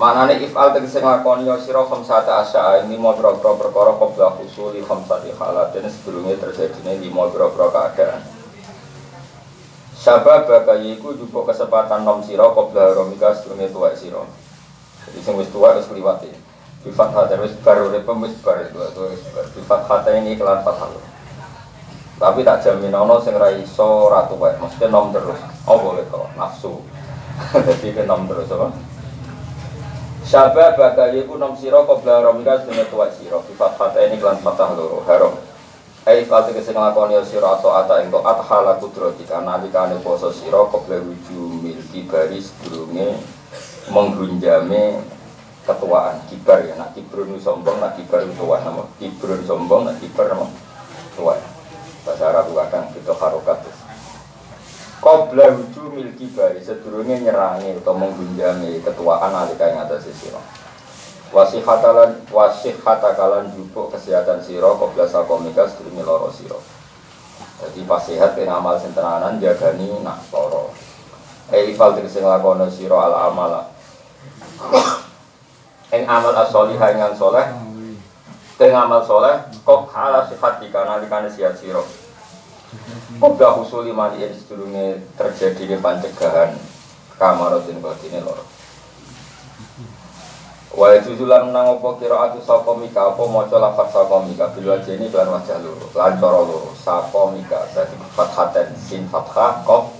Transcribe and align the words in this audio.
Manane 0.00 0.40
ifal 0.40 0.72
tegese 0.72 1.04
nglakoni 1.04 1.44
ya 1.44 1.60
sira 1.60 1.84
khamsata 1.84 2.40
asya 2.40 2.88
ini 2.88 2.96
mau 2.96 3.12
boro 3.12 3.36
perkara 3.36 3.92
qabla 4.00 4.40
usuli 4.40 4.80
khamsati 4.80 5.36
halatin 5.36 5.84
sedurunge 5.92 6.40
terjadine 6.40 7.04
limo 7.04 7.28
boro 7.28 7.52
keadaan. 7.52 8.24
Sabab 9.92 10.48
bagai 10.48 10.96
iku 10.96 11.12
jupuk 11.20 11.52
kesempatan 11.52 12.08
nom 12.08 12.24
sira 12.24 12.48
qabla 12.48 12.96
romika 12.96 13.36
sedurunge 13.36 13.68
tuwa 13.68 13.92
sira. 13.92 14.24
Jadi 15.04 15.20
sing 15.20 15.36
wis 15.36 15.52
tuwa 15.52 15.76
wis 15.76 15.84
kliwati. 15.84 16.32
Bifat 16.80 17.12
hati 17.12 17.36
wis 17.44 17.52
baru 17.60 17.92
repem 17.92 18.24
wis 18.24 18.40
baru 18.40 18.64
itu 18.64 19.04
wis. 19.12 19.20
Bifat 19.52 19.84
hati 19.84 20.16
ini 20.16 20.32
kelan 20.40 20.64
fathah. 20.64 21.17
Tapi 22.18 22.42
tak 22.42 22.66
jamin 22.66 22.90
ono 22.90 23.22
sing 23.22 23.38
ra 23.38 23.54
iso 23.54 24.10
ratu 24.10 24.34
wae, 24.42 24.58
mesti 24.58 24.90
nom 24.90 25.14
terus. 25.14 25.38
Oh 25.70 25.78
boleh 25.78 26.02
kok, 26.10 26.34
nafsu. 26.34 26.82
Jadi 27.54 27.94
ke 27.94 28.02
nom 28.02 28.26
terus 28.26 28.50
apa? 28.50 28.74
Syabab 30.26 30.74
bagai 30.74 31.24
iku 31.24 31.38
nom 31.38 31.54
sira 31.54 31.86
qabla 31.86 32.26
ramika 32.26 32.58
sedene 32.60 32.90
tuwa 32.90 33.06
sira. 33.14 33.38
Sifat 33.46 33.78
fata 33.78 34.02
ini 34.02 34.18
kelan 34.18 34.42
fatah 34.42 34.74
loro 34.74 35.00
haram. 35.06 35.38
Ai 36.04 36.26
fate 36.26 36.52
kese 36.52 36.74
nglakoni 36.74 37.22
sira 37.22 37.54
atau 37.54 37.70
ata 37.70 38.02
ing 38.02 38.10
at 38.10 38.40
hala 38.50 38.76
kudratika 38.82 39.38
nalikane 39.38 40.02
poso 40.02 40.34
sira 40.34 40.66
qabla 40.68 40.98
wuju 40.98 41.62
milki 41.62 42.04
baris 42.10 42.50
durunge 42.60 43.14
menggunjame 43.88 45.00
ketuaan 45.64 46.20
kibar 46.32 46.64
ya 46.64 46.74
nak 46.80 46.96
kibrun 46.96 47.36
sombong 47.40 47.76
nak 47.80 47.96
kibar 47.96 48.24
tua 48.36 48.56
nama 48.64 48.84
kibrun 48.96 49.44
sombong 49.44 49.84
nak 49.84 49.96
kibar 50.00 50.32
nama 50.32 50.48
tua 51.12 51.36
bahasa 52.06 52.24
Arab 52.30 52.52
kadang 52.52 52.86
kita 52.94 53.14
harokat. 53.16 53.58
Qobla 54.98 55.54
huju 55.54 55.94
milki 55.94 56.34
bari 56.34 56.58
sedurunge 56.58 57.22
nyerangi 57.22 57.70
atau 57.78 57.94
menggunjami 57.94 58.82
ketuaan 58.82 59.30
alika 59.30 59.70
yang 59.70 59.86
atas 59.86 60.10
siro 60.10 60.42
Wasih 61.30 61.62
hatalan 61.62 62.18
wasih 62.34 62.74
hatakalan 62.82 63.46
jupuk 63.54 63.94
kesehatan 63.94 64.42
siro 64.42 64.74
Qobla 64.74 65.06
sakomika 65.06 65.70
sedurunge 65.70 66.02
loro 66.02 66.34
siro 66.34 66.58
Jadi 67.62 67.86
pas 67.86 68.02
sehat 68.02 68.34
kena 68.34 68.58
amal 68.58 68.74
sentenanan 68.74 69.38
jagani 69.38 70.02
nak 70.02 70.18
loro 70.34 70.74
Eh 71.54 71.70
ifal 71.70 71.94
tegesi 71.94 72.18
ngelakono 72.18 72.66
siro 72.66 72.98
ala 72.98 73.30
amala 73.30 73.70
Eng 75.94 76.10
amal 76.10 76.34
as-solihah 76.42 76.90
yang 76.98 77.14
soleh 77.14 77.46
Eng 78.58 78.74
amal 78.74 79.06
soleh 79.06 79.38
Kok 79.62 79.90
halah 79.94 80.26
sifat 80.26 80.58
dikana 80.62 80.98
dikana 80.98 81.30
sihat 81.30 81.54
siro 81.54 81.86
Kubla 83.18 83.56
husuli 83.56 83.90
mali 83.90 84.20
yang 84.20 84.36
sedulungnya 84.36 85.00
terjadi 85.16 85.74
di 85.74 85.76
pancegahan 85.80 86.52
kamarotin 87.16 87.80
batine 87.80 88.20
lor. 88.22 88.44
Wa 90.68 90.94
itu 90.94 91.16
julan 91.16 91.50
menang 91.50 91.80
opo 91.80 91.96
kira 91.98 92.28
atu 92.28 92.38
sapa 92.44 92.76
mika 92.78 93.10
opo 93.10 93.26
maca 93.26 93.56
lafaz 93.58 93.90
sapa 93.90 94.22
mika? 94.22 94.52
Bil 94.54 94.70
wajeni 94.70 95.10
lan 95.10 95.32
wajah 95.32 95.58
loro 95.64 95.88
lan 95.96 96.20
cara 96.20 96.40
loro. 96.44 96.70
Sapa 96.76 97.32
mika? 97.34 97.66
Dadi 97.74 97.96
fathaten 98.14 98.76
sin 98.76 99.08
fathah 99.08 99.64
qaf 99.64 99.90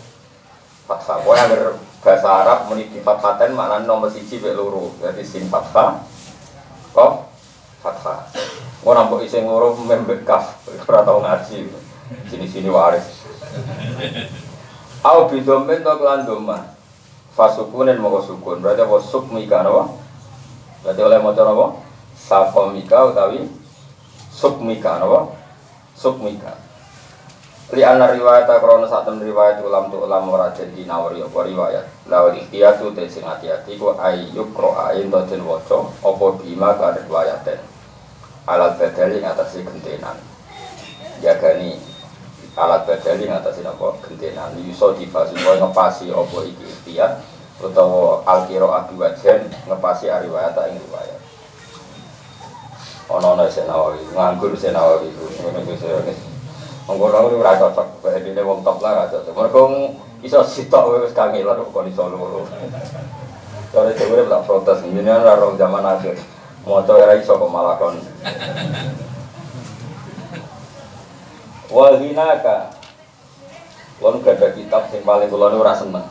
fathah. 0.86 1.24
Kowe 1.24 1.34
agar 1.34 1.74
bahasa 2.04 2.28
Arab 2.30 2.58
muni 2.70 2.86
di 2.92 3.00
fathaten 3.02 3.56
maknane 3.56 3.88
nomor 3.88 4.12
siji 4.12 4.38
mek 4.38 4.54
loro. 4.54 4.94
Dadi 5.02 5.24
sin 5.26 5.48
fathah 5.50 6.04
qaf 6.94 7.27
fathah. 7.88 8.28
Ora 8.84 9.08
mbok 9.08 9.24
isih 9.24 9.40
ngoro 9.48 9.72
membek 9.80 10.28
kaf 10.28 10.60
ora 10.84 11.00
ngaji. 11.02 11.72
Sini-sini 12.28 12.68
waris. 12.68 13.24
Au 15.00 15.28
bidomen 15.28 15.80
to 15.80 15.92
kelan 15.96 16.28
doma. 16.28 16.76
Fasukunen 17.32 17.96
moko 17.96 18.20
sukun. 18.20 18.60
Berarti 18.60 18.84
apa 18.84 18.96
sukmika 19.00 19.64
napa? 19.64 19.94
Berarti 20.84 21.00
oleh 21.00 21.18
maca 21.22 21.42
napa? 21.44 21.66
Safamika 22.18 23.08
utawi 23.08 23.48
sukmika 24.28 25.00
napa? 25.00 25.32
Sukmika. 25.96 26.52
Li 27.68 27.84
anna 27.84 28.08
riwayat 28.08 28.48
krana 28.48 28.88
sak 28.88 29.12
riwayat 29.12 29.60
ulam 29.60 29.92
tu 29.92 30.00
ulam 30.00 30.24
ora 30.32 30.48
jadi 30.56 30.88
nawari 30.88 31.20
apa 31.20 31.38
riwayat. 31.44 31.84
Lawal 32.08 32.40
ikhtiyatu 32.40 32.96
te 32.96 33.04
sing 33.04 33.28
ati-ati 33.28 33.76
ku 33.76 33.92
ayyuk 33.92 34.56
ro'ain 34.56 35.12
to 35.12 35.20
den 35.28 35.44
waca 35.44 35.84
apa 36.00 36.26
bima 36.40 36.72
ka 36.80 36.96
riwayaten. 36.96 37.77
Alat 38.48 38.80
badali 38.80 39.20
ngatasi 39.20 39.60
gentenan. 39.60 40.16
Jagani 41.20 41.76
alat 42.56 42.88
badali 42.88 43.28
ngatasi 43.28 43.60
apa 43.60 44.00
gentenan. 44.08 44.56
Yuso 44.64 44.96
diva 44.96 45.28
supaya 45.28 45.60
ngepasi 45.60 46.08
apa 46.08 46.38
iki 46.48 46.64
ikhtiar 46.64 47.20
utawa 47.60 48.24
alkiro 48.24 48.72
adu 48.72 48.96
wajan 48.96 49.52
ngepasi 49.68 50.08
ariwayat 50.08 50.56
ing 50.72 50.80
riwayat. 50.80 51.20
Ono 53.12 53.36
ono 53.36 53.44
senawawi 53.52 54.00
nganggur 54.16 54.56
senawawi 54.56 55.12
itu 55.12 55.28
ngono 55.44 55.58
iki 55.68 55.76
saya 55.76 56.00
mengkono 56.88 57.28
ora 57.28 57.52
cocok 57.60 58.00
bedine 58.00 58.40
wong 58.40 58.64
top 58.64 58.80
lah 58.80 59.04
gak 59.04 59.20
cocok. 59.20 59.36
Mergo 59.36 59.62
iso 60.24 60.40
sitok 60.40 61.04
wis 61.04 61.12
kangelan 61.12 61.60
kok 61.68 61.84
iso 61.84 62.04
loro. 62.08 62.48
Kalau 63.68 63.92
cewek 63.92 64.32
tak 64.32 64.48
protes, 64.48 64.80
ini 64.80 65.04
orang 65.04 65.60
zaman 65.60 65.84
akhir. 65.84 66.16
Mau 66.66 66.82
coba 66.82 67.14
iso 67.14 67.32
kok 67.36 67.52
malah 67.52 67.78
kon. 67.78 67.98
Wahinaka 71.68 72.72
Kalau 74.00 74.18
gak 74.24 74.40
ada 74.40 74.48
kitab 74.56 74.88
yang 74.88 75.04
paling 75.04 75.28
ini 75.28 75.58
rasa 75.60 75.84
seneng 75.84 76.06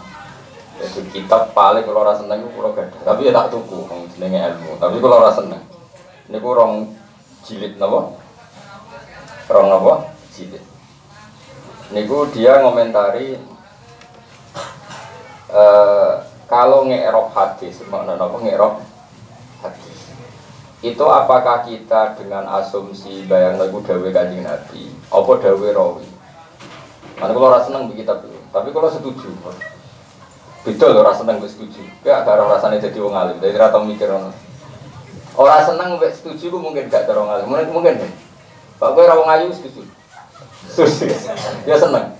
Itu 0.77 1.01
kitab 1.09 1.55
paling 1.57 1.81
kalau 1.81 2.05
rasa 2.05 2.21
seneng 2.21 2.45
itu 2.45 2.49
kalau 2.53 2.77
gak 2.77 2.93
Tapi 3.01 3.25
ya 3.25 3.31
tak 3.33 3.49
tuku, 3.49 3.89
jenenge 4.13 4.37
ilmu 4.37 4.77
Tapi 4.77 5.01
kalau 5.01 5.17
rasa 5.17 5.41
seneng 5.41 5.63
Ini 6.29 6.37
ku 6.37 6.49
rong 6.53 6.93
jilid 7.41 7.81
napa? 7.81 8.13
Rong 9.49 9.67
napa? 9.71 9.93
Jilid 10.37 10.61
Ini 11.89 12.01
ku 12.05 12.29
dia 12.29 12.61
ngomentari 12.61 13.41
uh, 15.49 16.21
Kalau 16.45 16.85
ngerok 16.85 17.33
hadis, 17.33 17.81
makna 17.89 18.13
napa 18.13 18.37
ngerok 18.37 18.96
itu 20.85 21.05
apakah 21.09 21.65
kita 21.65 22.13
dengan 22.21 22.45
asumsi 22.61 23.25
bayang 23.25 23.57
lagu 23.57 23.81
dawe 23.81 24.09
kanjeng 24.13 24.45
nabi? 24.45 24.93
Apa 25.09 25.41
dawe 25.41 25.67
rawi? 25.73 26.05
Mana 27.17 27.33
kalau 27.33 27.49
rasa 27.49 27.73
seneng 27.73 27.89
belum 27.89 28.05
tapi 28.53 28.69
kalau 28.69 28.89
setuju. 28.93 29.25
Beda 30.61 30.85
loh 30.93 31.01
rasa 31.01 31.25
seneng 31.25 31.41
setuju. 31.41 31.81
Gak 32.05 32.29
ada 32.29 32.45
rasanya 32.45 32.77
jadi 32.77 32.93
wong 33.01 33.17
alim 33.17 33.41
dari 33.41 33.57
rata 33.57 33.81
mikir 33.81 34.05
orang 34.05 34.29
orang 35.37 35.65
seneng 35.65 35.97
gue 35.97 36.09
setuju 36.13 36.53
gue 36.53 36.61
mungkin 36.61 36.93
gak 36.93 37.09
orang 37.09 37.41
alim. 37.41 37.49
Mungkin 37.49 37.67
mungkin 37.73 37.93
nih 37.97 38.13
pak 38.77 38.93
gue 38.93 39.03
rawang 39.09 39.29
ayu 39.33 39.49
setuju? 39.49 39.81
Setuju. 40.69 41.09
Dia 41.65 41.77
seneng. 41.81 42.13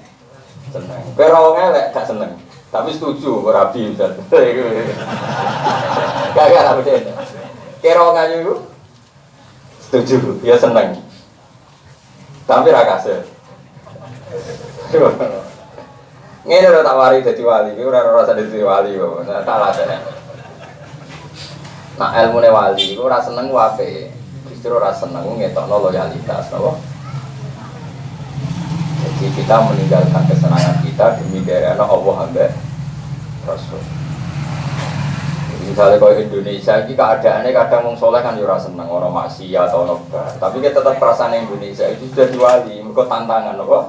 Seneng. 0.74 1.02
Gue 1.14 1.30
rawang 1.30 1.62
elek 1.62 1.94
gak 1.94 2.10
seneng. 2.10 2.34
Tapi 2.74 2.90
setuju 2.90 3.54
rapi 3.54 3.94
misalnya 3.94 4.18
gak 6.34 6.46
gak 6.50 6.66
rapi 6.74 7.06
Kira 7.78 8.02
ngayu 8.02 8.38
itu 8.42 8.56
setuju, 9.86 10.42
ya 10.42 10.58
seneng. 10.58 11.00
Tapi 12.48 12.74
rakase. 12.74 13.24
Ngene 16.48 16.68
ora 16.72 16.80
tak 16.80 16.96
wari 16.96 17.20
dadi 17.20 17.44
wali, 17.44 17.76
iki 17.76 17.84
ora 17.84 18.08
rasa 18.08 18.32
dadi 18.32 18.64
wali 18.64 18.96
kok. 18.96 19.28
Nah, 19.28 19.44
salah 19.44 19.70
dene. 19.76 19.98
Nah, 22.00 22.10
ilmune 22.24 22.50
wali 22.50 22.96
iku 22.96 23.06
ora 23.12 23.20
seneng 23.20 23.52
wae. 23.52 24.10
Justru 24.48 24.74
ora 24.74 24.96
seneng 24.96 25.28
ngetokno 25.38 25.92
loyalitas, 25.92 26.50
apa? 26.50 26.72
Jadi 29.04 29.28
kita 29.38 29.56
meninggalkan 29.60 30.24
kesenangan 30.26 30.82
kita 30.82 31.20
demi 31.20 31.44
anak 31.46 31.84
Allah 31.84 32.16
hamba 32.26 32.48
Rasul. 33.44 33.84
Misalnya 35.68 36.00
kalau 36.00 36.16
Indonesia 36.16 36.74
ini 36.80 36.94
keadaannya 36.96 37.52
kadang 37.52 37.82
mau 37.84 37.96
soleh 38.00 38.24
kan 38.24 38.40
yura 38.40 38.56
ya 38.56 38.72
seneng 38.72 38.88
orang 38.88 39.12
maksiat 39.12 39.68
atau 39.68 39.84
nobar. 39.84 40.32
Tapi 40.40 40.64
kita 40.64 40.80
tetap 40.80 40.96
perasaan 40.96 41.36
Indonesia 41.36 41.92
itu 41.92 42.08
sudah 42.08 42.28
diwali, 42.32 42.80
mereka 42.80 43.04
tantangan 43.12 43.60
apa? 43.60 43.80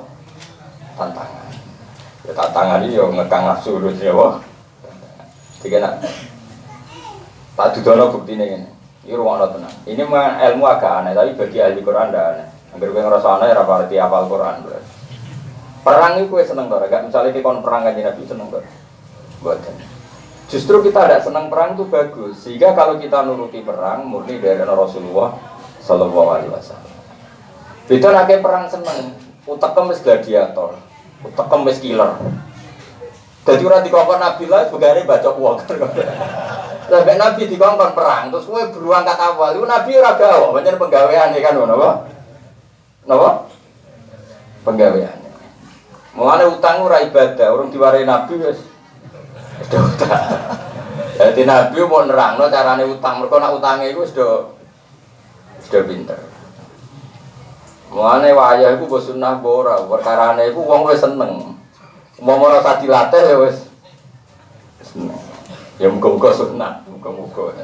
Tantangan. 0.99 1.47
Ya 2.27 2.33
tak 2.35 2.51
tangani 2.51 2.91
yo 2.91 3.15
ngekang 3.15 3.47
nafsu 3.47 3.79
terus 3.79 4.03
ya 4.03 4.11
wah. 4.11 4.43
Tiga 5.63 5.79
nak. 5.79 6.03
Tak 7.55 7.79
dudono 7.79 8.11
bukti 8.11 8.35
ini. 8.35 8.67
Ini 9.07 9.15
ruang 9.17 9.41
tenang. 9.41 9.73
Ini 9.89 10.03
mah 10.05 10.37
ilmu 10.51 10.69
agak 10.69 11.01
aneh, 11.01 11.17
tapi 11.17 11.33
bagi 11.33 11.63
ahli 11.63 11.81
Quran 11.81 12.13
tidak 12.13 12.27
aneh. 12.37 12.47
Agar 12.77 12.89
gue 12.93 13.03
ngerasa 13.09 13.29
aneh, 13.41 13.49
apa 13.57 13.73
arti 13.81 13.97
apal 13.97 14.29
Quran. 14.29 14.69
Perang 15.81 16.13
itu 16.21 16.29
gue 16.29 16.45
seneng 16.45 16.69
tuh, 16.69 16.85
gak 16.85 17.09
misalnya 17.09 17.33
kita 17.33 17.49
perang 17.65 17.89
aja 17.89 17.97
Nabi 17.97 18.23
seneng 18.29 18.53
tuh. 18.53 18.61
Buatan. 19.41 19.98
Justru 20.49 20.81
kita 20.81 21.05
ada 21.05 21.21
senang 21.21 21.53
perang 21.53 21.77
itu 21.77 21.85
bagus, 21.85 22.41
sehingga 22.41 22.73
kalau 22.73 22.97
kita 22.97 23.21
nuruti 23.21 23.61
perang 23.61 24.09
murni 24.09 24.41
dari 24.41 24.65
Rasulullah 24.65 25.37
Shallallahu 25.85 26.29
Alaihi 26.33 26.49
Wasallam. 26.49 26.93
Beda 27.85 28.09
lagi 28.17 28.41
perang 28.41 28.65
seneng, 28.65 29.13
utak 29.45 29.77
kemis 29.77 30.01
gladiator, 30.01 30.81
utak 31.21 31.53
kemis 31.53 31.85
killer. 31.85 32.17
Jadi 33.45 33.65
orang 33.65 33.85
dikongkon 33.85 34.21
Nabi 34.21 34.45
lah 34.49 34.69
sebagai 34.69 35.05
baca 35.05 35.29
uang. 35.37 35.57
Sampai 36.89 37.21
Nabi 37.21 37.43
dikongkon 37.45 37.93
perang, 37.93 38.33
terus 38.33 38.49
gue 38.49 38.63
beruang 38.73 39.05
kata 39.05 39.37
awal, 39.37 39.53
itu 39.53 39.69
Nabi 39.69 39.91
ora 40.01 40.17
gawa, 40.17 40.57
banyak 40.57 40.81
penggawean 40.81 41.37
kan, 41.37 41.55
napa? 41.61 41.91
Napa? 43.05 43.31
Penggawean. 44.65 45.17
Mulane 46.17 46.45
utang 46.49 46.89
ora 46.89 47.05
ibadah, 47.05 47.53
orang 47.53 47.69
diwarai 47.69 48.09
Nabi 48.09 48.41
sudah 49.67 49.81
utang. 49.83 50.27
Jadi 51.19 51.43
Nabi 51.43 51.79
mau 51.83 52.07
nerangno 52.07 52.47
carane 52.47 52.85
utang, 52.87 53.19
mereka 53.19 53.43
nak 53.43 53.59
utangnya 53.59 53.91
itu 53.91 54.07
sudah 54.07 54.55
sudah 55.59 55.83
pinter. 55.83 56.21
Mulane 57.91 58.31
wayah 58.37 58.77
iku 58.77 58.85
mbok 58.87 59.01
sunah 59.01 59.41
ora, 59.41 59.83
perkarane 59.83 60.53
iku 60.53 60.61
wong 60.63 60.87
wis 60.87 61.03
seneng. 61.03 61.57
Mau 62.23 62.39
ora 62.39 62.63
dilatih 62.79 63.23
ya 63.25 63.37
wis 63.43 63.67
seneng. 64.85 65.19
Ya 65.81 65.91
muga-muga 65.91 66.31
sunah, 66.31 66.85
muga-muga. 66.87 67.55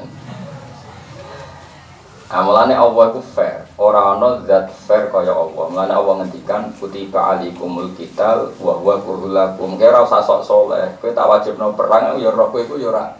Amalane 2.32 2.72
Allah 2.72 3.12
itu 3.12 3.20
fair, 3.20 3.68
ora 3.76 4.16
ana 4.16 4.40
zat 4.48 4.72
fair 4.88 5.12
kaya 5.12 5.36
Allah. 5.36 5.64
Mulane 5.68 5.92
Allah 5.92 6.14
ngendikan 6.24 6.72
kutiba 6.80 7.36
alikumul 7.36 7.92
qital 7.94 8.48
wa 8.64 8.80
huwa 8.80 8.96
kurhul 9.04 9.36
lakum. 9.36 9.76
Kira 9.76 10.00
usah 10.00 10.24
sok 10.24 10.40
saleh, 10.40 10.88
kowe 11.04 11.12
tak 11.12 11.28
wajibno 11.28 11.76
perang 11.76 12.16
ya 12.16 12.32
roh 12.32 12.48
kowe 12.48 12.64
iku 12.64 12.80
ya 12.80 13.12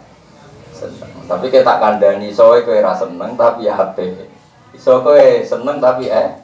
seneng. 0.73 1.11
Tapi 1.29 1.53
kita 1.53 1.63
tak 1.63 1.77
kandhani 1.79 2.33
soe 2.33 2.65
kowe 2.65 2.73
ora 2.73 2.97
seneng 2.97 3.37
tapi 3.37 3.69
ya 3.69 3.77
apik. 3.77 4.25
Iso 4.73 4.99
kowe 5.05 5.25
seneng 5.45 5.77
tapi 5.77 6.09
eh 6.09 6.41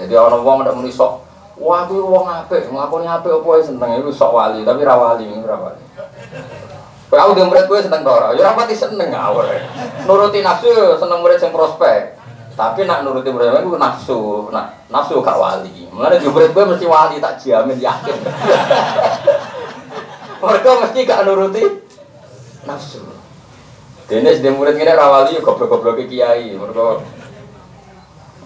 jadi 0.00 0.16
orang 0.16 0.40
wong 0.40 0.56
ndak 0.64 0.76
muni 0.80 0.88
sok, 0.88 1.20
wah 1.60 1.84
kuwi 1.84 2.00
wong 2.00 2.24
apik, 2.24 2.72
nglakoni 2.72 3.04
apik 3.04 3.36
apa 3.36 3.60
seneng 3.60 4.00
iku 4.00 4.08
sok 4.08 4.32
wali, 4.32 4.64
tapi 4.64 4.80
ra 4.80 4.96
wali, 4.96 5.28
ra 5.44 5.60
wali. 5.60 5.82
Kowe 7.10 7.18
aku 7.18 7.42
murid 7.42 7.66
kowe 7.66 7.82
seneng 7.82 8.06
ora? 8.06 8.30
Ya 8.38 8.54
seneng 8.70 9.10
awal. 9.10 9.50
Nuruti 10.06 10.46
nafsu 10.46 10.94
seneng 10.94 11.26
murid 11.26 11.42
sing 11.42 11.50
prospek. 11.50 12.14
Tapi 12.54 12.86
nak 12.86 13.02
nuruti 13.02 13.34
murid 13.34 13.50
iku 13.50 13.74
nafsu, 13.74 14.46
nak 14.54 14.86
nafsu 14.86 15.18
gak 15.18 15.34
wali. 15.34 15.90
Mulane 15.90 16.22
yo 16.22 16.30
murid 16.30 16.54
kowe 16.54 16.70
mesti 16.70 16.86
wali 16.86 17.18
tak 17.18 17.42
jamin 17.42 17.82
yakin. 17.82 18.14
Mereka 20.40 20.70
mesti 20.86 21.00
gak 21.02 21.26
nuruti 21.26 21.66
nafsu. 22.62 23.02
Dene 24.06 24.30
sedhe 24.30 24.54
murid 24.54 24.78
ngene 24.78 24.94
ra 24.94 25.10
wali 25.10 25.34
yo 25.34 25.42
goblok-goblok 25.42 26.06
kiai. 26.06 26.54
Mereka 26.54 27.02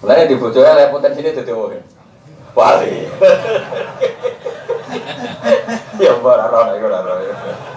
Mulanya 0.00 0.28
di 0.28 0.40
bojone 0.40 0.72
lek 0.72 0.92
potensi 0.92 1.20
ini 1.20 1.36
dadi 1.36 1.52
wong. 1.52 1.76
Wali. 2.56 2.92
ya 6.00 6.12
ora 6.16 6.48
ora 6.48 6.72
ora 6.76 6.98
ora. 7.12 7.73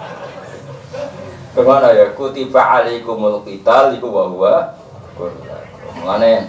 Ke 1.58 1.66
mana 1.66 1.90
ya? 1.90 2.14
Kutiba 2.14 2.62
alaikumul 2.78 3.42
qital 3.42 3.90
iku 3.98 4.14
wa 4.14 4.30
huwa 4.30 4.54
Mulane 5.98 6.46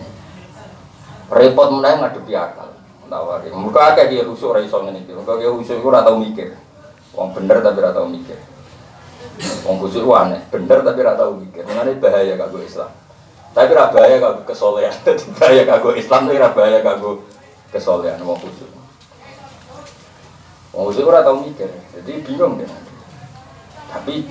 repot 1.33 1.73
meneh 1.73 1.97
ngadepi 1.97 2.37
akal. 2.37 2.69
Tawari. 3.09 3.49
Muka 3.49 3.97
akeh 3.97 4.05
dia 4.13 4.21
rusuk 4.21 4.53
ora 4.53 4.61
iso 4.61 4.77
ngene 4.85 5.01
iki. 5.01 5.17
Muka 5.17 5.41
dia 5.41 5.49
rusuk 5.49 5.81
iku 5.81 5.89
ora 5.89 6.05
tau 6.05 6.21
mikir. 6.21 6.53
Wong 7.17 7.33
bener 7.33 7.57
tapi 7.65 7.81
ora 7.81 7.89
tau 7.89 8.05
mikir. 8.05 8.37
Wong 9.65 9.81
rusuk 9.81 10.05
aneh, 10.13 10.45
bener 10.53 10.85
tapi 10.85 11.01
ora 11.01 11.17
tau 11.17 11.33
mikir. 11.33 11.65
Mulane 11.65 11.97
bahaya 11.97 12.37
kanggo 12.37 12.61
Islam. 12.61 12.93
Tapi 13.57 13.69
ora 13.73 13.89
bahaya 13.89 14.15
kanggo 14.21 14.41
kesolehan. 14.45 14.93
Bahaya 15.41 15.63
kanggo 15.65 15.89
Islam 15.97 16.21
tapi 16.29 16.37
ora 16.37 16.49
bahaya 16.53 16.79
kanggo 16.85 17.25
kesolehan 17.73 18.21
wong 18.21 18.37
khusyuk. 18.37 18.69
Wong 20.77 20.83
khusyuk 20.93 21.09
ora 21.09 21.25
tau 21.25 21.41
mikir. 21.41 21.73
Jadi 21.97 22.13
bingung 22.21 22.61
dia. 22.61 22.69
Tapi 23.89 24.29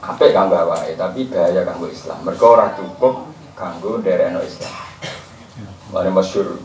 apa 0.00 0.24
kanggo 0.32 0.56
awake, 0.56 0.96
tapi 0.96 1.28
bahaya 1.28 1.60
kanggo 1.64 1.86
Islam. 1.92 2.18
Mergo 2.24 2.56
ora 2.56 2.72
cukup 2.72 3.28
kanggo 3.52 4.00
derekno 4.00 4.40
Islam. 4.40 4.72
Mari 5.92 6.08
masyhur 6.08 6.56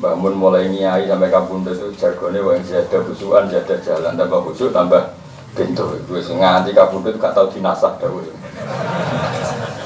bangun 0.00 0.34
mulai 0.38 0.70
nyai 0.70 1.04
sampai 1.10 1.28
kampung 1.28 1.60
itu 1.66 1.92
jargonnya 1.98 2.40
wong 2.40 2.64
jadah 2.64 3.04
busuan 3.04 3.52
jadah 3.52 3.76
jalan 3.84 4.16
tambah 4.16 4.40
busuk 4.40 4.72
tambah 4.72 5.12
pintu 5.52 5.98
itu 6.00 6.32
nganti 6.32 6.70
kabun 6.72 7.04
itu 7.04 7.18
gak 7.18 7.34
tau 7.34 7.50
dinasah 7.50 7.98
dawuh. 7.98 8.22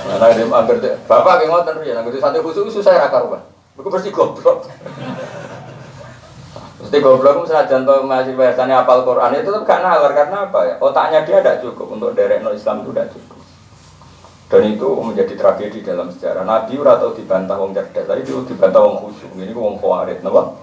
Nah, 0.04 0.30
dia 0.30 0.74
deh. 0.78 0.94
Bapak 1.08 1.42
yang 1.42 1.50
ngotot 1.50 1.82
ya, 1.82 1.98
nanti 1.98 2.20
satu 2.20 2.38
khusus 2.44 2.70
susah 2.70 2.92
ya 2.94 3.08
karuan. 3.08 3.40
Aku 3.74 3.88
pasti 3.90 4.14
goblok. 4.14 4.68
Mesti 6.74 6.96
goblok 6.98 7.46
misalnya 7.46 7.70
contoh 7.70 8.02
masih 8.02 8.34
biasanya 8.34 8.82
apal 8.82 9.06
Quran 9.06 9.30
itu 9.38 9.46
tetap 9.46 9.62
gak 9.62 9.80
nalar 9.82 10.12
karena 10.12 10.36
apa 10.50 10.60
ya? 10.66 10.74
Otaknya 10.82 11.20
dia 11.22 11.38
tidak 11.38 11.60
cukup 11.62 11.86
untuk 11.94 12.10
derek 12.18 12.42
no 12.42 12.50
Islam 12.50 12.82
itu 12.82 12.90
tidak 12.90 13.08
cukup. 13.14 13.40
Dan 14.50 14.62
itu 14.74 14.88
menjadi 15.00 15.34
tragedi 15.38 15.78
dalam 15.80 16.10
sejarah. 16.10 16.42
Nabi 16.42 16.74
atau 16.78 17.14
dibantah 17.14 17.56
wong 17.56 17.72
cerdas, 17.72 18.04
tadi 18.06 18.20
itu 18.26 18.42
dibantah 18.44 18.82
wong 18.82 18.96
khusyuk. 19.06 19.30
Ini 19.38 19.54
wong 19.54 19.80
khawarit, 19.80 20.20
napa? 20.20 20.54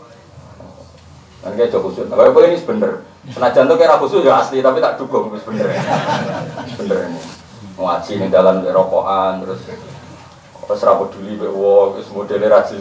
Kan 1.42 1.58
kayak 1.58 1.74
jauh 1.74 1.90
khusyuk. 1.90 2.08
Nah, 2.08 2.30
ini 2.30 2.60
bener. 2.62 2.92
Senajan 3.34 3.68
tuh 3.68 3.76
kira 3.80 3.96
khusyuk 3.98 4.24
ya 4.28 4.40
asli, 4.40 4.62
tapi 4.62 4.80
tak 4.80 5.02
dukung, 5.02 5.34
bener. 5.34 5.68
Bener 6.78 7.00
ini 7.12 7.20
ngaji 7.82 8.12
nih 8.22 8.30
dalam 8.30 8.62
rokokan 8.62 9.42
terus 9.42 9.60
terus 10.70 10.82
dulu 10.86 11.50
wow 11.52 11.84
terus 11.96 12.08
modelnya 12.14 12.48
rajin 12.48 12.78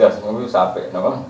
sampai 0.47 0.93
nama 0.93 1.25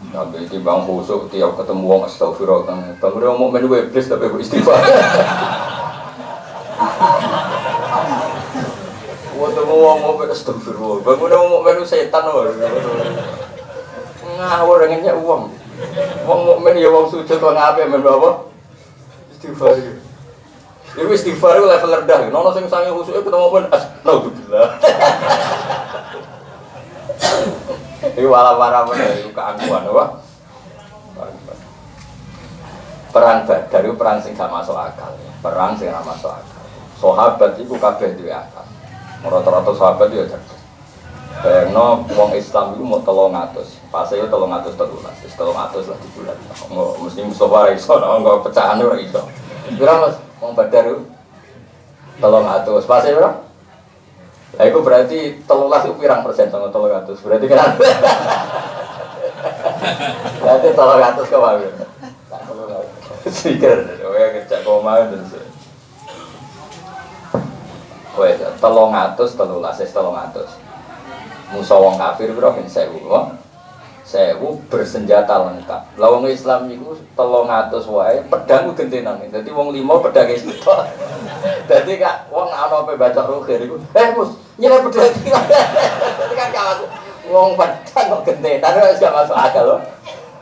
Nabi 0.00 0.48
di 0.48 0.56
bang 0.64 0.80
khusuk 0.88 1.28
tiap 1.28 1.60
ketemu 1.60 1.84
wong 1.84 2.08
astagfirullah 2.08 2.64
kan 2.64 2.80
bang 2.96 3.12
udah 3.12 3.36
mau 3.36 3.52
menu 3.52 3.68
iblis 3.68 4.08
tapi 4.08 4.32
gue 4.32 4.40
istighfar 4.40 4.80
Ketemu 9.40 9.74
wong 9.76 9.98
mau 10.00 10.16
astagfirullah 10.16 11.04
bang 11.04 11.20
udah 11.20 11.38
mau 11.44 11.60
menu 11.60 11.84
setan 11.84 12.24
loh 12.24 12.48
ngawur 14.40 14.88
uang 14.88 15.42
Wong 16.28 16.40
mukmin 16.44 16.76
ya 16.80 16.92
wong 16.92 17.08
sujud 17.08 17.40
wong 17.40 17.56
apa 17.56 17.88
menu 17.88 18.04
apa? 18.04 18.52
Istighfar. 19.32 19.80
Iku 20.92 21.12
istighfar 21.16 21.56
itu 21.56 21.64
level 21.64 21.96
rendah. 22.04 22.28
Nono 22.28 22.52
sing 22.52 22.68
sange 22.68 22.92
khusuk 22.92 23.16
ketemu 23.24 23.48
pun 23.48 23.64
astagfirullah. 23.72 24.68
Iku 28.00 28.28
wala 28.32 28.56
para 28.56 28.88
mana 28.88 29.04
iku 29.20 29.30
keangkuhan 29.36 29.84
apa? 29.92 30.04
Perang 33.10 33.38
Badar 33.44 33.82
itu 33.84 33.94
perang 33.98 34.18
sing 34.22 34.32
gak 34.38 34.48
masuk 34.48 34.78
akal. 34.78 35.12
Perang 35.44 35.76
sing 35.76 35.92
gak 35.92 36.06
masuk 36.06 36.30
akal. 36.32 36.62
Sahabat 36.96 37.58
itu 37.60 37.74
kabeh 37.76 38.16
duwe 38.16 38.32
akal. 38.32 38.64
Rata-rata 39.20 39.72
sahabat 39.76 40.08
itu 40.14 40.30
cerdas. 40.30 40.60
Bayangno 41.40 42.04
wong 42.10 42.34
Islam 42.34 42.74
itu 42.74 42.82
mau 42.82 42.98
tolong 43.06 43.30
atus, 43.30 43.78
pas 43.86 44.10
itu 44.10 44.26
tolong 44.26 44.50
atus 44.50 44.74
terulas, 44.74 45.14
tolong 45.38 45.54
atus 45.54 45.86
lah 45.86 45.98
di 46.02 46.08
bulan. 46.18 46.34
Mesti 47.06 47.22
Mustafa 47.22 47.70
iso, 47.70 47.94
nggak 47.96 48.50
pecahan 48.50 48.82
orang 48.82 48.98
iso. 48.98 49.22
Kira 49.78 49.94
mas, 50.02 50.18
Wong 50.40 50.56
badar 50.56 50.88
itu 50.88 51.04
tolong 52.16 52.48
atus 52.48 52.88
ya 52.88 53.12
bro 53.12 53.30
Nah, 54.58 54.64
itu 54.66 54.78
berarti 54.82 55.18
telulas 55.46 55.86
itu 55.86 55.94
pirang 55.96 56.26
persen 56.26 56.50
sama 56.50 56.68
tolong 56.74 56.90
atus 56.90 57.22
berarti 57.22 57.46
kan 57.46 57.78
berarti 60.42 60.68
tolong 60.74 61.00
atus 61.00 61.26
kau 61.30 61.40
mau 61.40 61.58
Sikir, 63.30 64.00
oh 64.00 64.16
ya 64.16 64.32
ngecek 64.32 64.64
kau 64.64 64.80
mau 64.80 64.96
terus. 64.96 65.44
Kowe 68.16 68.30
tolong 68.58 68.96
atus 68.96 69.36
telulas, 69.36 69.76
tolong 69.92 70.16
atus. 70.16 70.56
Musa 71.52 71.76
wong 71.76 72.00
kafir 72.00 72.32
bro, 72.32 72.56
kan 72.56 72.64
sewu, 72.64 72.96
sewu 74.08 74.56
bersenjata 74.72 75.36
lengkap. 75.36 76.00
Lawang 76.00 76.32
Islam 76.32 76.72
itu 76.72 76.96
telung 77.12 77.52
atus 77.52 77.84
wae 77.92 78.24
pedang 78.24 78.72
gentenan. 78.72 79.20
Jadi 79.28 79.52
wong 79.52 79.76
limo 79.76 80.00
pedang 80.00 80.32
itu. 80.32 80.56
Jadi 81.68 81.92
kak 82.00 82.32
wong 82.32 82.48
ana 82.48 82.82
apa 82.82 82.96
baca 82.96 83.20
rohir 83.28 83.68
itu. 83.68 83.76
Eh 83.92 84.16
mus, 84.16 84.39
nyala 84.60 84.84
pedang 84.84 85.12
Jadi 85.16 86.34
kan 86.36 86.48
kawan 86.52 86.78
wong 87.30 87.50
pedang 87.56 88.06
kok 88.12 88.22
gentenan 88.26 88.72
wis 88.84 89.00
gak 89.00 89.14
masuk 89.14 89.36
akal 89.38 89.64
loh. 89.64 89.80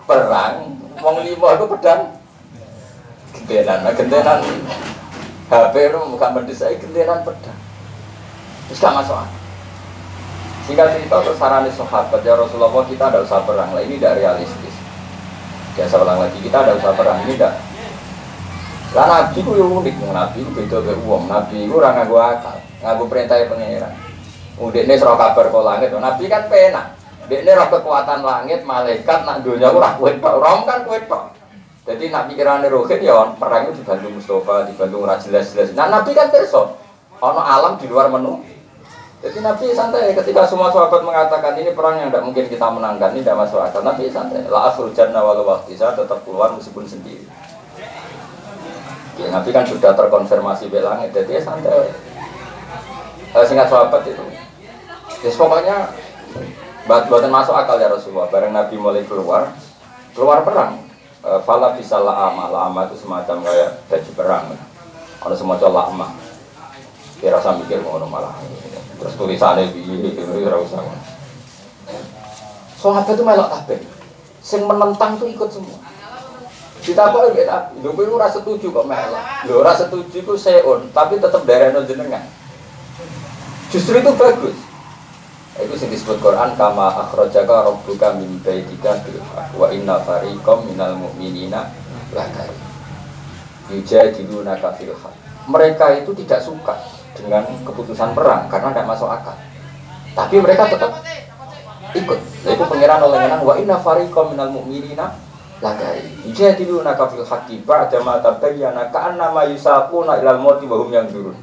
perang, 0.08 0.72
wong 1.04 1.20
lima 1.20 1.48
itu 1.52 1.66
pedang 1.68 2.00
gentenan, 3.32 3.78
nah 3.84 3.92
gentenan 3.92 4.40
HP 5.52 5.74
itu 5.76 5.98
bukan 6.00 6.30
mendesak 6.32 6.80
gentenan 6.80 7.20
pedang. 7.22 7.58
Terus 8.68 8.80
gak 8.80 8.96
masuk 8.96 9.16
akal. 9.20 9.38
Singkat 10.68 11.00
cerita 11.00 11.16
terus 11.24 11.40
sarani 11.40 11.72
sahabat 11.72 12.20
ya 12.20 12.36
Rasulullah 12.36 12.84
kita 12.84 13.08
ada 13.08 13.24
usah 13.24 13.40
perang 13.44 13.72
lah 13.72 13.80
ini 13.84 13.96
tidak 13.96 14.20
realistis. 14.20 14.76
Biasa 15.72 15.94
ulang 15.96 16.20
lagi 16.20 16.38
kita 16.44 16.60
ada 16.60 16.76
usah 16.76 16.92
perang 16.92 17.24
ini 17.24 17.36
tidak. 17.36 17.56
Lah 18.96 19.04
nabi 19.04 19.44
ku 19.44 19.52
yang 19.52 19.68
unik, 19.84 19.96
nabi 20.08 20.40
ku 20.44 20.50
beda 20.56 20.80
ke 20.80 20.92
uang, 21.04 21.28
nabi 21.28 21.68
ku 21.68 21.76
orang 21.76 22.00
ngaku 22.00 22.16
akal, 22.16 22.56
ngaku 22.80 23.04
perintah 23.08 23.36
pangeran. 23.44 24.07
Udah 24.58 24.82
ini 24.82 24.94
serah 24.98 25.14
kabar 25.14 25.46
ke 25.50 25.60
langit, 25.62 25.88
nabi 25.94 26.24
kan 26.26 26.50
penak. 26.50 26.98
Dek 27.30 27.44
ini 27.44 27.52
roh 27.54 27.68
kekuatan 27.70 28.26
langit, 28.26 28.66
malaikat, 28.66 29.22
nak 29.22 29.46
dunia 29.46 29.70
ku 29.70 29.78
rakwet 29.78 30.18
tok, 30.18 30.40
rom 30.40 30.66
kan 30.66 30.82
kuet 30.82 31.06
tok. 31.06 31.30
Jadi 31.86 32.10
nak 32.12 32.26
pikirannya 32.28 32.68
rohit 32.68 33.00
ya 33.00 33.32
perang 33.38 33.70
itu 33.70 33.80
dibantu 33.80 34.08
Mustafa, 34.12 34.68
dibantu 34.68 35.08
jelas-jelas. 35.28 35.72
Nah 35.72 35.88
nabi 35.88 36.12
kan 36.12 36.28
terso, 36.28 36.76
ono 37.22 37.40
alam 37.40 37.80
di 37.80 37.86
luar 37.88 38.10
menu 38.12 38.58
jadi 39.18 39.42
Nabi 39.42 39.74
santai 39.74 40.14
ketika 40.14 40.46
semua 40.46 40.70
sahabat 40.70 41.02
mengatakan 41.02 41.58
ini 41.58 41.74
perang 41.74 41.98
yang 41.98 42.06
tidak 42.06 42.22
mungkin 42.22 42.46
kita 42.46 42.70
menangkan, 42.70 43.10
ini 43.18 43.26
tidak 43.26 43.42
masuk 43.42 43.58
akal. 43.58 43.82
Nabi 43.82 44.06
santai. 44.06 44.46
La 44.46 44.70
akhul 44.70 44.94
jannah 44.94 45.26
waktu 45.26 45.74
saya 45.74 45.98
tetap 45.98 46.22
keluar 46.22 46.54
meskipun 46.54 46.86
sendiri. 46.86 47.26
Ya, 49.18 49.34
Nabi 49.34 49.50
kan 49.50 49.66
sudah 49.66 49.98
terkonfirmasi 49.98 50.70
belangnya, 50.70 51.10
jadi 51.10 51.42
santai. 51.42 51.90
Eh, 53.34 53.44
singkat 53.50 53.66
sahabat 53.66 54.06
itu. 54.06 54.22
Ya, 55.18 55.30
pokoknya 55.34 55.76
buat 56.86 57.10
buatan 57.10 57.34
masuk 57.34 57.54
akal 57.58 57.82
ya 57.82 57.90
Rasulullah. 57.90 58.30
Bareng 58.30 58.54
Nabi 58.54 58.78
mulai 58.78 59.02
keluar, 59.02 59.50
keluar 60.14 60.46
perang. 60.46 60.78
E, 61.26 61.30
Fala 61.42 61.74
bisa 61.74 61.98
la'ama, 61.98 62.46
la'ama 62.54 62.86
itu 62.86 63.02
semacam 63.02 63.42
kayak 63.42 63.82
baju 63.90 64.10
perang. 64.14 64.44
Ada 65.18 65.34
semacam 65.34 65.70
la'ama. 65.74 66.08
Ya 67.18 67.34
rasa 67.34 67.58
mikir 67.58 67.82
mau 67.82 67.98
malah. 68.06 68.38
Terus 69.02 69.14
tulisannya 69.18 69.74
di 69.74 70.14
ora 70.46 70.62
usah. 70.62 70.86
Sahabat 72.78 73.10
itu 73.10 73.26
melok 73.26 73.50
kabeh. 73.50 73.82
Sing 74.38 74.62
menentang 74.62 75.18
itu 75.18 75.34
ikut 75.34 75.50
semua. 75.50 75.82
Kita 76.78 77.10
kok 77.10 77.34
ya 77.34 77.42
Nabi, 77.42 77.82
lho 77.82 77.90
kowe 77.90 78.06
ora 78.06 78.30
setuju 78.30 78.70
kok 78.70 78.86
melok. 78.86 79.22
Lho 79.50 79.54
ora 79.66 79.74
setuju 79.74 80.22
ku 80.22 80.38
seon, 80.38 80.94
tapi 80.94 81.18
tetap 81.18 81.42
darahno 81.42 81.82
jenengan. 81.82 82.22
Justru 83.74 83.98
itu 83.98 84.14
bagus. 84.14 84.67
Itu 85.58 85.74
yang 85.74 85.90
disebut 85.90 86.22
Quran 86.22 86.54
kama 86.54 86.86
akhrajaka 87.06 87.66
rabbuka 87.66 88.14
min 88.14 88.38
baitika 88.46 89.02
bil 89.02 89.18
wa 89.58 89.66
inna 89.74 89.98
fariqam 90.06 90.62
minal 90.70 90.94
mu'minina 90.94 91.66
lakari. 92.14 92.54
Yujadiluna 93.74 94.54
fil 94.78 94.94
haq. 94.94 95.14
Mereka 95.50 95.98
itu 95.98 96.14
tidak 96.22 96.46
suka 96.46 96.78
dengan 97.18 97.42
keputusan 97.66 98.14
perang 98.14 98.46
karena 98.46 98.70
tidak 98.70 98.86
masuk 98.86 99.10
akal. 99.10 99.34
Tapi 100.14 100.38
mereka 100.38 100.70
tetap 100.70 101.02
ikut. 101.98 102.18
Nah, 102.46 102.50
itu 102.54 102.64
pengiran 102.70 103.02
oleh 103.02 103.18
menang 103.18 103.42
wa 103.42 103.58
inna 103.58 103.82
fariqam 103.82 104.30
minal 104.30 104.54
mu'minina 104.54 105.10
lagari. 105.58 106.06
Yujadiluna 106.22 106.94
fil 106.94 107.26
haqqi 107.26 107.66
ba'da 107.66 107.98
ma 108.06 108.22
tabayyana 108.22 108.94
ka'annama 108.94 109.50
yusaquna 109.50 110.22
ilal 110.22 110.38
mauti 110.38 110.70
wa 110.70 110.78
hum 110.78 110.94
yanzurun. 110.94 111.34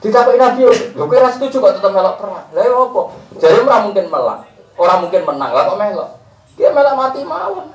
Ditakuti 0.00 0.40
Nabi, 0.40 0.64
lho 0.96 1.04
kowe 1.04 1.16
ora 1.20 1.28
setuju 1.28 1.60
kok 1.60 1.76
tetep 1.76 1.92
melok 1.92 2.16
perang. 2.16 2.48
Lah 2.56 2.64
ya 2.64 2.72
apa? 2.72 3.02
Jadi 3.36 3.56
ora 3.60 3.84
mungkin 3.84 4.06
melak. 4.08 4.40
Ora 4.80 4.94
mungkin 4.96 5.22
menang. 5.28 5.50
Lah 5.52 5.62
kok 5.68 5.76
melok? 5.76 6.10
Dia 6.56 6.72
melok 6.72 6.96
mati 6.96 7.20
mawon. 7.20 7.68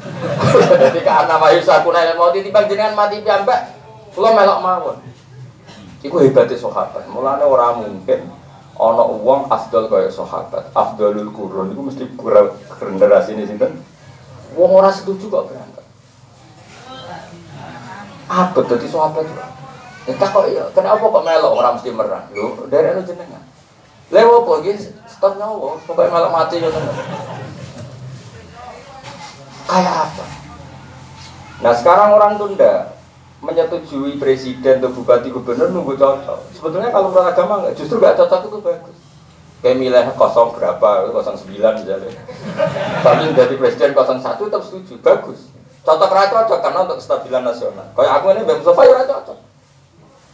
Jadi 0.84 1.00
karena 1.00 1.34
mayu 1.40 1.60
sakuna 1.64 2.04
ilal 2.04 2.20
mauti 2.20 2.44
timbang 2.44 2.68
jenengan 2.68 2.92
mati 2.92 3.24
piyambak. 3.24 3.72
Kula 4.12 4.36
melok 4.36 4.60
mawon. 4.60 4.96
Iku 6.04 6.20
hebatnya 6.20 6.60
sahabat. 6.60 7.08
Mulane 7.08 7.48
ora 7.48 7.72
mungkin 7.72 8.28
ana 8.76 9.04
wong 9.04 9.48
afdal 9.48 9.88
kaya 9.88 10.12
sahabat. 10.12 10.68
Afdalul 10.76 11.32
qurun 11.32 11.72
iku 11.72 11.80
mesti 11.88 12.04
generasi 12.76 13.40
ini 13.40 13.48
sinten? 13.48 13.80
Wong 14.52 14.68
ora 14.68 14.92
setuju 14.92 15.32
kok 15.32 15.48
berangkat. 15.48 15.84
Apa 18.28 18.58
dadi 18.68 18.84
sahabat? 18.84 19.24
Ya 20.10 20.14
tak 20.18 20.34
kok 20.34 20.50
iya, 20.50 20.66
kenapa 20.74 21.06
kok 21.06 21.22
melok 21.22 21.54
orang 21.54 21.78
mesti 21.78 21.94
merah? 21.94 22.26
Lho, 22.34 22.66
dari 22.66 22.98
lu 22.98 23.06
jenengan. 23.06 23.38
Lewo 24.10 24.42
apa 24.42 24.66
iki 24.66 24.90
stop 25.06 25.38
nyawa, 25.38 25.78
pokoke 25.86 26.10
melok 26.10 26.34
mati 26.34 26.58
yo. 26.58 26.66
Kayak 29.70 29.94
apa? 30.10 30.24
Nah 31.62 31.72
sekarang 31.78 32.10
orang 32.18 32.42
tunda 32.42 32.98
menyetujui 33.38 34.18
presiden 34.18 34.82
atau 34.82 34.90
bupati 34.90 35.30
gubernur 35.30 35.70
nunggu 35.70 35.94
cocok. 35.94 36.58
Sebetulnya 36.58 36.90
kalau 36.90 37.14
menurut 37.14 37.30
agama 37.30 37.62
enggak, 37.62 37.78
justru 37.78 38.02
enggak 38.02 38.18
cocok 38.18 38.50
itu 38.50 38.58
bagus. 38.66 38.98
Kayak 39.62 39.76
milih 39.78 40.04
kosong 40.18 40.58
berapa, 40.58 41.06
kosong 41.14 41.38
sembilan 41.38 41.72
misalnya. 41.78 42.10
Tapi 43.06 43.30
jadi 43.30 43.54
presiden 43.54 43.94
kosong 43.94 44.18
satu 44.18 44.50
tetap 44.50 44.66
setuju, 44.66 44.98
bagus. 45.06 45.54
Cocok 45.86 46.10
raja 46.10 46.34
cocok 46.34 46.58
karena 46.58 46.78
untuk 46.82 46.98
kestabilan 46.98 47.46
nasional. 47.46 47.86
Kayak 47.94 48.12
aku 48.18 48.26
ini 48.34 48.42
Bang 48.42 48.58
Mustafa 48.58 48.82
ya 48.82 49.06
cocok. 49.06 49.38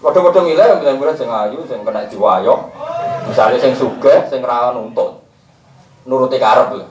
Waduh-waduh 0.05 0.45
milih 0.45 0.61
yang 0.61 0.81
milih-milih 0.85 1.17
sing 1.17 1.29
ayu, 1.33 1.65
sing 1.65 1.81
kena 1.81 2.05
diwayok. 2.05 2.61
Misalnya 3.33 3.57
sing 3.57 3.73
sugih, 3.73 4.29
sing 4.29 4.45
ra 4.45 4.71
nuntut. 4.77 5.25
Nuruti 6.05 6.37
karep 6.37 6.77
lho. 6.77 6.87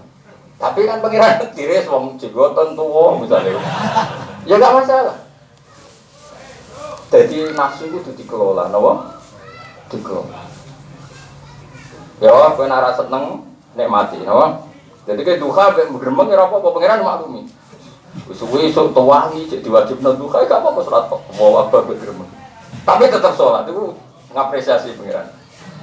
Tapi 0.57 0.87
kan 0.89 1.03
pengiran 1.03 1.45
diri 1.55 1.85
wong 1.85 2.17
jenggoten 2.17 2.73
tuwa 2.73 3.21
misalnya. 3.21 3.61
Ya 4.49 4.57
gak 4.57 4.75
masalah. 4.81 5.17
Jadi 7.13 7.53
nafsu 7.53 7.87
itu 7.87 8.11
dikelola, 8.17 8.73
napa? 8.73 9.21
Dikelola. 9.93 10.41
Ya, 12.19 12.31
kowe 12.57 12.65
nek 12.65 12.97
seneng 12.97 13.45
nek 13.77 13.87
mati, 13.87 14.19
napa? 14.25 14.65
Jadi 15.05 15.21
kayak 15.21 15.39
duha 15.39 15.69
gremeng 15.77 16.27
ya 16.33 16.49
apa-apa 16.49 16.73
pengiran 16.73 17.05
maklumi. 17.05 17.45
Wis 18.25 18.41
suwe 18.41 18.65
esuk 18.65 18.95
tuwangi 18.95 19.45
cek 19.45 19.61
diwajibno 19.61 20.17
duha 20.17 20.49
gak 20.49 20.59
apa-apa 20.65 20.81
salat 20.81 21.03
kok. 21.13 21.21
Mau 21.37 21.61
apa 21.61 21.85
gremeng. 21.85 22.34
Tapi 22.83 23.03
tetap 23.07 23.33
sholat 23.37 23.63
itu 23.69 23.95
ngapresiasi 24.35 24.99
pengiran. 24.99 25.29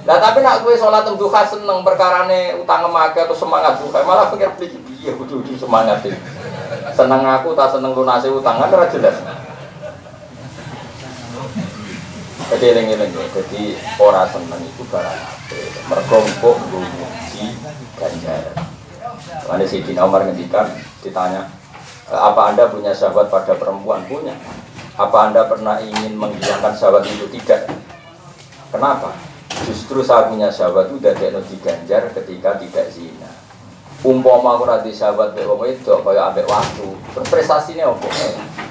Nah 0.03 0.19
tapi 0.19 0.43
nak 0.43 0.67
gue 0.67 0.75
sholat 0.75 1.07
duha 1.15 1.41
seneng 1.47 1.79
perkarane 1.81 2.59
utang 2.59 2.91
emake 2.91 3.23
atau 3.23 3.31
semangat 3.31 3.79
duha 3.79 4.03
malah 4.03 4.27
pikir 4.29 4.51
pikir 4.59 4.83
iya 4.99 5.15
kudu 5.15 5.41
semangat 5.55 6.03
ini. 6.03 6.19
Seneng 6.91 7.23
aku 7.23 7.55
tak 7.55 7.71
seneng 7.71 7.95
lunasi 7.95 8.27
utang 8.27 8.59
kan 8.59 8.69
ora 8.69 8.87
jelas. 8.91 9.15
Jadi 12.53 12.69
eling-eling 12.69 13.09
ya, 13.09 13.25
jadi 13.33 13.63
ora 13.97 14.29
seneng 14.29 14.61
itu 14.61 14.85
barang 14.91 15.09
apa? 15.09 15.57
Mergo 15.89 16.17
empuk 16.21 16.55
muji 16.69 17.57
ganjaran. 17.97 18.67
Lalu 19.49 19.65
si 19.65 19.81
Dina 19.81 20.05
ditanya, 21.01 21.49
apa 22.11 22.41
anda 22.51 22.69
punya 22.69 22.93
sahabat 22.93 23.33
pada 23.33 23.57
perempuan 23.57 24.05
punya? 24.05 24.37
Apa 24.93 25.29
Anda 25.29 25.49
pernah 25.49 25.81
ingin 25.81 26.13
menghilangkan 26.13 26.77
sahabat 26.77 27.09
itu? 27.09 27.25
Tidak. 27.25 27.65
Kenapa? 28.69 29.17
Justru 29.65 30.05
saat 30.05 30.29
punya 30.29 30.53
sahabat 30.53 30.93
itu 30.93 31.01
udah 31.01 31.13
tidak 31.17 31.45
diganjar 31.49 32.01
ketika 32.13 32.61
tidak 32.61 32.85
zina. 32.93 33.29
Umpama 34.05 34.59
aku 34.59 34.69
nanti 34.69 34.91
sahabat 34.93 35.33
be 35.33 35.47
wong 35.47 35.65
itu 35.65 35.87
kaya 35.87 36.29
ambek 36.29 36.45
waktu. 36.45 36.85
Terus 37.15 37.27
prestasinya 37.31 37.89
apa? 37.89 38.05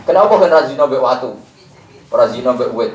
Kenapa 0.07 0.33
kan 0.39 0.51
razino 0.53 0.87
ambek 0.87 1.03
waktu? 1.03 1.31
Razino 2.13 2.55
ambek 2.55 2.71
wit. 2.71 2.93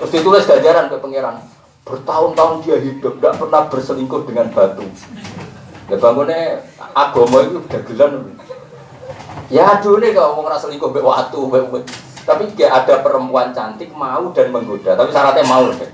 Terus 0.00 0.12
ditulis 0.14 0.48
ganjaran 0.48 0.88
ke 0.88 0.96
pangeran. 0.96 1.44
Bertahun-tahun 1.82 2.62
dia 2.64 2.78
hidup 2.78 3.18
tidak 3.18 3.34
pernah 3.36 3.62
berselingkuh 3.68 4.22
dengan 4.24 4.46
batu. 4.54 4.86
Ya 5.90 5.96
bangunnya 6.00 6.62
agama 6.96 7.44
itu 7.44 7.58
dagelan. 7.68 8.32
Ya 9.52 9.76
aduh 9.76 10.00
nih 10.00 10.16
kalau 10.16 10.40
mau 10.40 10.48
ngerasa 10.48 10.70
selingkuh 10.70 10.88
ambek 10.88 11.04
waktu, 11.04 11.36
ambek 11.36 11.84
tapi 12.22 12.46
jika 12.54 12.70
ada 12.70 13.02
perempuan 13.02 13.50
cantik 13.50 13.90
mau 13.94 14.30
dan 14.30 14.54
menggoda, 14.54 14.94
tapi 14.94 15.10
syaratnya 15.10 15.42
mau 15.46 15.66
deh. 15.70 15.90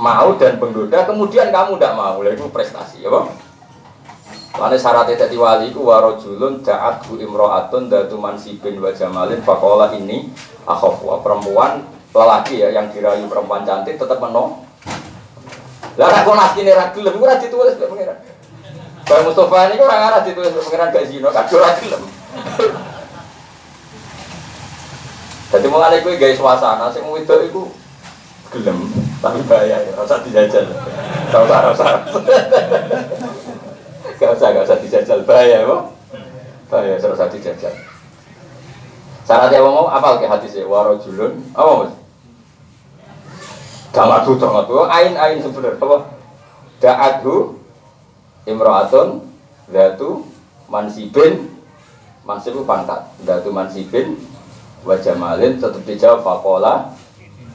Mau 0.00 0.28
dan 0.38 0.56
menggoda, 0.56 1.04
kemudian 1.04 1.50
kamu 1.50 1.76
tidak 1.76 1.94
mau, 1.98 2.22
itu 2.22 2.46
prestasi, 2.48 3.02
ya 3.02 3.10
bang. 3.10 3.26
Lalu 4.60 4.76
syaratnya 4.78 5.14
tadi 5.26 5.36
wali 5.38 5.70
ku 5.70 5.86
warojulun 5.86 6.60
daat 6.60 7.06
bu 7.06 7.16
imro'atun 7.16 7.86
datu 7.86 8.18
mansibin 8.18 8.76
wa 8.82 8.90
jamalin 8.90 9.40
fakola 9.40 9.94
ini 9.94 10.26
akhofwa 10.66 11.22
perempuan 11.22 11.86
lelaki 12.10 12.58
ya 12.58 12.74
yang 12.74 12.90
dirayu 12.90 13.30
perempuan 13.30 13.62
cantik 13.62 13.96
tetap 13.96 14.18
menong. 14.18 14.66
Lah 15.98 16.12
aku 16.22 16.32
nasi 16.34 16.62
ini 16.62 16.72
ragilem, 16.74 17.14
gue 17.18 17.28
rajin 17.28 17.50
tulis 17.50 17.74
pengiran. 17.78 18.18
Kayak 19.06 19.22
Mustafa 19.26 19.58
ini 19.70 19.82
orang 19.82 20.02
arah 20.06 20.20
ditulis 20.22 20.54
pengiran 20.54 20.94
gak 20.94 21.06
zino, 21.10 21.28
kadang 21.34 21.60
ragilem. 21.60 22.02
Jadi 25.50 25.66
mulai 25.66 25.98
gue 25.98 26.14
gaya 26.14 26.34
suasana, 26.38 26.94
sing 26.94 27.02
itu 27.02 27.34
itu 27.50 27.62
gelem, 28.54 28.86
tapi 29.18 29.42
bahaya 29.50 29.82
ya, 29.82 29.92
rasa 29.98 30.22
dijajal. 30.22 30.66
Gak 31.30 31.42
usah, 31.42 31.58
gak 31.58 31.74
usah. 31.74 31.90
Gak 34.18 34.30
usah, 34.38 34.48
gak 34.54 34.64
usah 34.66 34.78
dijajal, 34.78 35.18
bahaya 35.26 35.66
ya 36.70 36.96
terus 37.02 37.18
hati 37.18 37.42
jajan. 37.42 37.74
Syaratnya 39.26 39.58
mau 39.62 39.90
apa 39.90 40.22
ke 40.22 40.26
hati 40.30 40.46
sih? 40.46 40.62
Warojulun 40.62 41.50
apa 41.54 41.70
mas? 41.82 41.92
Gak 43.90 44.22
tuh 44.22 44.38
gak 44.38 44.64
tuh. 44.70 44.86
Ain 44.86 45.18
ain 45.18 45.42
sebenar 45.42 45.74
apa? 45.78 46.14
Da'adhu 46.78 47.58
imro'atun 48.46 49.26
datu 49.70 50.24
mansibin 50.70 51.50
mansib 52.24 52.56
itu 52.56 52.62
pangkat 52.64 53.02
datu 53.26 53.50
mansibin 53.50 54.16
wajah 54.86 55.16
malin 55.16 55.60
tetap 55.60 55.82
dijawab 55.84 56.20
fakola 56.24 56.96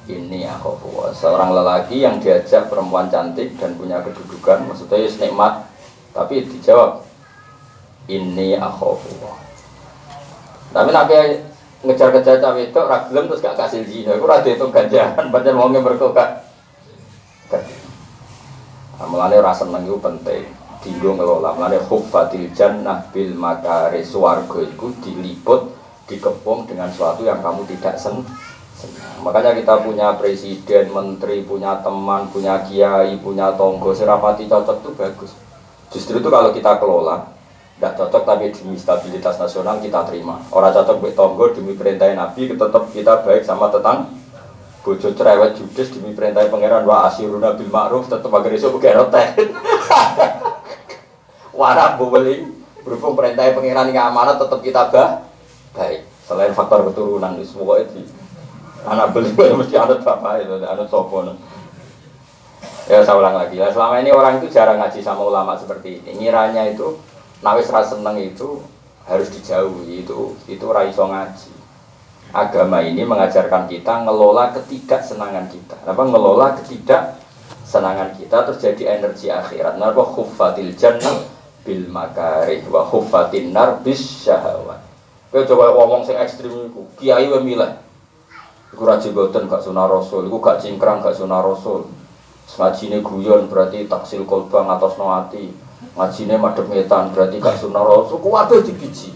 ini 0.06 0.46
aku 0.46 0.78
seorang 1.18 1.50
lelaki 1.52 2.06
yang 2.06 2.22
diajak 2.22 2.70
perempuan 2.70 3.10
cantik 3.10 3.58
dan 3.58 3.74
punya 3.74 4.02
kedudukan 4.06 4.70
maksudnya 4.70 5.02
ya 5.02 5.10
nikmat 5.26 5.66
tapi 6.14 6.46
dijawab 6.46 7.02
ini 8.06 8.54
aku 8.56 9.02
tapi 10.70 10.90
nabi 10.94 11.14
ngejar-ngejar 11.86 12.42
cawe 12.42 12.62
itu 12.62 12.82
ragilem 12.82 13.26
terus 13.30 13.42
gak 13.42 13.58
kasih 13.58 13.82
zina 13.86 14.18
aku 14.18 14.26
rada 14.26 14.50
itu 14.50 14.66
ganjaran 14.70 15.30
baca 15.30 15.50
wongnya 15.54 15.82
berkokak 15.82 16.46
Mulane 18.96 19.44
rasa 19.44 19.68
seneng 19.68 19.84
itu 19.84 20.00
penting. 20.00 20.44
Dinggo 20.80 21.20
ngelola. 21.20 21.52
Mulane 21.60 21.84
khuffatil 21.84 22.48
jannah 22.56 23.04
bil 23.12 23.36
makare 23.36 24.00
swarga 24.08 24.64
itu 24.64 24.88
diliput 25.04 25.75
dikepung 26.06 26.70
dengan 26.70 26.90
sesuatu 26.94 27.26
yang 27.26 27.42
kamu 27.42 27.66
tidak 27.76 27.98
sen 27.98 28.22
Makanya 29.24 29.58
kita 29.58 29.82
punya 29.82 30.14
presiden, 30.20 30.92
menteri, 30.94 31.42
punya 31.42 31.80
teman, 31.82 32.30
punya 32.30 32.62
kiai, 32.62 33.18
punya 33.18 33.56
tonggo, 33.56 33.96
serapati 33.96 34.46
cocok 34.46 34.84
itu 34.84 34.92
bagus. 34.94 35.32
Justru 35.90 36.22
itu 36.22 36.30
kalau 36.30 36.54
kita 36.54 36.78
kelola, 36.78 37.34
tidak 37.80 37.98
cocok 37.98 38.22
tapi 38.28 38.54
demi 38.54 38.78
stabilitas 38.78 39.42
nasional 39.42 39.82
kita 39.82 40.06
terima. 40.06 40.44
Orang 40.54 40.76
cocok 40.76 41.02
buat 41.02 41.16
tonggo 41.18 41.46
demi 41.56 41.74
perintah 41.74 42.12
Nabi, 42.14 42.54
tetap 42.54 42.84
kita 42.94 43.26
baik 43.26 43.42
sama 43.42 43.74
tetang 43.74 44.12
bojo 44.86 45.10
cerewet 45.18 45.58
judes 45.58 45.90
demi 45.98 46.14
perintah 46.14 46.46
pangeran 46.46 46.86
wa 46.86 47.10
asiruna 47.10 47.58
bil 47.58 47.74
ma'ruf 47.74 48.06
tetep 48.06 48.30
agar 48.30 48.54
iso 48.54 48.70
teh. 49.10 49.28
Warap 51.58 51.98
bobeling 51.98 52.54
berhubung 52.86 53.18
perintah 53.18 53.50
pangeran 53.50 53.90
yang 53.90 54.14
amanat 54.14 54.38
tetap 54.38 54.62
kita 54.62 54.94
bah 54.94 55.25
baik. 55.76 56.02
Selain 56.26 56.56
faktor 56.56 56.90
keturunan 56.90 57.38
di 57.38 57.46
semua 57.46 57.84
itu 57.84 58.02
anak 58.88 59.14
beli 59.14 59.30
mesti 59.60 59.76
anak 59.78 60.02
bapak 60.02 60.42
itu 60.42 60.56
anak 60.66 60.88
sopo 60.90 61.22
Ya 62.86 63.02
saya 63.02 63.18
ulang 63.18 63.34
lagi 63.34 63.58
ya 63.58 63.74
selama 63.74 63.98
ini 63.98 64.14
orang 64.14 64.38
itu 64.38 64.48
jarang 64.54 64.78
ngaji 64.78 65.02
sama 65.02 65.26
ulama 65.26 65.58
seperti 65.58 66.02
ini. 66.06 66.22
Ngiranya 66.22 66.70
itu 66.70 67.02
nawis 67.42 67.70
rasa 67.70 67.98
seneng 67.98 68.18
itu 68.22 68.62
harus 69.10 69.30
dijauhi 69.34 70.06
itu 70.06 70.38
itu 70.46 70.66
raiso 70.70 71.06
ngaji 71.10 71.56
agama 72.36 72.84
ini 72.84 73.08
mengajarkan 73.08 73.72
kita 73.72 74.04
ngelola 74.04 74.52
ketidaksenangan 74.54 75.48
kita. 75.48 75.80
Apa 75.88 76.04
ngelola 76.04 76.60
ketidaksenangan 76.62 78.20
kita 78.20 78.44
terjadi 78.54 79.00
energi 79.00 79.32
akhirat. 79.32 79.80
Napa 79.80 80.04
khuffatil 80.12 80.76
jannah 80.76 81.26
bil 81.64 81.88
makarih 81.88 82.62
wa 82.68 82.84
khuffatin 82.86 83.56
nar 83.56 83.80
bis. 83.82 84.28
Kowe 85.36 85.44
coba 85.44 85.76
ngomong 85.76 86.08
sing 86.08 86.16
ekstrim 86.16 86.72
iku, 86.72 86.88
kiai 86.96 87.28
wae 87.28 87.44
milih. 87.44 87.76
Iku 88.72 88.88
ra 88.88 88.96
jenggoten 88.96 89.52
gak 89.52 89.68
sunah 89.68 89.84
rasul, 89.84 90.32
iku 90.32 90.40
gak 90.40 90.64
cingkrang 90.64 91.04
gak 91.04 91.12
sunah 91.12 91.44
rasul. 91.44 91.92
Ngajine 92.56 93.04
guyon 93.04 93.52
berarti 93.52 93.84
taksil 93.84 94.24
kolbang 94.24 94.64
atas 94.72 94.96
no 94.96 95.12
ati. 95.12 95.52
Ngajine 95.92 96.40
madhep 96.40 96.72
ngetan 96.72 97.12
berarti 97.12 97.44
gak 97.44 97.60
sunah 97.60 97.84
rasul. 97.84 98.24
Kuwabe 98.24 98.64
dibiji. 98.64 99.12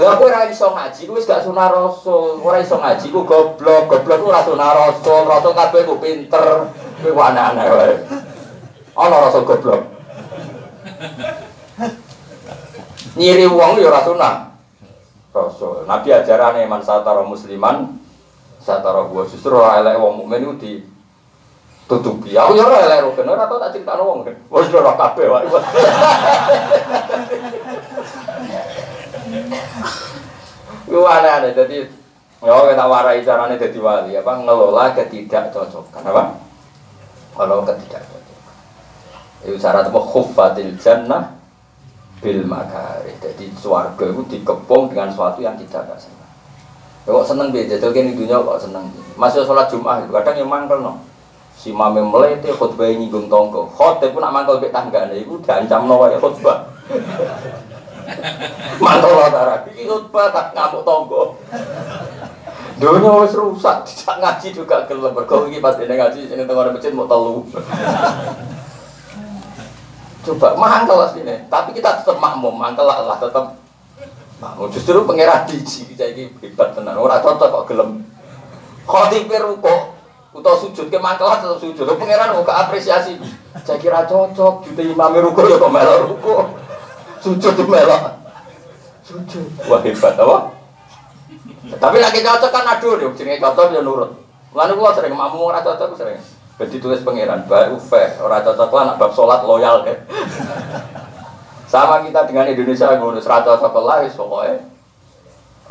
Lah 0.00 0.16
aku 0.16 0.22
ora 0.24 0.48
iso 0.48 0.72
ngaji 0.72 1.12
wis 1.12 1.28
gak 1.28 1.44
sunah 1.44 1.68
rasul. 1.68 2.40
Ora 2.40 2.64
iso 2.64 2.80
ngaji 2.80 3.12
ku 3.12 3.28
goblok, 3.28 3.84
goblok 3.84 4.16
ku 4.16 4.32
ora 4.32 4.40
sunah 4.48 4.70
rasul. 4.72 5.28
Rasul 5.28 5.52
kabeh 5.52 5.84
ku 5.84 6.00
pinter. 6.00 6.72
Kuwi 7.04 7.12
aneh-aneh 7.12 7.68
wae. 7.68 7.92
Ana 8.96 9.28
rasul 9.28 9.44
goblok. 9.44 9.92
Nyiri 13.18 13.46
wong 13.48 13.80
ya 13.80 13.88
ora. 13.92 14.00
Rasul. 15.32 15.88
Nabi 15.88 16.08
ajarane 16.12 16.68
man 16.68 16.84
satara 16.84 17.24
musliman 17.24 17.96
satara 18.60 19.08
gua 19.08 19.24
justru 19.24 19.56
ora 19.56 19.80
elek 19.80 19.96
wong 19.96 20.24
mukmin 20.24 20.44
ku 20.44 20.54
di 20.60 20.84
tutupi. 21.88 22.36
Aku 22.36 22.52
ya 22.52 22.68
ora 22.68 22.84
elek 22.84 23.08
rukun 23.08 23.32
ora 23.32 23.48
tau 23.48 23.56
tak 23.60 23.72
critakno 23.76 24.04
wong. 24.04 24.18
Wis 24.28 24.72
ora 24.72 24.92
kabeh 24.96 25.26
wae. 25.28 25.46
Itu 30.92 31.00
aneh-aneh, 31.08 31.56
jadi 31.56 31.88
Ya, 32.42 32.58
kita 32.58 32.90
warai 32.90 33.22
caranya 33.22 33.54
jadi 33.54 33.78
wali, 33.78 34.18
apa 34.18 34.34
ngelola 34.42 34.90
ketidakcocokan, 34.98 36.02
apa? 36.10 36.42
Kalau 37.38 37.62
ketidakcocokan. 37.62 38.50
Itu 39.46 39.54
syarat 39.62 39.86
apa 39.86 40.00
khuffatil 40.02 40.74
jannah 40.74 41.38
bil 42.22 42.46
makari. 42.46 43.12
Jadi 43.18 43.50
suarga 43.58 44.06
itu 44.06 44.22
dikepung 44.30 44.88
dengan 44.88 45.10
sesuatu 45.10 45.42
yang 45.42 45.58
tidak 45.58 45.90
ada 45.90 45.98
senang. 45.98 46.30
Ya 47.02 47.10
kok 47.10 47.26
seneng 47.26 47.50
biasa, 47.50 47.82
jadi 47.82 47.98
di 48.06 48.14
dunia 48.14 48.38
kok 48.38 48.62
seneng. 48.62 48.86
Masih 49.18 49.42
sholat 49.42 49.66
Jumat, 49.66 50.06
kadang 50.06 50.38
yang 50.38 50.46
mangkel 50.46 50.78
no. 50.78 51.02
Si 51.58 51.74
mame 51.74 51.98
melete 51.98 52.54
khutbah 52.54 52.86
nyinggung 52.86 53.26
tonggo. 53.26 53.66
Khotbah 53.74 54.08
pun 54.14 54.22
nak 54.22 54.32
mangkel 54.32 54.62
bek 54.62 54.70
tangga, 54.70 55.10
itu 55.10 55.34
diancam 55.42 55.90
no 55.90 55.98
ya 56.06 56.22
khutbah. 56.22 56.70
Mantul 58.82 59.12
lara, 59.18 59.66
iki 59.66 59.82
khutbah 59.90 60.30
tak 60.30 60.54
ngamuk 60.54 60.86
tonggo. 60.86 61.34
Dunia 62.78 63.12
wis 63.26 63.34
rusak, 63.34 63.82
tidak 63.86 64.16
ngaji 64.22 64.48
juga 64.54 64.86
gelem. 64.86 65.10
Mergo 65.10 65.50
iki 65.50 65.58
pas 65.58 65.74
dene 65.74 65.98
ngaji 65.98 66.30
sing 66.30 66.38
tengah 66.38 66.70
masjid 66.70 66.94
mau 66.94 67.10
telu. 67.10 67.42
Coba 70.22 70.54
mangkel 70.54 71.02
sini, 71.10 71.34
tapi 71.50 71.74
kita 71.74 71.98
tetap 71.98 72.14
makmum, 72.22 72.54
mangkel 72.54 72.86
lah, 72.86 73.02
lah 73.02 73.18
tetap 73.18 73.58
makmum. 74.38 74.70
Justru 74.70 75.02
pangeran 75.02 75.50
biji 75.50 75.90
kita 75.90 76.14
ini 76.14 76.30
hebat 76.38 76.78
tenan, 76.78 76.94
orang 76.94 77.18
cocok 77.18 77.50
kok 77.50 77.66
gelem. 77.66 78.06
Khotib 78.86 79.26
ruko, 79.26 79.98
utawa 80.30 80.54
sujud 80.62 80.86
ke 80.86 80.98
mangkel 81.02 81.26
tetap 81.26 81.58
sujud. 81.58 81.86
Pangeran 81.98 82.38
kok 82.38 82.54
apresiasi. 82.54 83.18
Saya 83.66 83.82
kira 83.82 84.06
cocok, 84.06 84.62
juta 84.70 84.82
imam 84.86 85.14
ruko 85.18 85.42
ya 85.50 85.58
kok 85.58 85.74
ruko. 86.06 86.34
Sujud 87.18 87.54
di 87.58 87.64
melok. 87.66 88.02
Sujud. 89.02 89.46
Wah 89.66 89.82
hebat 89.82 90.14
apa? 90.18 90.54
Tapi 91.82 91.96
lagi 91.98 92.22
cocok 92.22 92.50
kan 92.54 92.78
aduh 92.78 92.98
jenenge 93.18 93.42
cocok 93.42 93.74
ya 93.74 93.82
nurut. 93.82 94.14
Lalu 94.54 94.72
gua 94.78 94.94
sering 94.94 95.14
mamu 95.18 95.50
ora 95.50 95.62
cocok 95.66 95.98
sering. 95.98 96.18
Jadi 96.60 96.76
tulis 96.78 97.00
pangeran 97.00 97.48
baru 97.48 97.80
fair, 97.80 98.20
orang 98.20 98.44
cocok 98.44 98.70
lah 98.70 98.94
bab 99.00 99.10
sholat 99.16 99.40
loyal 99.48 99.82
ya. 99.88 99.96
Sama 101.72 102.04
kita 102.04 102.28
dengan 102.28 102.44
Indonesia 102.44 102.92
ngurus 103.00 103.24
rata 103.24 103.56
cocok 103.56 103.82
lah, 103.82 104.04
pokoknya 104.12 104.60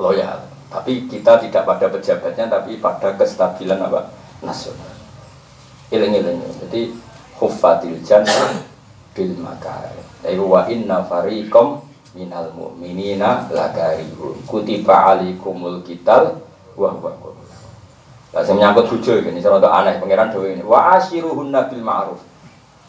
loyal. 0.01 0.39
Tapi 0.71 1.05
kita 1.05 1.37
tidak 1.37 1.67
pada 1.67 1.91
pejabatnya, 1.91 2.47
tapi 2.47 2.79
pada 2.79 3.13
kestabilan 3.19 3.77
apa 3.85 4.09
nasional. 4.41 4.95
Iling-iling. 5.91 6.41
Jadi 6.65 6.95
hufatil 7.37 7.99
jannah 8.01 8.63
bil 9.11 9.35
makar. 9.43 9.91
Iku 10.23 10.47
wa 10.47 10.65
inna 10.71 11.03
fariqam 11.03 11.83
minal 12.15 12.55
mu'minina 12.55 13.51
lakarihun. 13.51 14.47
Kutiba 14.47 15.11
alikumul 15.11 15.83
kital 15.83 16.39
wa 16.79 16.95
wa 16.95 17.30
Lah 18.31 18.47
sing 18.47 18.55
menyangkut 18.55 18.87
bojo 18.87 19.11
ini 19.19 19.43
cara 19.43 19.59
aneh 19.59 19.99
pangeran 19.99 20.31
dhewe 20.31 20.55
ini. 20.55 20.63
Wa 20.63 20.95
ashiruhunna 20.95 21.67
bil 21.67 21.83
ma'ruf. 21.83 22.19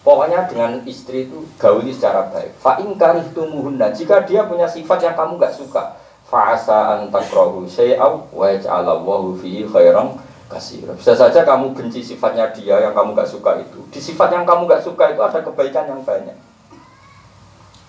Pokoknya 0.02 0.50
dengan 0.50 0.82
istri 0.86 1.30
itu 1.30 1.46
gauli 1.58 1.94
secara 1.94 2.26
baik. 2.30 2.58
Fa 2.58 2.78
in 2.82 2.98
karihtumuhunna 2.98 3.94
jika 3.94 4.26
dia 4.26 4.46
punya 4.50 4.66
sifat 4.66 4.98
yang 5.02 5.14
kamu 5.14 5.38
gak 5.38 5.54
suka, 5.54 5.94
fa 6.26 6.58
asa 6.58 6.98
an 6.98 7.10
takrahu 7.14 7.66
syai'aw 7.70 8.34
wa 8.34 8.50
yaj'alallahu 8.50 9.38
fihi 9.38 9.62
khairan 9.62 10.18
kasih. 10.50 10.90
Bisa 10.98 11.14
saja 11.14 11.46
kamu 11.46 11.70
benci 11.74 12.02
sifatnya 12.02 12.50
dia 12.50 12.82
yang 12.82 12.94
kamu 12.98 13.14
gak 13.14 13.30
suka 13.30 13.62
itu. 13.62 13.78
Di 13.94 14.02
sifat 14.02 14.34
yang 14.34 14.42
kamu 14.42 14.66
gak 14.66 14.82
suka 14.82 15.14
itu 15.14 15.22
ada 15.22 15.38
kebaikan 15.38 15.86
yang 15.86 16.02
banyak. 16.02 16.34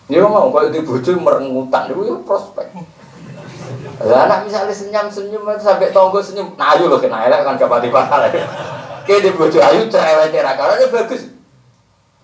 Dia 0.05 0.21
mau 0.29 0.53
kalau 0.53 0.69
di 0.69 0.85
bojo 0.85 1.11
merengutan 1.17 1.89
itu 1.89 2.21
prospek. 2.29 2.77
Lah 4.01 4.25
anak 4.25 4.49
misalnya 4.49 4.73
senyum 4.73 5.06
senyum 5.13 5.45
sampai 5.62 5.93
tonggo 5.93 6.17
senyum, 6.17 6.58
nah 6.58 6.73
ayo 6.73 6.89
loh 6.89 6.97
kena 6.97 7.29
elek 7.29 7.45
kan 7.45 7.62
kapati 7.62 7.93
bakal. 7.93 8.25
Kayak 9.06 9.21
di 9.21 9.29
bojo 9.38 9.60
ayu 9.62 9.86
cerewet 9.86 10.34
era 10.34 10.58
karena 10.58 10.89
bagus. 10.89 11.29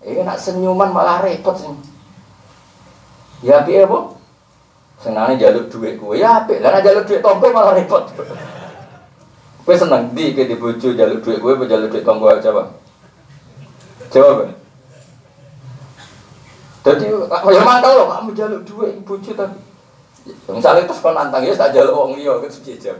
Ini 0.02 0.26
nak 0.26 0.40
senyuman 0.40 0.90
malah 0.90 1.22
repot 1.22 1.54
sih. 1.54 1.70
Ya 3.46 3.62
piye 3.62 3.86
apa? 3.86 4.18
Senangnya 4.98 5.48
jalur 5.48 5.70
duit 5.70 5.96
gue 5.96 6.14
ya 6.18 6.42
apik. 6.42 6.58
Lah 6.58 6.82
jalur 6.82 7.06
duit 7.06 7.22
tonggo 7.22 7.46
malah 7.54 7.78
repot. 7.78 8.04
Gue 9.60 9.76
seneng 9.76 10.16
di 10.16 10.34
ke 10.34 10.48
di 10.48 10.56
bojo 10.56 10.96
jalur 10.96 11.20
duit 11.20 11.38
gue, 11.38 11.68
jalur 11.68 11.86
duit 11.86 12.02
tonggo 12.02 12.32
aja 12.32 12.50
bang. 12.50 12.68
Jawab. 14.10 14.50
Jadi 16.80 17.06
ya 17.06 17.60
mantap 17.62 17.92
loh, 17.92 18.08
kamu 18.08 18.30
jaluk 18.32 18.60
dua 18.64 18.88
ibu 18.88 19.14
tapi 19.20 19.69
misalnya 20.50 20.84
terus 20.84 21.00
kau 21.00 21.16
nantang 21.16 21.42
ya 21.42 21.56
tak 21.56 21.72
jaluk 21.72 21.96
uang 21.96 22.12
liya 22.20 22.36
kan 22.40 22.50
sejajar. 22.52 22.96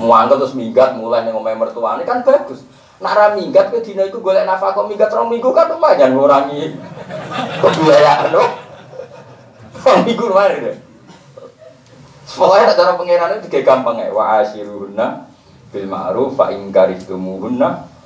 Muangkel 0.00 0.40
terus 0.40 0.56
minggat 0.56 0.96
mulai 0.96 1.28
nih 1.28 1.36
ngomong 1.36 1.58
mertua 1.60 2.00
ini 2.00 2.08
kan 2.08 2.24
bagus. 2.24 2.64
Nara 3.02 3.34
minggat 3.34 3.74
ke 3.74 3.82
dina 3.82 4.06
itu 4.06 4.22
golek 4.22 4.46
nafkah 4.46 4.72
kok 4.72 4.86
minggat 4.86 5.10
rong 5.10 5.28
minggu 5.28 5.50
kan 5.52 5.68
lumayan 5.68 6.14
ngurangi 6.14 6.78
kebiayaan 7.60 8.30
loh. 8.30 8.48
Rong 9.82 10.00
minggu 10.06 10.24
lumayan 10.30 10.64
deh. 10.70 10.76
Pokoknya 12.32 12.72
cara 12.72 12.96
pengirannya 12.96 13.44
juga 13.44 13.60
gampang 13.60 14.00
ya. 14.00 14.08
Wa 14.14 14.40
asyiruhunna 14.40 15.28
bil 15.68 15.86
ma'ruf 15.90 16.38
fa 16.38 16.48
in 16.54 16.72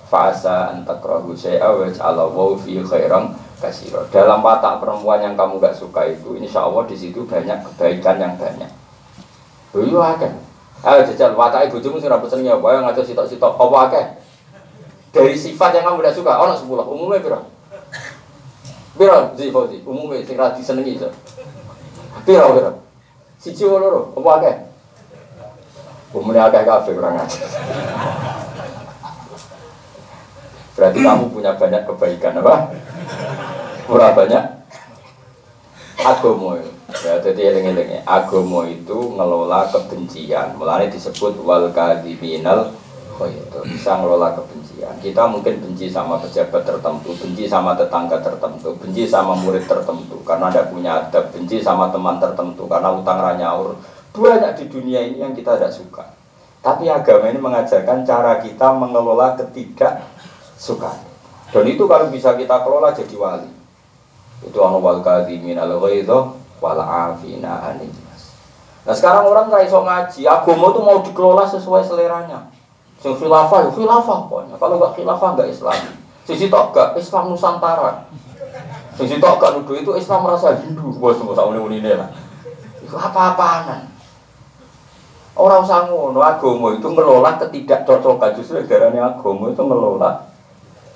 fa 0.07 0.31
asa 0.31 0.70
an 0.75 0.87
takrahu 0.87 1.35
syai'a 1.35 1.66
wa 1.66 1.87
khairan 2.62 3.35
Dalam 4.12 4.42
watak 4.44 4.79
perempuan 4.83 5.22
yang 5.22 5.35
kamu 5.35 5.59
gak 5.59 5.76
suka 5.76 6.07
itu, 6.11 6.38
insya 6.38 6.64
Allah 6.66 6.87
di 6.87 6.96
situ 6.96 7.26
banyak 7.26 7.62
kebaikan 7.66 8.16
yang 8.20 8.35
banyak. 8.37 8.70
Iya 9.76 10.09
kan? 10.16 10.33
Ayo 10.87 11.00
jajal, 11.09 11.35
watak 11.35 11.68
ibu 11.68 11.81
cuma 11.81 11.96
sih 11.98 12.07
rambut 12.07 12.29
senengnya, 12.29 12.57
yang 12.57 12.85
ngaco 12.85 13.02
sitok-sitok, 13.02 13.55
apa 13.59 13.76
akeh? 13.88 14.07
Dari 15.11 15.35
sifat 15.35 15.76
yang 15.76 15.88
kamu 15.88 16.05
gak 16.05 16.16
suka, 16.16 16.37
oh 16.37 16.52
sepuluh, 16.52 16.85
umumnya 16.85 17.24
berapa? 17.24 17.46
Berapa 18.96 19.37
sih 19.37 19.52
Fauzi? 19.52 19.85
Umumnya 19.85 20.24
sing 20.24 20.37
radi 20.40 20.61
senengi 20.64 20.96
itu. 20.96 21.09
Berapa 22.24 22.50
berapa? 22.52 22.81
Siji 23.37 23.68
loro, 23.68 24.16
apa 24.16 24.31
akeh? 24.40 24.57
Umumnya 26.16 26.48
akeh 26.48 26.64
kafe 26.64 26.96
kurang 26.96 27.20
aja. 27.20 27.44
Berarti 30.76 30.98
kamu 31.00 31.33
punya 31.33 31.57
banyak 31.57 31.83
kebaikan 31.88 32.37
apa? 32.44 32.68
Murah 33.87 34.18
banyak. 34.18 34.44
Agomo. 36.03 36.59
Ya 37.07 37.22
jadi 37.22 37.55
eling-eling 37.55 38.03
agomo 38.03 38.66
itu 38.66 39.14
ngelola 39.14 39.70
kebencian. 39.70 40.59
Mulai 40.59 40.90
disebut 40.90 41.38
wal 41.46 41.70
kadiminal 41.70 42.75
oh 43.14 43.31
itu 43.31 43.59
bisa 43.70 43.94
ngelola 43.94 44.35
kebencian. 44.35 44.90
Kita 44.99 45.31
mungkin 45.31 45.62
benci 45.62 45.87
sama 45.87 46.18
pejabat 46.18 46.66
tertentu 46.66 47.14
benci 47.14 47.46
sama 47.46 47.79
tetangga 47.79 48.18
tertentu 48.18 48.75
benci 48.75 49.07
sama 49.07 49.38
murid 49.38 49.70
tertentu 49.70 50.18
karena 50.27 50.51
ada 50.51 50.66
punya 50.66 51.07
adab 51.07 51.31
benci 51.31 51.62
sama 51.62 51.87
teman 51.94 52.18
tertentu 52.18 52.66
karena 52.66 52.90
utang 52.90 53.22
ranyaur 53.22 53.79
banyak 54.11 54.53
di 54.59 54.64
dunia 54.66 55.01
ini 55.07 55.22
yang 55.22 55.31
kita 55.31 55.55
tidak 55.55 55.70
suka. 55.70 56.11
Tapi 56.59 56.90
agama 56.90 57.31
ini 57.31 57.38
mengajarkan 57.38 58.03
cara 58.03 58.42
kita 58.42 58.75
mengelola 58.75 59.38
ketidaksukaan. 59.38 61.07
Dan 61.55 61.64
itu 61.70 61.87
kalau 61.87 62.11
bisa 62.11 62.35
kita 62.35 62.66
kelola 62.66 62.90
jadi 62.90 63.14
wali 63.14 63.56
itu 64.44 64.59
anu 64.61 64.83
wal 64.83 65.01
kadhimin 65.01 65.57
al 65.57 65.81
ghaidha 65.81 66.35
wal 66.61 66.81
afina 66.81 67.72
anin 67.72 67.92
Nah 68.87 68.94
sekarang 68.94 69.27
orang 69.27 69.51
nggak 69.51 69.66
iso 69.66 69.83
ngaji, 69.83 70.31
agama 70.31 70.70
itu 70.70 70.79
mau 70.79 71.03
dikelola 71.03 71.42
sesuai 71.42 71.83
seleranya. 71.83 72.46
Sing 73.03 73.18
khilafah, 73.18 73.66
ya 73.66 73.70
khilafah 73.75 74.31
pokoknya. 74.31 74.55
Kalau 74.62 74.79
nggak 74.79 74.94
khilafah 74.94 75.29
nggak 75.35 75.51
Islam. 75.51 75.75
Sisi 76.27 76.46
tok 76.51 76.75
gak 76.75 76.99
Islam 76.99 77.31
Nusantara. 77.31 78.11
Sisi 78.99 79.22
tok 79.22 79.38
gak 79.38 79.59
nuduh 79.59 79.79
itu 79.79 79.90
Islam 79.94 80.27
merasa 80.27 80.59
Hindu. 80.59 80.90
Bos 80.99 81.14
semua 81.14 81.38
tahun 81.38 81.70
ini 81.70 81.94
lah. 81.94 82.11
Itu 82.83 82.99
apa-apaanan. 82.99 83.94
Orang 85.37 85.68
usah 85.68 85.87
ngono, 85.87 86.18
agama 86.25 86.75
itu 86.75 86.88
ngelola 86.90 87.38
ketidakcocokan. 87.38 88.35
Justru 88.40 88.64
darahnya 88.66 89.14
agama 89.14 89.55
itu 89.55 89.62
ngelola 89.62 90.27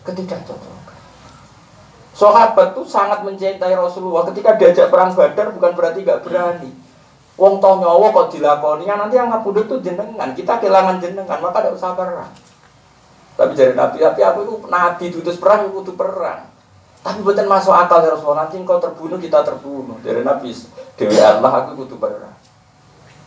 ketidakcocokan. 0.02 0.79
Sahabat 2.20 2.76
tuh 2.76 2.84
sangat 2.84 3.24
mencintai 3.24 3.72
Rasulullah. 3.72 4.28
Ketika 4.28 4.60
diajak 4.60 4.92
perang 4.92 5.16
Badar 5.16 5.56
bukan 5.56 5.72
berarti 5.72 6.04
gak 6.04 6.20
berani. 6.20 6.68
Wong 7.40 7.56
tau 7.56 7.80
nyawa 7.80 8.12
kok 8.12 8.36
dilakoni, 8.36 8.84
ya 8.84 9.00
nanti 9.00 9.16
yang 9.16 9.32
ngabudut 9.32 9.64
tuh 9.64 9.80
jenengan. 9.80 10.36
Kita 10.36 10.60
kehilangan 10.60 11.00
jenengan, 11.00 11.40
maka 11.40 11.64
tidak 11.64 11.80
usah 11.80 11.96
perang. 11.96 12.28
Tapi 13.40 13.56
jadi 13.56 13.72
Nabi, 13.72 14.04
tapi 14.04 14.20
aku 14.20 14.38
itu 14.44 14.54
Nabi 14.68 15.04
tutus 15.08 15.40
perang, 15.40 15.72
aku 15.72 15.80
tuh 15.80 15.96
perang. 15.96 16.44
Tapi 17.00 17.24
bukan 17.24 17.48
masuk 17.48 17.72
akal 17.72 18.04
ya 18.04 18.12
Rasulullah, 18.12 18.44
nanti 18.44 18.60
engkau 18.60 18.76
terbunuh, 18.76 19.16
kita 19.16 19.40
terbunuh. 19.40 19.96
Dari 20.04 20.20
Nabi, 20.20 20.52
Dewi 21.00 21.16
Allah, 21.16 21.64
aku 21.64 21.80
butuh 21.80 21.96
perang. 21.96 22.36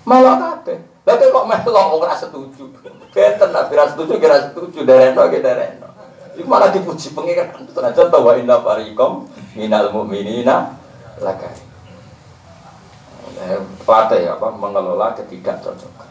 Malah 0.06 0.38
kabeh. 0.38 0.77
Tapi 1.01 1.34
kok 1.34 1.47
melok 1.49 1.97
ora 1.97 2.13
setuju. 2.13 2.69
Beten 3.10 3.49
Nabi 3.49 3.73
ra 3.73 3.89
setuju, 3.89 4.21
kira 4.21 4.53
setuju, 4.53 4.86
dereno, 4.86 5.25
dereno. 5.25 5.89
Itu 6.34 6.50
malah 6.50 6.74
dipuji 6.74 7.13
pengiran. 7.13 7.65
Senajan 7.69 8.10
bahwa 8.10 8.34
inna 8.38 8.58
farikom 8.62 9.30
minal 9.54 9.93
mu'minina 9.93 10.74
lakai. 11.22 11.54
Pelatih 13.84 14.19
ya, 14.24 14.39
apa 14.39 14.48
mengelola 14.56 15.13
ketidakcocokan. 15.13 16.10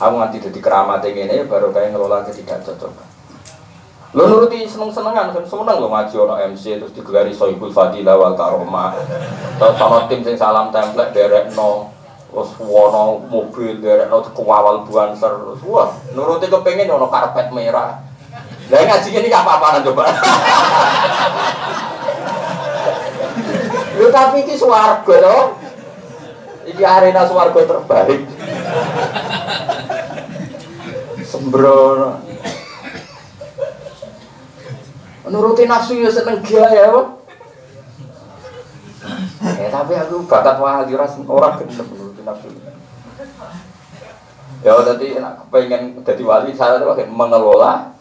Aku 0.00 0.14
nganti 0.18 0.42
jadi 0.42 0.58
keramat 0.58 1.06
ini 1.06 1.46
baru 1.46 1.70
kayak 1.70 1.94
ngelola 1.94 2.26
ketidakcocokan. 2.26 3.06
Lo 4.14 4.30
nuruti 4.30 4.62
seneng-senengan 4.62 5.34
kan 5.34 5.42
seneng 5.42 5.76
lo 5.82 5.90
ngaji 5.90 6.14
ono 6.14 6.34
MC 6.38 6.78
terus 6.78 6.94
digelari 6.94 7.34
Soibul 7.34 7.74
Fadilah 7.74 8.14
wal 8.14 8.38
Karomah. 8.38 8.94
Terus 9.58 9.76
ono 9.78 10.06
tim 10.06 10.22
sing 10.22 10.38
salam 10.38 10.70
template 10.70 11.10
derek 11.10 11.50
no 11.58 11.90
terus 12.30 12.50
wono 12.62 13.26
mobil 13.26 13.78
derek 13.82 14.10
no 14.10 14.22
kewawal 14.22 14.86
buanser 14.86 15.34
terus 15.34 15.62
wah 15.66 15.90
nuruti 16.14 16.46
kepengen 16.46 16.90
ono 16.90 17.10
karpet 17.10 17.50
merah 17.50 18.02
lah 18.72 18.80
ngaji 18.80 19.08
ini 19.12 19.28
gak 19.28 19.44
apa-apaan 19.44 19.84
coba. 19.84 20.08
Lu 24.00 24.08
tapi 24.08 24.42
ini 24.42 24.54
swarga 24.56 25.16
loh. 25.20 25.60
Ini 26.64 26.82
arena 26.82 27.28
swarga 27.28 27.60
terbaik. 27.60 28.24
Sembrono. 31.28 32.24
Nuruti 35.28 35.64
nafsu 35.68 36.00
ya 36.00 36.08
seneng 36.08 36.40
gaya 36.40 36.88
ya. 36.88 36.88
Eh 39.60 39.68
tapi 39.68 39.92
aku 39.92 40.24
bakat 40.24 40.56
wahali 40.56 40.96
orang 40.96 41.60
gendem 41.60 41.86
nuruti 41.92 42.22
nafsu. 42.24 42.48
Ya 44.64 44.72
tadi 44.80 45.20
pengen 45.52 46.00
jadi 46.00 46.22
wali 46.24 46.56
saya 46.56 46.80
tuh 46.80 46.96
mengelola 47.12 47.93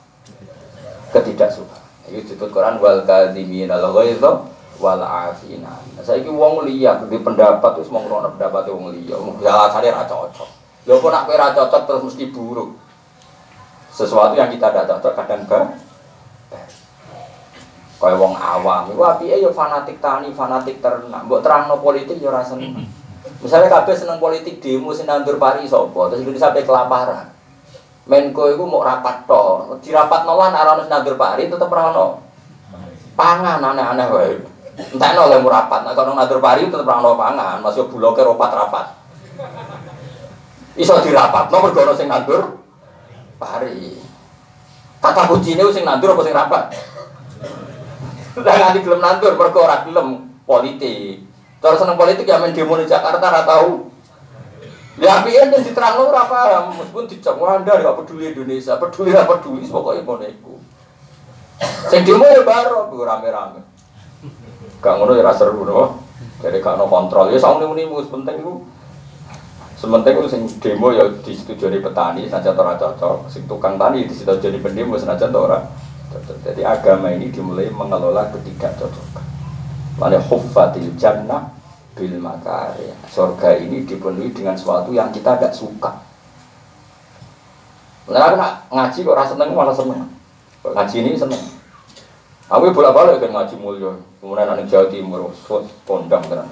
ketidaksukaan. 1.13 1.83
Itu 2.09 2.25
disebut 2.25 2.49
Quran 2.51 2.81
wal 2.81 3.05
kadhimin 3.05 3.69
al 3.69 3.85
ghaidha 3.93 4.49
wal 4.81 5.03
afina. 5.05 5.79
Nah, 5.95 6.03
saiki 6.03 6.27
wong 6.27 6.65
liya 6.65 6.99
di 7.05 7.21
pendapat 7.21 7.79
terus 7.79 7.93
mau 7.93 8.03
ngono 8.03 8.33
pendapat 8.35 8.67
wong 8.73 8.91
liya, 8.91 9.15
mung 9.21 9.37
alasane 9.39 9.93
ra 9.93 10.03
cocok. 10.03 10.49
Lho 10.83 10.99
kok 10.99 11.11
nak 11.13 11.23
kowe 11.29 11.37
cocok 11.37 11.81
terus 11.87 12.03
mesti 12.11 12.25
buruk. 12.33 12.69
Sesuatu 13.93 14.33
yang 14.33 14.49
kita 14.49 14.73
tidak 14.73 14.89
cocok 14.89 15.13
kadang 15.13 15.45
ber 15.45 15.63
Kayak 18.03 18.19
wong 18.19 18.35
awam, 18.35 18.91
iku 18.91 18.99
apike 19.07 19.39
ya 19.39 19.47
fanatik 19.47 20.03
tani, 20.03 20.27
fanatik 20.35 20.83
ternak. 20.83 21.23
Mbok 21.23 21.39
terangno 21.39 21.79
politik 21.79 22.19
ya 22.19 22.35
ora 22.35 22.43
seneng. 22.43 22.83
Misalnya 23.39 23.71
kabeh 23.71 23.95
seneng 23.95 24.19
politik 24.19 24.59
demo 24.59 24.91
sing 24.91 25.07
nandur 25.07 25.39
pari 25.39 25.63
sapa, 25.63 26.11
terus 26.11 26.19
Indonesia 26.19 26.51
sampai 26.51 26.67
kelaparan. 26.67 27.31
Menko 28.03 28.51
itu 28.51 28.63
mau 28.67 28.83
rapat 28.83 29.23
to, 29.23 29.79
di 29.79 29.95
rapat 29.95 30.27
nolan 30.27 30.51
arah 30.51 30.75
nandur 30.91 31.15
pari 31.15 31.47
tetap 31.47 31.71
rano 31.71 32.19
pangan 33.15 33.63
aneh-aneh 33.63 34.07
wae. 34.11 34.35
Entah 34.73 35.15
nol 35.15 35.31
yang 35.31 35.47
rapat, 35.47 35.87
nah 35.87 35.95
kalau 35.95 36.11
nandur 36.11 36.43
pari 36.43 36.67
tetap 36.67 36.83
rano 36.83 37.15
pangan, 37.15 37.63
masih 37.63 37.87
bulog 37.87 38.19
ropat 38.19 38.51
rapat. 38.51 38.85
Iso 40.75 40.99
dirapat, 40.99 41.47
nomor 41.47 41.71
gono 41.71 41.95
sing 41.95 42.11
nandur 42.11 42.59
pari. 43.39 43.95
Kata 44.99 45.29
kuncinya 45.31 45.63
sing 45.71 45.87
nandur 45.87 46.11
apa 46.11 46.21
sing 46.27 46.35
rapat? 46.35 46.63
Lah 48.41 48.55
nganti 48.57 48.81
gelem 48.81 48.99
nandur 48.99 49.37
mergo 49.39 49.63
gelem 49.63 50.07
politik. 50.43 51.23
Terus 51.63 51.79
seneng 51.79 51.95
politik 51.95 52.27
ya 52.27 52.41
main 52.41 52.51
demo 52.51 52.75
di 52.75 52.83
Jakarta 52.83 53.23
ora 53.23 53.47
tahu 53.47 53.92
Ya 54.93 55.25
piye 55.25 55.41
yang 55.41 55.57
diterang 55.57 56.05
ora 56.05 56.29
paham, 56.29 56.77
meskipun 56.77 57.09
dicap 57.09 57.41
Anda 57.41 57.81
gak 57.81 57.97
peduli 58.05 58.29
Indonesia, 58.29 58.77
peduli 58.77 59.09
apa 59.17 59.41
peduli 59.41 59.65
pokoknya 59.65 60.05
ngono 60.05 60.25
iku. 60.29 60.53
Sing 61.89 62.05
demo 62.05 62.29
ya 62.29 62.45
baru 62.45 62.93
rame-rame. 62.93 63.65
Gak 64.77 64.93
ngono 64.93 65.17
ya 65.17 65.33
seru 65.33 65.65
no. 65.65 65.97
Jadi 66.45 66.61
gak 66.61 66.77
no 66.77 66.85
kontrol 66.85 67.33
ya 67.33 67.41
saune 67.41 67.65
muni 67.65 67.89
mus 67.89 68.05
penting 68.05 68.37
iku. 68.37 68.61
Sementing 69.81 70.13
itu 70.21 70.29
sing 70.29 70.41
demo 70.61 70.93
ya 70.93 71.09
disetujui 71.25 71.81
petani 71.81 72.29
saja 72.29 72.53
ora 72.53 72.77
cocok, 72.77 73.27
sing 73.33 73.49
tukang 73.49 73.81
tani 73.81 74.05
disetujui 74.05 74.61
pendemo 74.61 74.93
saja 75.01 75.25
ora 75.33 75.59
Jadi 76.45 76.61
agama 76.61 77.09
ini 77.09 77.33
dimulai 77.33 77.73
mengelola 77.73 78.29
ketidakcocokan. 78.29 79.25
Mana 79.97 80.21
huffatil 80.21 80.93
jannah 80.93 81.49
bil 81.93 82.17
makari. 82.17 82.89
Surga 83.09 83.57
ini 83.57 83.85
dipenuhi 83.85 84.33
dengan 84.33 84.57
sesuatu 84.57 84.89
yang 84.93 85.13
kita 85.13 85.37
tidak 85.37 85.53
suka. 85.53 86.01
Nah, 88.09 88.65
ngaji 88.67 88.99
kok 89.05 89.15
rasa 89.15 89.33
seneng 89.37 89.55
malah 89.55 89.71
seneng. 89.71 90.09
Ngaji 90.63 90.95
ini 90.99 91.11
seneng. 91.15 91.39
Aku 92.51 92.69
bolak 92.75 92.93
balik 92.93 93.23
kan 93.23 93.31
ngaji 93.33 93.55
mulia, 93.55 93.97
kemudian 94.19 94.45
anak 94.45 94.67
Jawa 94.67 94.91
Timur, 94.91 95.31
kondang 95.87 96.21
kan, 96.27 96.45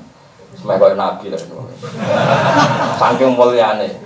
semuanya 0.55 0.79
kayak 0.81 0.97
nabi 0.97 1.25
lah, 1.29 1.41
saking 2.97 3.35
muliane. 3.35 3.99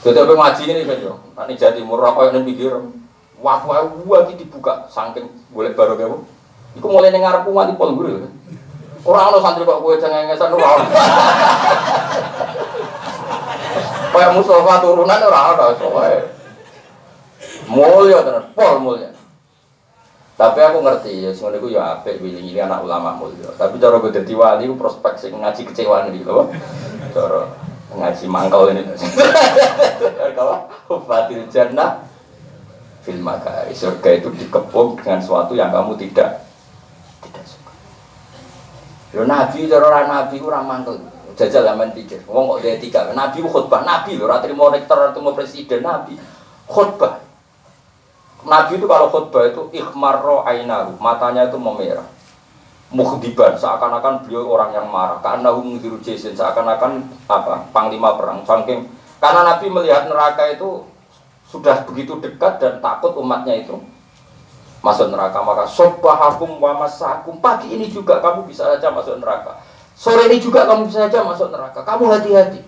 Jadi 0.00 0.16
apa 0.16 0.32
ngaji 0.32 0.62
ini 0.70 0.82
kan 0.86 0.98
yo, 1.02 1.18
anak 1.34 1.58
Jawa 1.58 1.76
Timur 1.76 1.98
apa 2.00 2.30
yang 2.30 2.46
mikir, 2.46 2.72
waktu 3.42 3.68
aku 3.68 4.32
dibuka, 4.38 4.86
saking 4.88 5.28
boleh 5.50 5.74
baru 5.76 5.98
kamu, 5.98 6.18
Iku 6.74 6.86
mulai 6.90 7.14
dengar 7.14 7.42
aku 7.42 7.54
mati 7.54 7.74
pol 7.78 7.94
guru. 7.94 8.26
Orang 9.04 9.36
lo 9.36 9.38
santri 9.44 9.68
kok 9.68 9.84
gue 9.84 10.00
cengengesan 10.00 10.56
ora. 10.56 10.80
Kayak 14.14 14.32
Mustafa 14.32 14.74
turunan 14.80 15.20
ora 15.28 15.40
ada 15.52 15.66
soalnya. 15.76 16.32
Mulia 17.68 18.20
tenan, 18.24 18.44
pol 18.52 18.80
mulia. 18.80 19.12
Tapi 20.34 20.58
aku 20.60 20.82
ngerti 20.82 21.24
ya, 21.24 21.30
semuanya 21.30 21.58
itu 21.62 21.68
ya 21.72 21.82
apik 21.96 22.18
willing 22.20 22.48
ini 22.48 22.60
anak 22.60 22.84
ulama 22.84 23.16
mulia. 23.16 23.48
Tapi 23.56 23.80
cara 23.80 24.00
gue 24.00 24.12
jadi 24.12 24.32
wali, 24.36 24.68
gue 24.68 24.76
prospek 24.76 25.14
sih 25.16 25.32
ngaji 25.32 25.62
kecewaan 25.68 26.12
gitu. 26.12 26.52
Cara 27.16 27.48
ngaji 27.96 28.24
mangkal 28.28 28.72
ini. 28.72 28.84
Kalau 30.36 30.68
fatil 31.08 31.48
jannah 31.48 32.04
fil 33.04 33.20
makari 33.20 33.72
surga 33.76 34.10
itu 34.16 34.28
dikepung 34.32 34.96
dengan 35.00 35.20
sesuatu 35.20 35.52
yang 35.56 35.72
kamu 35.72 35.96
tidak. 36.00 36.43
Lo 39.14 39.22
nabi 39.24 39.70
cara 39.70 39.84
orang 39.86 40.06
nabi 40.10 40.42
ku 40.42 40.50
mangkel. 40.50 40.98
Jajal 41.34 41.66
zaman 41.66 41.90
pikir. 41.90 42.22
Wong 42.30 42.46
kok 42.46 42.58
dia 42.62 42.78
tiga. 42.78 43.10
Nabi 43.10 43.42
khutbah 43.42 43.82
nabi 43.82 44.18
lo. 44.18 44.30
Ratri 44.30 44.54
mau 44.54 44.70
rektor 44.70 45.10
mau 45.18 45.34
presiden 45.34 45.82
nabi 45.82 46.14
khutbah. 46.66 47.22
Nabi 48.44 48.76
itu 48.76 48.86
kalau 48.86 49.08
khutbah 49.08 49.48
itu 49.48 49.72
ikhmarro 49.72 50.44
ainahu, 50.44 51.00
matanya 51.00 51.48
itu 51.48 51.56
memerah. 51.56 52.04
Mukhdiban, 52.94 53.58
seakan-akan 53.58 54.22
beliau 54.22 54.46
orang 54.54 54.70
yang 54.70 54.86
marah. 54.86 55.18
Karena 55.18 55.50
menghiru 55.50 55.98
jason, 56.04 56.36
seakan-akan 56.36 57.02
apa? 57.26 57.66
Panglima 57.72 58.14
perang. 58.14 58.46
Saking 58.46 58.86
karena 59.24 59.40
Nabi 59.40 59.72
melihat 59.72 60.04
neraka 60.04 60.52
itu 60.52 60.84
sudah 61.48 61.88
begitu 61.88 62.20
dekat 62.20 62.60
dan 62.60 62.84
takut 62.84 63.16
umatnya 63.16 63.56
itu 63.56 63.80
masuk 64.84 65.08
neraka. 65.08 65.40
Maka 65.40 65.64
sobahakum 65.64 66.60
wa 66.60 66.84
masakum. 66.84 67.40
Pagi 67.40 67.72
ini 67.72 67.88
juga 67.88 68.20
kamu 68.20 68.44
bisa 68.44 68.68
saja 68.76 68.92
masuk 68.92 69.16
neraka. 69.16 69.64
Sore 69.96 70.28
ini 70.28 70.36
juga 70.36 70.68
kamu 70.68 70.92
bisa 70.92 71.08
saja 71.08 71.24
masuk 71.24 71.48
neraka. 71.48 71.80
Kamu 71.80 72.12
hati-hati. 72.12 72.60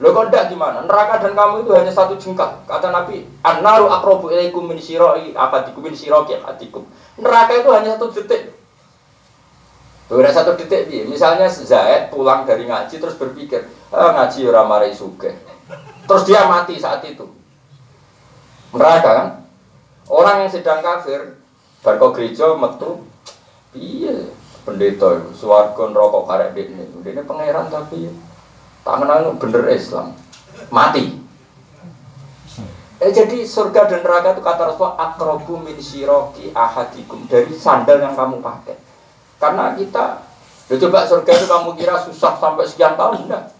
Lo 0.00 0.16
kok 0.16 0.32
enggak 0.32 0.48
gimana? 0.48 0.80
Neraka 0.88 1.20
dan 1.20 1.36
kamu 1.36 1.68
itu 1.68 1.76
hanya 1.76 1.92
satu 1.92 2.16
jengkal. 2.16 2.64
Kata 2.64 2.88
Nabi, 2.88 3.28
"An-naru 3.44 3.92
aqrabu 3.92 4.32
ilaikum 4.32 4.64
min 4.64 4.80
syira'i 4.80 5.36
ahadikum 5.36 5.84
min 5.84 5.92
syiraki 5.92 6.40
ahadikum." 6.40 6.88
Neraka 7.20 7.60
itu 7.60 7.68
hanya 7.68 8.00
satu 8.00 8.08
detik. 8.08 8.56
Udah 10.08 10.32
satu 10.32 10.56
detik 10.56 10.88
dia. 10.88 11.04
Misalnya 11.04 11.52
Zaid 11.52 12.08
pulang 12.08 12.48
dari 12.48 12.64
ngaji 12.64 12.96
terus 12.96 13.14
berpikir, 13.20 13.68
ah, 13.92 14.16
ngaji 14.16 14.48
ora 14.48 14.64
marai 14.64 14.96
suge. 14.96 15.36
Terus 16.08 16.22
dia 16.24 16.48
mati 16.48 16.80
saat 16.80 17.04
itu. 17.04 17.28
Neraka 18.72 19.10
kan? 19.12 19.28
Orang 20.10 20.42
yang 20.42 20.50
sedang 20.50 20.80
kafir, 20.82 21.38
barco 21.80 22.06
gereja 22.12 22.52
metu, 22.56 23.04
iya 23.72 24.28
pendeta 24.64 25.16
itu, 25.16 25.32
suarga 25.40 25.84
rokok 25.88 26.28
karek 26.28 26.56
ini, 26.56 26.84
ini 27.00 27.22
pangeran 27.24 27.72
tapi 27.72 28.12
Tangan 28.80 29.36
bener 29.36 29.64
Islam. 29.76 30.16
Mati. 30.72 31.20
Eh, 33.00 33.12
jadi 33.16 33.48
surga 33.48 33.88
dan 33.88 34.04
neraka 34.04 34.36
itu 34.36 34.44
kata 34.44 34.72
Rasulullah 34.72 34.96
akrobu 35.00 35.56
min 35.56 35.76
siroki 35.80 36.52
ahadikum 36.52 37.24
dari 37.32 37.48
sandal 37.56 37.96
yang 37.96 38.12
kamu 38.12 38.44
pakai. 38.44 38.76
Karena 39.40 39.72
kita, 39.72 40.20
ya 40.68 40.76
coba 40.76 41.08
surga 41.08 41.32
itu 41.32 41.46
kamu 41.48 41.70
kira 41.80 41.96
susah 42.04 42.36
sampai 42.36 42.68
sekian 42.68 43.00
tahun 43.00 43.24
enggak? 43.24 43.56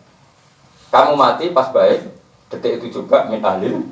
Kamu 0.92 1.16
mati 1.16 1.48
pas 1.56 1.72
baik, 1.72 2.12
detik 2.52 2.84
itu 2.84 3.00
juga 3.00 3.32
min 3.32 3.40
ahlil. 3.40 3.88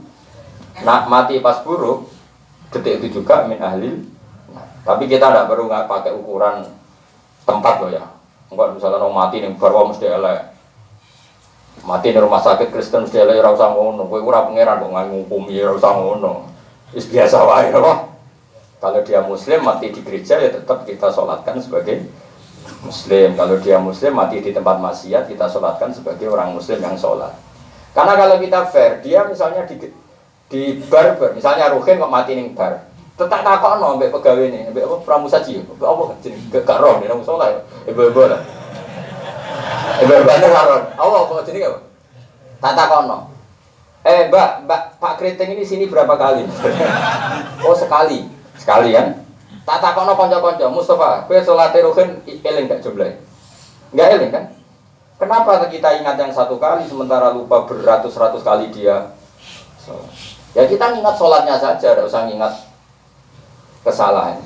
Nak 0.84 1.08
mati 1.08 1.40
pas 1.40 1.64
buruk, 1.64 2.12
detik 2.68 3.00
itu 3.00 3.24
juga 3.24 3.48
min 3.48 3.56
ahlil. 3.56 4.04
Tapi 4.82 5.04
kita 5.10 5.30
tidak 5.30 5.46
perlu 5.50 5.66
nggak 5.70 5.86
pakai 5.88 6.12
ukuran 6.14 6.66
tempat 7.48 7.74
loh 7.82 7.90
ya. 7.90 8.04
Enggak 8.48 8.76
misalnya 8.76 9.00
orang 9.04 9.14
mati 9.16 9.36
nih 9.44 9.52
baru 9.56 9.88
mesti 9.88 10.06
elek. 10.08 10.40
Mati 11.84 12.10
di 12.10 12.18
rumah 12.18 12.42
sakit 12.42 12.68
Kristen 12.72 13.06
mesti 13.06 13.20
elek 13.20 13.40
ora 13.40 13.54
usah 13.54 13.70
ngono. 13.72 14.08
Kowe 14.08 14.20
ora 14.24 14.48
pangeran 14.48 14.80
kok 14.80 14.90
ngukumi 14.90 15.56
ora 15.60 15.72
usah 15.76 15.92
ngono. 15.94 16.32
Biasa 16.92 17.38
wae 17.44 17.68
loh 17.72 18.08
kalau 18.78 19.02
dia 19.02 19.20
muslim 19.26 19.66
mati 19.66 19.90
di 19.90 20.00
gereja 20.06 20.38
ya 20.38 20.54
tetap 20.54 20.86
kita 20.86 21.10
sholatkan 21.10 21.58
sebagai 21.58 22.06
muslim. 22.86 23.34
Kalau 23.34 23.58
dia 23.58 23.76
muslim 23.82 24.14
mati 24.14 24.38
di 24.38 24.54
tempat 24.54 24.78
maksiat 24.78 25.26
kita 25.28 25.50
sholatkan 25.50 25.90
sebagai 25.92 26.30
orang 26.30 26.54
muslim 26.54 26.78
yang 26.78 26.94
sholat. 26.94 27.34
Karena 27.92 28.14
kalau 28.14 28.36
kita 28.38 28.70
fair 28.70 29.02
dia 29.02 29.26
misalnya 29.26 29.66
di 29.66 29.90
di 30.48 30.80
bar, 30.88 31.20
bar 31.20 31.36
misalnya 31.36 31.74
Ruhin 31.76 32.00
kok 32.00 32.08
mati 32.08 32.32
ning 32.32 32.56
bar 32.56 32.87
tetap 33.18 33.42
takok 33.42 33.82
no 33.82 33.98
mbek 33.98 34.14
pegawai 34.14 34.46
ini 34.46 34.70
mbek 34.70 34.86
apa 34.86 34.96
pramusaji 35.02 35.66
apa 35.66 36.02
jeneng 36.22 36.62
gak 36.62 36.78
roh 36.78 37.02
nih 37.02 37.10
nang 37.10 37.20
sholat 37.26 37.66
ibu-ibu 37.84 38.30
lah 38.30 38.38
Ibu 39.98 40.14
bandel 40.22 40.50
karon. 40.54 40.82
Allah 40.94 41.20
kok 41.26 41.46
jadi 41.50 41.58
apa? 41.66 41.78
Tata 42.62 42.84
kono. 42.86 43.18
Eh, 44.06 44.30
Mbak, 44.30 44.50
Mbak 44.64 44.82
Pak 45.02 45.14
Kriting 45.18 45.58
ini 45.58 45.64
sini 45.66 45.84
berapa 45.90 46.14
kali? 46.14 46.46
oh, 47.66 47.74
sekali. 47.74 48.30
Sekali 48.54 48.94
kan? 48.94 49.18
Tata 49.66 49.90
kono 49.98 50.14
konco-konco. 50.14 50.66
Mustafa, 50.70 51.26
kowe 51.26 51.38
salat 51.42 51.74
ruhin 51.82 52.22
eling 52.24 52.70
gak 52.70 52.82
jumlah? 52.82 53.10
Enggak 53.90 54.08
eling 54.16 54.30
kan? 54.30 54.44
Kenapa 55.18 55.66
kita 55.66 55.98
ingat 55.98 56.14
yang 56.14 56.30
satu 56.30 56.62
kali 56.62 56.86
sementara 56.86 57.34
lupa 57.34 57.66
beratus-ratus 57.66 58.46
kali 58.46 58.70
dia 58.70 59.18
sholat? 59.82 60.14
Ya 60.54 60.62
kita 60.70 60.94
ingat 60.94 61.18
sholatnya 61.18 61.58
saja, 61.58 61.98
tidak 61.98 62.06
usah 62.06 62.30
ingat 62.30 62.67
kesalahan. 63.88 64.44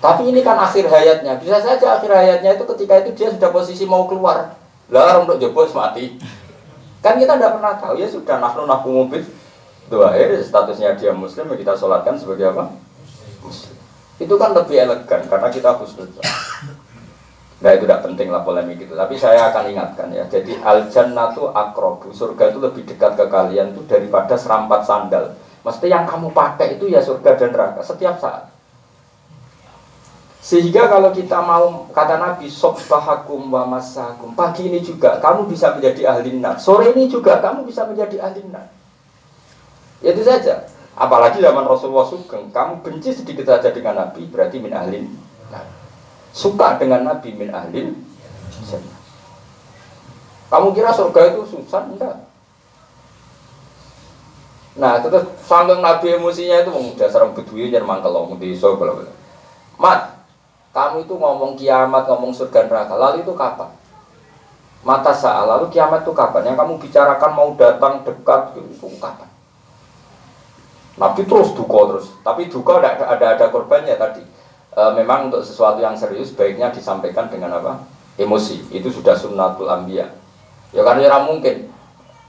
Tapi 0.00 0.22
ini 0.28 0.40
kan 0.40 0.56
akhir 0.60 0.88
hayatnya. 0.88 1.36
Bisa 1.40 1.60
saja 1.60 2.00
akhir 2.00 2.08
hayatnya 2.08 2.56
itu 2.56 2.64
ketika 2.76 3.04
itu 3.04 3.10
dia 3.16 3.28
sudah 3.32 3.50
posisi 3.52 3.84
mau 3.84 4.08
keluar. 4.08 4.56
Lah 4.88 5.18
untuk 5.20 5.36
jebol 5.42 5.66
mati. 5.74 6.16
Kan 7.02 7.18
kita 7.18 7.36
tidak 7.36 7.58
pernah 7.58 7.74
tahu 7.76 7.98
ya 8.00 8.08
sudah 8.08 8.38
nafnu 8.38 8.64
nafnu 8.64 8.90
mobil. 8.92 9.22
Itu 9.86 9.96
akhir 10.02 10.42
statusnya 10.46 10.94
dia 10.98 11.10
muslim 11.10 11.50
ya 11.52 11.56
kita 11.58 11.72
sholatkan 11.74 12.18
sebagai 12.18 12.54
apa? 12.54 12.70
Muslim. 13.42 13.76
Itu 14.16 14.34
kan 14.40 14.56
lebih 14.56 14.76
elegan 14.80 15.20
karena 15.28 15.48
kita 15.52 15.76
khusnul 15.76 16.08
Nah 17.56 17.72
itu 17.72 17.88
tidak 17.88 18.04
penting 18.04 18.28
lah 18.28 18.44
polemik 18.44 18.84
itu. 18.84 18.92
Tapi 18.92 19.16
saya 19.16 19.48
akan 19.48 19.64
ingatkan 19.72 20.12
ya. 20.12 20.28
Jadi 20.28 20.60
al 20.60 20.92
jannatu 20.92 21.48
akrobu. 21.50 22.12
Surga 22.12 22.52
itu 22.52 22.60
lebih 22.60 22.84
dekat 22.84 23.16
ke 23.16 23.26
kalian 23.32 23.72
tuh 23.72 23.84
daripada 23.88 24.36
serampat 24.36 24.84
sandal. 24.84 25.32
Mesti 25.66 25.90
yang 25.90 26.06
kamu 26.06 26.30
pakai 26.30 26.78
itu 26.78 26.86
ya 26.86 27.02
surga 27.02 27.34
dan 27.34 27.50
neraka 27.50 27.82
setiap 27.82 28.22
saat. 28.22 28.54
Sehingga 30.38 30.86
kalau 30.86 31.10
kita 31.10 31.42
mau 31.42 31.90
kata 31.90 32.22
Nabi 32.22 32.46
sobbahakum 32.46 33.50
wa 33.50 33.66
masakum 33.66 34.30
pagi 34.38 34.70
ini 34.70 34.78
juga 34.78 35.18
kamu 35.18 35.50
bisa 35.50 35.74
menjadi 35.74 36.06
ahli 36.06 36.38
nar. 36.38 36.62
Sore 36.62 36.94
ini 36.94 37.10
juga 37.10 37.42
kamu 37.42 37.66
bisa 37.66 37.82
menjadi 37.82 38.22
ahli 38.22 38.46
nar. 38.46 38.70
Itu 40.06 40.22
saja. 40.22 40.70
Apalagi 40.94 41.42
zaman 41.42 41.66
Rasulullah 41.66 42.06
Sugeng, 42.06 42.54
kamu 42.54 42.86
benci 42.86 43.10
sedikit 43.10 43.50
saja 43.50 43.74
dengan 43.74 44.06
Nabi 44.06 44.22
berarti 44.30 44.62
min 44.62 44.70
ahli 44.70 45.02
nar. 45.50 45.66
Suka 46.30 46.78
dengan 46.78 47.02
Nabi 47.02 47.34
min 47.34 47.50
ahli 47.50 47.90
Kamu 50.46 50.70
kira 50.78 50.94
surga 50.94 51.34
itu 51.34 51.58
susah? 51.58 51.90
Enggak. 51.90 52.25
Nah, 54.76 55.00
terus 55.00 55.24
sambil 55.40 55.80
Nabi 55.80 56.20
emosinya 56.20 56.60
itu 56.60 56.68
udah 56.68 57.08
serang 57.08 57.32
bedui 57.32 57.72
kalau 57.72 58.36
di 58.36 58.52
so 58.52 58.76
Mat, 59.76 60.16
kamu 60.76 61.08
itu 61.08 61.14
ngomong 61.16 61.56
kiamat, 61.56 62.04
ngomong 62.08 62.32
surga 62.36 62.68
neraka. 62.68 62.96
Lalu 62.96 63.24
itu 63.24 63.32
kapan? 63.32 63.72
Mata 64.84 65.12
saat 65.16 65.48
lalu 65.48 65.72
kiamat 65.72 66.04
itu 66.04 66.12
kapan? 66.12 66.52
Yang 66.52 66.56
kamu 66.60 66.74
bicarakan 66.78 67.32
mau 67.32 67.50
datang 67.56 68.04
dekat 68.04 68.56
itu 68.60 68.88
kapan? 69.00 69.28
Nabi 70.96 71.22
terus 71.28 71.52
duka 71.52 71.80
terus. 71.92 72.06
Tapi 72.24 72.48
duka 72.48 72.80
ada 72.80 73.04
ada 73.04 73.26
ada 73.36 73.46
korbannya 73.52 73.96
tadi. 74.00 74.24
E, 74.72 74.80
memang 74.96 75.28
untuk 75.28 75.44
sesuatu 75.44 75.80
yang 75.80 75.96
serius 75.96 76.32
baiknya 76.32 76.72
disampaikan 76.72 77.28
dengan 77.28 77.56
apa? 77.56 77.84
Emosi. 78.16 78.64
Itu 78.72 78.88
sudah 78.88 79.12
sunnatul 79.12 79.68
ambia. 79.68 80.08
Ya 80.72 80.80
karena 80.84 81.08
ya 81.08 81.20
mungkin. 81.24 81.68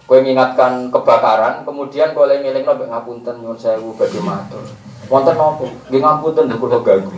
Kue 0.07 0.23
mengingatkan 0.23 0.87
kebakaran, 0.87 1.67
kemudian 1.67 2.15
kue 2.15 2.31
ngeling 2.31 2.63
nabi 2.63 2.87
ngapunten 2.87 3.43
nyuwun 3.43 3.59
sewu 3.59 3.91
badhe 3.99 4.23
matur. 4.23 4.63
Wonten 5.11 5.35
nopo? 5.35 5.67
Nggih 5.91 5.99
ngapunten 5.99 6.47
kula 6.55 6.79
ganggu. 6.79 7.11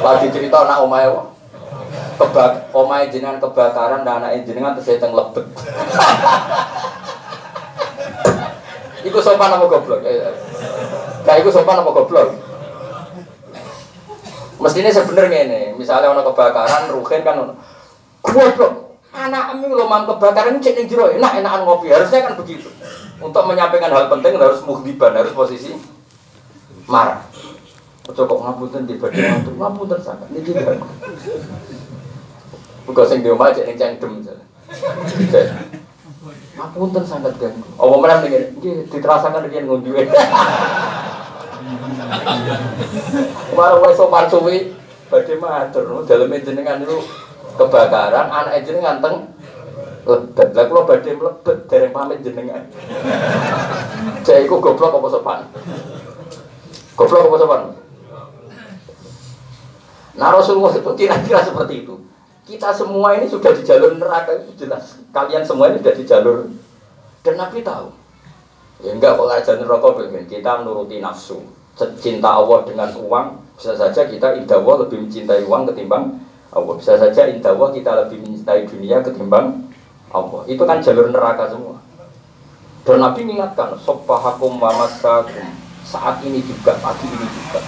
Lagi 0.00 0.32
cerita 0.32 0.64
anak 0.64 0.80
omai 0.80 1.12
wa. 1.12 1.28
Kebak 2.16 2.72
omai 2.72 3.12
jenengan 3.12 3.36
kebakaran 3.36 4.00
dan 4.00 4.24
anak 4.24 4.48
jenengan 4.48 4.72
terus 4.72 4.96
teng 4.96 5.12
lebet. 5.12 5.44
Iku 9.12 9.18
sopan 9.18 9.52
apa 9.52 9.66
goblok? 9.66 10.00
Ya, 10.06 10.12
ya. 10.14 10.30
Kayak 11.26 11.42
itu 11.44 11.50
sopan 11.50 11.84
apa 11.84 11.90
goblok? 11.90 12.32
Mestinya 14.62 14.94
sebenarnya 14.94 15.38
ini, 15.42 15.62
misalnya 15.74 16.14
orang 16.14 16.22
kebakaran, 16.22 16.86
Ruhin 16.94 17.26
kan 17.26 17.58
goblok. 18.22 18.91
Anak 19.12 19.52
kami 19.52 19.68
lo 19.68 19.84
mam 19.84 20.08
kebakaran 20.08 20.56
cek 20.56 20.72
ning 20.72 20.88
jero 20.88 21.12
enak 21.12 21.44
enakan 21.44 21.68
ngopi. 21.68 21.92
Harusnya 21.92 22.24
kan 22.24 22.34
begitu. 22.40 22.72
Untuk 23.20 23.44
menyampaikan 23.44 23.92
hal 23.92 24.08
penting 24.08 24.40
harus 24.40 24.64
muhdiban, 24.64 25.12
harus 25.12 25.36
posisi 25.36 25.76
marah. 26.88 27.20
Ojo 28.08 28.26
kok 28.26 28.40
ngapunten 28.42 28.88
di 28.88 28.98
badan 28.98 29.44
ngatur, 29.44 29.54
ngapunten 29.54 30.00
sangat. 30.02 30.26
Kan. 30.32 30.78
Bukan 32.88 33.04
sing 33.06 33.20
di 33.20 33.28
omah 33.30 33.52
cek 33.52 33.68
ning 33.68 33.78
cangdem. 33.78 34.12
Ngapunten 36.56 37.04
sangat 37.04 37.36
kan. 37.36 37.52
Oh, 37.76 38.00
mana 38.00 38.24
nih? 38.24 38.56
Nggih 38.58 38.88
diterasakan 38.90 39.46
riyen 39.46 39.68
ngunduhe. 39.68 40.08
Kemarin 43.52 43.78
wes 43.84 43.94
sopan 43.94 44.26
suwi 44.26 44.72
badhe 45.12 45.36
matur 45.36 46.02
daleme 46.08 46.40
jenengan 46.40 46.80
niku 46.80 47.04
kebakaran 47.56 48.26
anak 48.32 48.64
jenengan 48.64 48.98
teng 49.02 49.32
lebet. 50.06 50.48
Lah 50.54 50.64
kula 50.66 50.82
badhe 50.88 51.10
mlebet 51.14 51.58
dereng 51.70 51.92
pamit 51.94 52.18
jenengan. 52.24 52.62
Cek 54.26 54.46
iku 54.46 54.58
goblok 54.58 54.98
apa 54.98 55.08
sopan? 55.10 55.40
Goblok 56.98 57.28
apa 57.30 57.36
sopan? 57.38 57.60
Nah 60.12 60.28
Rasulullah 60.28 60.76
itu 60.76 60.92
kira-kira 60.98 61.40
seperti 61.40 61.86
itu. 61.86 61.94
Kita 62.42 62.74
semua 62.74 63.14
ini 63.16 63.30
sudah 63.30 63.54
di 63.54 63.62
jalur 63.62 63.94
neraka 63.96 64.34
itu 64.42 64.66
jelas. 64.66 64.98
Kalian 65.14 65.46
semua 65.46 65.70
ini 65.70 65.78
sudah 65.78 65.94
di 65.94 66.04
jalur 66.04 66.38
dan 67.22 67.34
Nabi 67.38 67.62
tahu. 67.62 67.94
Ya 68.82 68.98
enggak 68.98 69.14
ajaran 69.14 69.62
rokok 69.62 70.02
begini. 70.02 70.26
Kita 70.26 70.58
menuruti 70.60 70.98
nafsu. 70.98 71.38
Cinta 72.02 72.36
Allah 72.36 72.66
dengan 72.68 72.90
uang 72.98 73.26
bisa 73.56 73.78
saja 73.78 74.04
kita 74.04 74.36
indah 74.36 74.58
Allah 74.60 74.84
lebih 74.84 75.06
mencintai 75.06 75.46
uang 75.46 75.70
ketimbang 75.70 76.18
Allah. 76.52 76.74
Bisa 76.76 77.00
saja 77.00 77.22
indah 77.32 77.56
Allah 77.56 77.68
kita 77.72 77.90
lebih 78.06 78.20
mencintai 78.22 78.68
dunia 78.68 79.00
ketimbang 79.00 79.72
Allah. 80.12 80.42
Itu 80.44 80.62
kan 80.68 80.84
jalur 80.84 81.08
neraka 81.08 81.48
semua. 81.48 81.80
Dan 82.82 82.98
Nabi 82.98 83.24
mengingatkan, 83.24 83.78
sopahakum 83.80 84.58
mamasakum. 84.58 85.46
Saat 85.86 86.20
ini 86.26 86.42
juga, 86.42 86.76
pagi 86.82 87.08
ini 87.08 87.26
juga. 87.26 87.60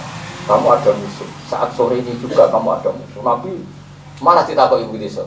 Kamu 0.45 0.67
ada 0.69 0.91
musuh. 0.93 1.29
Saat 1.49 1.73
sore 1.73 2.03
ini 2.03 2.13
juga 2.21 2.51
kamu 2.53 2.69
ada 2.77 2.89
musuh. 2.93 3.21
Nabi 3.25 3.65
malah 4.21 4.45
tidak 4.45 4.69
kok 4.69 4.79
ibu 4.83 4.95
desa. 5.01 5.25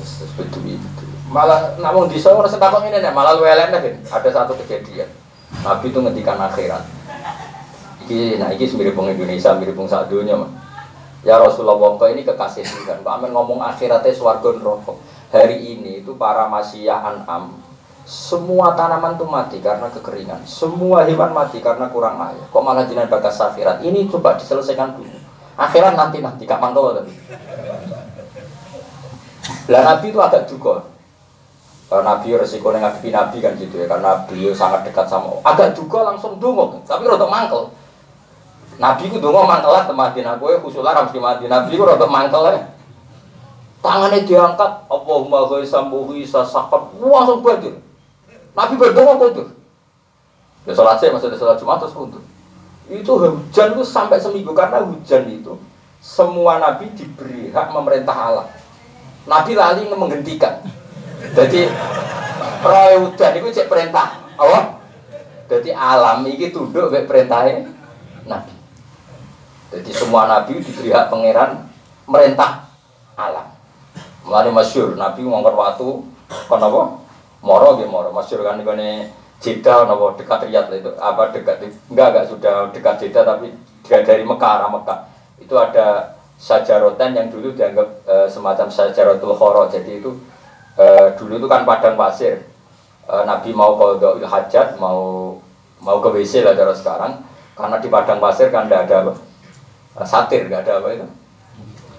Seperti 0.00 0.80
itu. 0.80 1.04
Malah 1.28 1.76
namun 1.78 2.08
di 2.08 2.16
sana 2.16 2.40
orang 2.40 2.50
setakut 2.50 2.80
ini 2.88 2.96
malah 3.12 3.36
lu 3.36 3.44
elek 3.44 3.76
Ada 4.08 4.28
satu 4.32 4.56
kejadian. 4.64 5.06
Nabi 5.60 5.92
itu 5.92 5.98
ngendikan 6.00 6.40
akhirat. 6.40 6.86
Iki, 8.06 8.40
nah 8.40 8.48
iki 8.50 8.70
mirip 8.74 8.96
Indonesia, 8.96 9.52
mirip 9.54 9.76
saat 9.86 10.08
dunia 10.08 10.34
mah. 10.40 10.50
Ya 11.20 11.36
Rasulullah 11.36 11.76
kok 11.76 12.08
ini 12.08 12.24
kekasih 12.24 12.64
kan. 12.88 13.04
Pak 13.04 13.12
Amin 13.20 13.30
ngomong 13.36 13.60
akhiratnya 13.60 14.12
swarga 14.16 14.56
neraka. 14.56 14.96
Hari 15.30 15.56
ini 15.76 16.02
itu 16.02 16.16
para 16.16 16.48
masyiyah 16.48 17.00
an'am 17.06 17.60
semua 18.08 18.74
tanaman 18.74 19.14
itu 19.14 19.26
mati 19.28 19.62
karena 19.62 19.86
kekeringan. 19.92 20.42
Semua 20.42 21.06
hewan 21.06 21.30
mati 21.30 21.62
karena 21.62 21.86
kurang 21.92 22.18
air. 22.18 22.42
Kok 22.50 22.64
malah 22.64 22.88
jinan 22.88 23.06
bagas 23.06 23.38
akhirat? 23.38 23.84
Ini 23.86 24.10
coba 24.10 24.34
diselesaikan 24.34 24.98
dulu. 24.98 25.14
Akhirat 25.54 25.94
nanti 25.94 26.18
nanti 26.24 26.48
kapan 26.48 26.74
tahu 26.74 26.96
tadi. 26.96 27.12
Lah 29.70 29.82
Nabi 29.86 30.10
itu 30.10 30.18
agak 30.18 30.50
juga. 30.50 30.88
Karena 31.90 32.16
Nabi 32.16 32.38
resiko 32.38 32.70
ngadepi 32.70 33.10
Nabi 33.10 33.38
kan 33.42 33.58
gitu 33.58 33.82
ya, 33.82 33.86
karena 33.90 34.22
beliau 34.26 34.54
sangat 34.54 34.86
dekat 34.86 35.10
sama. 35.10 35.42
Agak 35.42 35.74
juga 35.74 36.06
langsung 36.06 36.38
dungo, 36.38 36.78
tapi 36.86 37.02
rotok 37.06 37.26
mangkel. 37.26 37.66
Nabi 38.80 39.12
itu 39.12 39.20
dungo 39.20 39.44
mangkel 39.44 39.76
lah 39.76 39.84
temati 39.84 40.24
aku 40.24 40.56
ya 40.56 40.58
khusulah 40.64 40.96
harus 40.96 41.12
dimati. 41.12 41.44
Nabi 41.44 41.76
itu 41.76 41.84
rotok 41.84 42.08
mangkel 42.08 42.48
ya. 42.48 42.64
Tangannya 43.80 44.24
diangkat, 44.28 44.92
Allahumma 44.92 45.48
ghaisambuhi 45.48 46.24
sasakat, 46.24 47.00
langsung 47.00 47.40
banjir. 47.40 47.80
Nabi 48.52 48.74
berdoa 48.76 49.16
kok 49.16 49.28
itu. 49.36 49.44
Ya 50.68 50.72
sholat 50.76 51.00
saya 51.00 51.16
maksudnya 51.16 51.40
sholat 51.40 51.56
Jumat 51.56 51.80
terus 51.80 51.96
untuk. 51.96 52.20
Itu 52.92 53.16
hujan 53.16 53.72
itu 53.72 53.84
sampai 53.84 54.20
seminggu 54.20 54.52
karena 54.52 54.84
hujan 54.84 55.24
itu 55.32 55.56
semua 56.00 56.60
nabi 56.60 56.92
diberi 56.92 57.48
hak 57.48 57.72
memerintah 57.72 58.16
Allah. 58.16 58.46
Nabi 59.24 59.56
lali 59.56 59.88
menghentikan. 59.88 60.60
Jadi 61.32 61.68
roy 62.60 62.92
hujan 63.00 63.32
itu 63.40 63.48
cek 63.48 63.72
perintah 63.72 64.20
Allah. 64.36 64.76
Jadi 65.48 65.72
alam 65.72 66.20
ini 66.28 66.52
tunduk 66.52 66.92
ke 66.92 67.08
perintahnya 67.08 67.64
Nabi. 68.28 68.59
Jadi 69.70 69.90
semua 69.94 70.26
nabi 70.26 70.58
diberi 70.58 70.90
hak 70.90 71.10
pangeran 71.10 71.70
merintah 72.10 72.66
alam. 73.14 73.46
Mulai 74.26 74.52
masyur 74.52 74.94
Nabi 74.94 75.24
ngongkar 75.24 75.54
waktu, 75.56 75.88
kenapa? 76.28 77.00
Moro 77.40 77.80
gitu 77.80 77.88
Moro, 77.88 78.12
masyur 78.12 78.44
kan 78.44 78.60
ini 78.60 79.08
Jeddah 79.40 79.88
nopo 79.88 80.12
dekat 80.20 80.44
Riyadh 80.44 80.68
itu. 80.76 80.92
Apa 81.00 81.32
dekat 81.32 81.64
enggak 81.88 82.12
enggak 82.12 82.26
sudah 82.28 82.68
dekat 82.76 83.00
Jeddah 83.00 83.24
tapi 83.24 83.48
dari 83.88 84.20
Mekah 84.20 84.50
arah 84.60 84.68
Mekah. 84.68 85.08
Itu 85.40 85.56
ada 85.56 86.20
sajarotan 86.36 87.16
yang 87.16 87.32
dulu 87.32 87.56
dianggap 87.56 87.88
e, 88.04 88.14
semacam 88.28 88.68
sajarotul 88.68 89.32
khoro. 89.32 89.72
Jadi 89.72 90.04
itu 90.04 90.12
e, 90.76 91.16
dulu 91.16 91.40
itu 91.40 91.48
kan 91.48 91.64
padang 91.64 91.96
pasir. 91.96 92.44
E, 93.08 93.14
Nabi 93.24 93.56
mau 93.56 93.80
ke 93.80 94.28
hajat 94.28 94.76
mau 94.76 95.32
mau 95.80 95.96
ke 96.04 96.08
WC 96.20 96.44
lah 96.44 96.52
cara 96.52 96.76
sekarang. 96.76 97.24
Karena 97.56 97.80
di 97.80 97.88
padang 97.88 98.20
pasir 98.20 98.52
kan 98.52 98.68
tidak 98.68 98.92
ada 98.92 99.16
satir 100.06 100.46
nggak 100.46 100.66
ada 100.66 100.72
apa 100.78 100.88
itu 100.94 101.06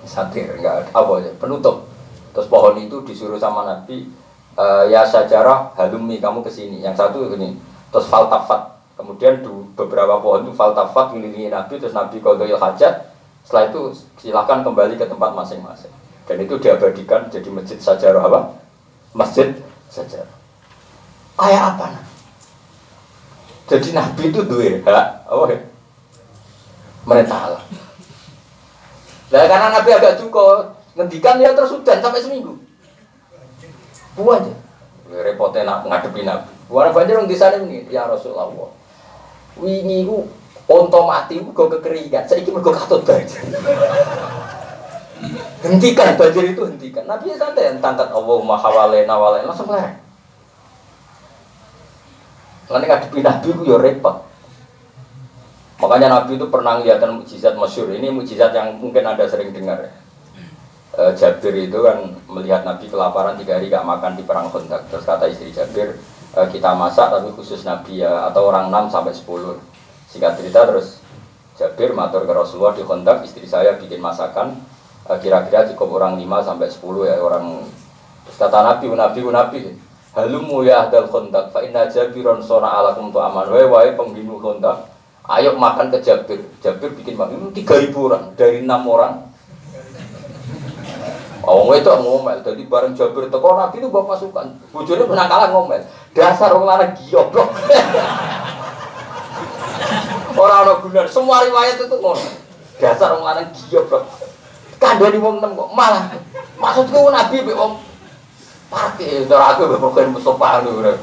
satir 0.07 0.47
nggak 0.57 0.73
ada 0.73 0.89
apa 0.95 1.13
ya 1.21 1.31
penutup 1.37 1.87
terus 2.31 2.47
pohon 2.47 2.79
itu 2.79 3.03
disuruh 3.03 3.37
sama 3.37 3.67
Nabi 3.67 4.07
uh, 4.57 4.83
ya 4.87 5.05
sejarah 5.07 5.75
halumi 5.77 6.19
kamu 6.19 6.43
ke 6.43 6.51
sini. 6.51 6.83
Yang 6.83 7.05
satu 7.05 7.31
ini 7.35 7.55
terus 7.91 8.07
faltafat. 8.07 8.71
Kemudian 8.99 9.41
du, 9.41 9.65
beberapa 9.73 10.21
pohon 10.21 10.45
itu 10.45 10.53
faltafat 10.53 11.15
mengelilingi 11.15 11.49
Nabi 11.49 11.79
terus 11.79 11.95
Nabi 11.95 12.19
kodoil 12.19 12.59
hajat. 12.59 13.11
Setelah 13.41 13.73
itu 13.73 13.81
silahkan 14.21 14.61
kembali 14.61 15.01
ke 15.01 15.05
tempat 15.09 15.33
masing-masing. 15.33 15.89
Dan 16.29 16.37
itu 16.45 16.61
diabadikan 16.61 17.25
jadi 17.33 17.49
masjid 17.49 17.81
sejarah 17.81 18.29
apa? 18.29 18.61
Masjid 19.17 19.57
sejarah. 19.89 20.37
Kayak 21.41 21.63
apa? 21.73 21.85
Nah? 21.97 22.05
Jadi 23.65 23.89
Nabi 23.97 24.23
itu 24.29 24.39
dua 24.45 24.67
hak, 24.85 25.07
oh 25.31 25.49
ya. 25.49 25.57
Mereka 27.07 27.33
Allah. 27.33 27.63
Nah, 29.31 29.47
karena 29.47 29.67
Nabi 29.71 29.89
agak 29.95 30.19
cukup, 30.19 30.75
ngendikan 30.99 31.39
ya 31.39 31.55
terus 31.55 31.71
hujan 31.71 32.03
sampai 32.03 32.19
seminggu. 32.19 32.59
Buat 34.19 34.43
aja. 34.43 34.53
Repotnya 35.11 35.63
nak 35.63 35.87
ngadepi 35.87 36.27
Nabi. 36.27 36.51
Warna 36.67 36.91
banjir 36.91 37.15
orang 37.15 37.31
di 37.31 37.35
sana 37.39 37.59
ini, 37.63 37.87
ya 37.87 38.07
Rasulullah. 38.07 38.47
Wingi 39.55 40.07
ku 40.07 40.27
onto 40.67 40.99
mati 41.07 41.39
gue 41.39 41.51
kekeringan. 41.51 42.27
Saya 42.27 42.43
ingin 42.43 42.59
gue 42.59 42.75
katut 42.75 43.03
banjir. 43.07 43.39
hentikan 45.63 46.15
banjir 46.19 46.43
itu 46.51 46.61
hentikan. 46.67 47.03
Nabi 47.07 47.31
ya 47.31 47.37
santai 47.39 47.75
tangkat 47.79 48.11
Allahumma 48.11 48.59
hawalena 48.59 49.15
walena 49.15 49.51
langsung 49.51 49.67
lereng. 49.71 49.99
Nanti 52.71 52.85
ngadepi 52.87 53.19
Nabi 53.19 53.47
gue 53.51 53.67
ya 53.67 53.77
repot. 53.79 54.30
Makanya 55.81 56.07
Nabi 56.13 56.37
itu 56.37 56.45
pernah 56.45 56.77
ngeliatkan 56.77 57.17
mujizat 57.17 57.57
masyur. 57.57 57.89
Ini 57.89 58.13
mujizat 58.13 58.53
yang 58.53 58.77
mungkin 58.77 59.01
Anda 59.01 59.25
sering 59.25 59.49
dengar 59.49 59.89
e, 60.93 61.01
Jabir 61.17 61.57
itu 61.57 61.81
kan 61.81 62.21
melihat 62.29 62.61
Nabi 62.61 62.85
kelaparan 62.85 63.33
tiga 63.41 63.57
hari 63.57 63.73
gak 63.73 63.81
makan 63.81 64.13
di 64.13 64.21
perang 64.21 64.53
Khandaq. 64.53 64.93
Terus 64.93 65.09
kata 65.09 65.25
istri 65.25 65.49
Jabir, 65.49 65.97
e, 66.37 66.39
kita 66.53 66.77
masak 66.77 67.09
tapi 67.09 67.33
khusus 67.33 67.65
Nabi 67.65 68.05
ya 68.05 68.29
atau 68.29 68.53
orang 68.53 68.69
6 68.69 68.93
sampai 68.93 69.13
10. 69.17 69.57
Singkat 70.13 70.37
cerita 70.37 70.69
terus 70.69 71.01
Jabir 71.57 71.97
matur 71.97 72.29
ke 72.29 72.33
Rasulullah 72.33 72.77
di 72.77 72.85
Khandaq, 72.85 73.25
istri 73.25 73.49
saya 73.49 73.73
bikin 73.81 73.97
masakan 73.97 74.61
e, 75.09 75.11
kira-kira 75.17 75.65
cukup 75.73 75.97
orang 75.97 76.21
5 76.21 76.45
sampai 76.45 76.69
10 76.69 77.09
ya 77.09 77.15
orang 77.17 77.65
terus 78.21 78.37
kata 78.37 78.61
Nabi, 78.61 78.85
Nabi, 78.93 79.19
Nabi 79.25 79.59
Halumu 80.11 80.67
ya 80.67 80.91
dal 80.91 81.07
Khandaq 81.07 81.55
fa 81.55 81.63
inna 81.63 81.87
Jabiron 81.87 82.43
sona 82.43 82.67
alakum 82.67 83.15
tu 83.15 83.17
aman 83.23 83.47
wae 83.47 83.63
wae 83.63 83.95
pembinu 83.95 84.43
Khandaq 84.43 84.90
ayo 85.29 85.53
makan 85.57 85.93
ke 85.93 86.01
Jabir 86.01 86.41
Jabir 86.63 86.89
bikin 86.97 87.13
makan 87.13 87.53
3000 87.53 87.93
orang 87.93 88.23
dari 88.33 88.65
6 88.65 88.69
orang 88.69 89.31
Oh, 91.41 91.73
itu 91.73 91.89
ngomel. 91.89 92.37
Jadi 92.45 92.69
bareng 92.69 92.93
Jabir 92.93 93.25
teko 93.25 93.57
Nabi 93.57 93.81
itu 93.81 93.89
bawa 93.89 94.13
pasukan. 94.13 94.61
Bojone 94.69 95.09
pernah 95.09 95.25
kalah 95.25 95.49
ngomel. 95.49 95.81
Dasar 96.13 96.53
wong 96.53 96.69
lanang 96.69 96.93
goblok. 96.93 97.49
Orang 100.37 100.59
orang 100.69 100.79
benar. 100.85 101.05
Semua 101.09 101.41
riwayat 101.41 101.81
itu 101.81 101.97
ngono. 101.97 102.21
Dasar 102.77 103.17
wong 103.17 103.25
lanang 103.25 103.49
goblok. 103.73 104.05
Kandhani 104.77 105.17
wong 105.17 105.41
nem 105.41 105.57
kok 105.57 105.69
malah. 105.73 106.13
Maksudku 106.61 107.09
Nabi 107.09 107.41
mbek 107.41 107.57
wong 107.57 107.73
Pake, 108.71 109.27
cara 109.27 109.51
aku 109.51 109.67
mbek 109.67 109.81
pokoke 109.83 110.01
Mustofa 110.15 110.63
lho. 110.63 110.95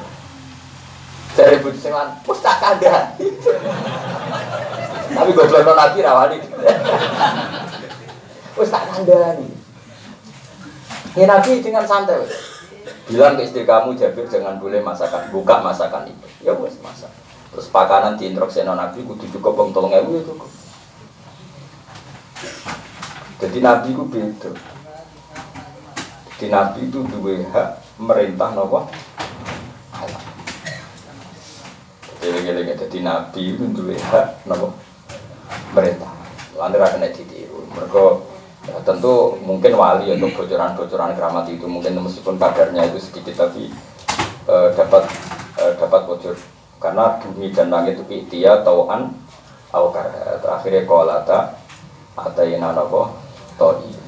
Dari 1.36 1.60
budi 1.60 1.78
sing 1.80 1.92
lan, 1.92 2.16
wis 2.24 2.40
tak. 2.40 2.60
Tapi 5.18 5.30
gue 5.34 5.46
belum 5.50 5.74
nabi 5.74 5.98
rawani. 6.04 6.38
Wes 8.58 8.70
tak 8.70 8.86
kandani. 8.90 9.48
Ya 11.18 11.24
nabi 11.26 11.62
dengan 11.62 11.86
santai. 11.86 12.26
Bilang 13.08 13.40
ke 13.40 13.48
istri 13.48 13.64
kamu 13.64 13.96
Jabir 13.96 14.28
jangan 14.28 14.60
boleh 14.60 14.84
masakan, 14.84 15.32
buka 15.32 15.64
masakan 15.64 16.12
itu. 16.12 16.26
Ya 16.44 16.52
wes 16.54 16.76
masak. 16.84 17.10
Terus 17.50 17.66
pakanan 17.72 18.20
di 18.20 18.28
introkseno 18.30 18.76
nabi 18.76 19.02
kudu 19.02 19.26
cukup 19.32 19.56
bang 19.56 19.68
tolong 19.72 19.92
ya 19.94 20.04
cukup. 20.04 20.50
Jadi 23.38 23.58
nabi 23.62 23.88
ku 23.96 24.04
beda. 24.06 24.50
Jadi 26.36 26.46
nabi 26.52 26.80
itu 26.86 27.02
dua 27.08 27.34
hak 27.50 27.68
merintah 27.98 28.54
nopo 28.54 28.86
Gini-gini, 32.18 32.74
jadi 32.74 32.98
nabi 33.02 33.54
itu 33.54 33.64
dua 33.70 33.94
hak 33.94 34.42
nopo 34.50 34.74
merintah. 35.72 36.10
Lalu 36.58 36.82
akan 36.82 37.06
ditiru. 37.14 37.62
Mereka 37.70 38.04
ya, 38.66 38.76
tentu 38.82 39.38
mungkin 39.46 39.72
wali 39.78 40.10
untuk 40.10 40.34
bocoran-bocoran 40.34 41.14
keramat 41.14 41.46
itu. 41.46 41.70
Mungkin 41.70 41.94
meskipun 42.02 42.36
kadarnya 42.36 42.90
itu 42.90 42.98
sedikit 42.98 43.46
tapi 43.46 43.70
eh, 44.50 44.68
dapat 44.74 45.06
eh, 45.62 45.72
dapat 45.78 46.00
bocor. 46.10 46.34
Karena 46.78 47.18
bumi 47.22 47.54
dan 47.54 47.70
langit 47.70 48.02
itu 48.02 48.26
dia 48.26 48.62
tauan 48.66 49.14
awkar. 49.70 50.10
Terakhirnya 50.42 50.82
kolata 50.86 51.54
atayina 52.18 52.74
nopo 52.74 53.14
toi 53.54 53.98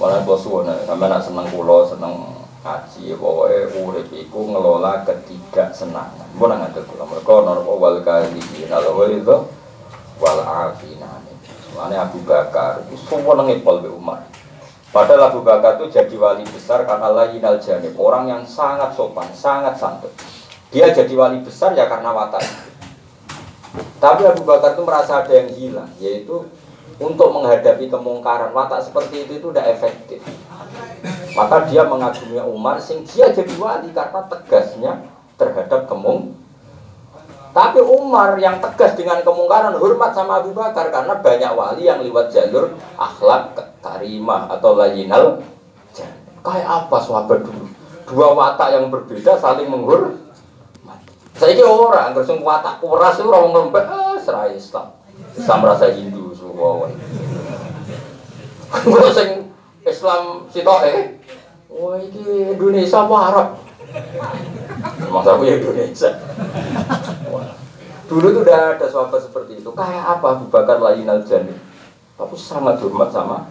malah 0.00 0.24
bos 0.24 0.40
suwon 0.40 0.64
sama 0.88 1.12
nak 1.12 1.20
seneng 1.20 1.44
kulo 1.52 1.84
seneng 1.84 2.39
ngaji 2.60 3.16
pokoknya 3.16 3.72
urip 3.80 4.08
iku 4.12 4.40
ngelola 4.52 5.00
ketiga 5.08 5.72
senangan 5.72 6.28
mau 6.36 6.44
nggak 6.44 6.76
ada 6.76 6.80
kulo 6.84 7.08
mereka 7.08 7.32
normal 7.40 7.76
wal 7.80 7.96
kali 8.04 8.68
nalo 8.68 9.08
itu 9.08 9.36
wal 10.20 10.40
afina 10.44 11.20
Soalnya 11.70 12.04
Abu 12.04 12.20
Bakar 12.26 12.82
itu 12.84 12.98
semua 13.06 13.38
nengipol 13.38 13.78
be 13.78 13.88
Umar. 13.88 14.26
Padahal 14.90 15.30
Abu 15.30 15.46
Bakar 15.46 15.78
itu 15.78 15.86
jadi 15.94 16.12
wali 16.18 16.42
besar 16.50 16.82
karena 16.82 17.14
layinal 17.14 17.62
janib 17.62 17.94
orang 17.94 18.26
yang 18.26 18.42
sangat 18.42 18.90
sopan, 18.98 19.30
sangat 19.30 19.78
santun. 19.78 20.10
Dia 20.74 20.90
jadi 20.90 21.14
wali 21.14 21.38
besar 21.46 21.78
ya 21.78 21.86
karena 21.86 22.10
watak. 22.10 22.42
Tapi 24.02 24.22
Abu 24.26 24.42
Bakar 24.42 24.74
itu 24.74 24.82
merasa 24.82 25.22
ada 25.22 25.30
yang 25.30 25.48
hilang, 25.54 25.90
yaitu 26.02 26.42
untuk 26.98 27.30
menghadapi 27.30 27.86
kemungkaran 27.86 28.50
watak 28.50 28.82
seperti 28.82 29.30
itu 29.30 29.38
itu 29.38 29.48
tidak 29.54 29.78
efektif. 29.78 30.20
Maka 31.34 31.70
dia 31.70 31.86
mengagumi 31.86 32.42
Umar, 32.42 32.82
sing 32.82 33.06
dia 33.06 33.30
jadi 33.30 33.54
wali 33.54 33.94
karena 33.94 34.26
tegasnya 34.26 34.92
terhadap 35.38 35.86
kemung. 35.86 36.34
Tapi 37.50 37.82
Umar 37.82 38.38
yang 38.38 38.62
tegas 38.62 38.94
dengan 38.94 39.26
kemungkaran 39.26 39.74
hormat 39.74 40.14
sama 40.14 40.38
Abu 40.38 40.54
Bakar 40.54 40.86
karena 40.94 41.18
banyak 41.18 41.52
wali 41.54 41.82
yang 41.90 41.98
lewat 41.98 42.30
jalur 42.30 42.78
akhlak 42.94 43.58
karimah 43.82 44.46
atau 44.54 44.78
layinal. 44.78 45.42
Kayak 46.40 46.68
apa 46.70 46.96
sahabat 47.02 47.42
dulu? 47.42 47.66
Dua 48.06 48.28
watak 48.38 48.78
yang 48.78 48.86
berbeda 48.90 49.38
saling 49.38 49.66
menghur. 49.66 50.14
Saya 51.34 51.56
kira 51.56 51.72
orang, 51.72 52.12
terus 52.12 52.30
watak 52.36 52.84
kuras 52.84 53.16
itu 53.16 53.24
orang 53.24 53.72
lembek, 53.72 53.86
ah, 53.88 54.12
serai 54.20 54.60
Islam. 54.60 54.92
Islam 55.32 55.60
rasa 55.64 55.88
Hindu 55.88 56.36
semua. 56.36 56.84
Gue 58.84 59.08
sing 59.10 59.48
Islam 59.82 60.46
eh, 60.84 61.16
wah 61.70 61.96
ini 62.02 62.54
Indonesia 62.58 62.98
apa 63.06 63.16
Arab? 63.30 63.48
Masa 65.10 65.28
aku 65.38 65.42
ya 65.46 65.62
Indonesia. 65.62 66.10
Dulu 68.10 68.26
tuh 68.34 68.42
udah 68.42 68.74
ada 68.74 68.86
sahabat 68.90 69.20
seperti 69.22 69.62
itu. 69.62 69.70
Kayak 69.70 70.18
apa 70.18 70.26
Abu 70.34 70.50
Bakar 70.50 70.82
lain 70.82 71.06
al 71.06 71.22
jani. 71.22 71.54
Tapi 72.18 72.34
sangat 72.34 72.82
hormat 72.82 73.14
sama 73.14 73.46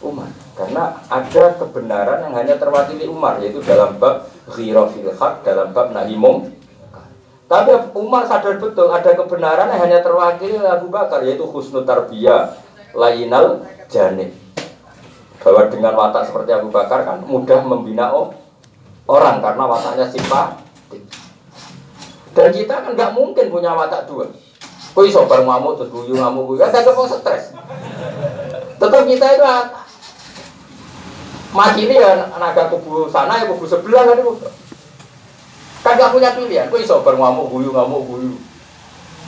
Umar. 0.00 0.28
Karena 0.56 1.04
ada 1.12 1.44
kebenaran 1.60 2.18
yang 2.24 2.34
hanya 2.34 2.54
terwakili 2.56 3.04
Umar, 3.06 3.38
yaitu 3.44 3.60
dalam 3.60 4.00
bab 4.00 4.26
ghirafil 4.50 5.12
haq, 5.12 5.44
dalam 5.44 5.70
bab 5.76 5.92
nahimum 5.92 6.48
tapi 7.44 7.70
Umar 7.92 8.24
sadar 8.24 8.56
betul 8.56 8.88
ada 8.88 9.12
kebenaran 9.12 9.68
yang 9.68 9.80
hanya 9.84 10.00
terwakili 10.00 10.56
Abu 10.64 10.88
Bakar 10.88 11.20
yaitu 11.22 11.44
husnul 11.44 11.84
tarbiyah 11.84 12.56
lainal 12.96 13.68
janib. 13.92 14.32
Bahwa 15.44 15.68
dengan 15.68 15.92
watak 15.92 16.32
seperti 16.32 16.56
Abu 16.56 16.72
Bakar 16.72 17.04
kan 17.04 17.20
mudah 17.20 17.60
membina 17.60 18.08
orang 19.04 19.44
karena 19.44 19.64
wataknya 19.68 20.08
simpatik. 20.08 21.04
Dan 22.32 22.48
kita 22.48 22.80
kan 22.80 22.96
nggak 22.96 23.12
mungkin 23.12 23.52
punya 23.52 23.76
watak 23.76 24.08
dua. 24.08 24.32
Koi 24.94 25.10
sobar 25.12 25.44
ngamuk 25.44 25.76
terus 25.76 25.90
guyu 25.90 26.16
ngamuk 26.16 26.54
guyu, 26.54 26.64
ada 26.64 26.80
kepong 26.80 27.10
stres. 27.10 27.52
Tetap 28.80 29.02
kita 29.04 29.26
itu 29.36 29.44
mati 31.54 31.86
ini 31.86 31.98
ya 31.98 32.30
naga 32.38 32.70
kubu 32.70 33.10
sana 33.10 33.42
ya 33.42 33.50
kubu 33.50 33.68
sebelah 33.68 34.06
kan 34.06 34.22
itu. 34.22 34.32
Kan 35.84 36.00
gak 36.00 36.16
punya 36.16 36.32
pilihan, 36.32 36.72
kok 36.72 36.80
iso 36.80 37.04
bar 37.04 37.20
ngamuk 37.20 37.52
guyu 37.52 37.68
ngamuk 37.68 38.00
guyu. 38.08 38.32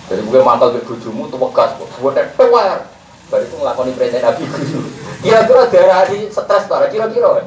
Jadi 0.06 0.22
gue 0.22 0.40
mantel 0.40 0.72
ke 0.72 0.86
bujumu 0.86 1.28
tuh 1.28 1.36
wegas, 1.36 1.74
gue 1.76 2.12
tewer. 2.14 2.95
Baru 3.27 3.43
itu 3.43 3.57
ngelakoni 3.59 3.93
perintah 3.99 4.22
Nabi 4.22 4.43
guyu. 4.47 4.81
Kira-kira 5.27 5.62
darah 5.66 6.03
di 6.07 6.31
stres 6.31 6.64
tuh, 6.70 6.79
kira-kira. 6.87 7.43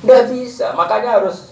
Nggak 0.00 0.22
bisa, 0.30 0.72
makanya 0.78 1.18
harus 1.18 1.50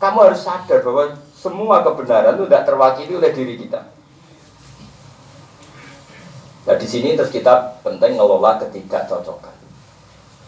kamu 0.00 0.18
harus 0.32 0.40
sadar 0.44 0.80
bahwa 0.84 1.16
semua 1.36 1.80
kebenaran 1.80 2.36
itu 2.36 2.44
tidak 2.48 2.64
terwakili 2.68 3.12
oleh 3.16 3.32
diri 3.32 3.54
kita. 3.56 3.80
Nah 6.68 6.76
di 6.76 6.86
sini 6.88 7.16
terus 7.16 7.32
kita 7.32 7.80
penting 7.80 8.20
ngelola 8.20 8.60
ketidakcocokan. 8.60 9.56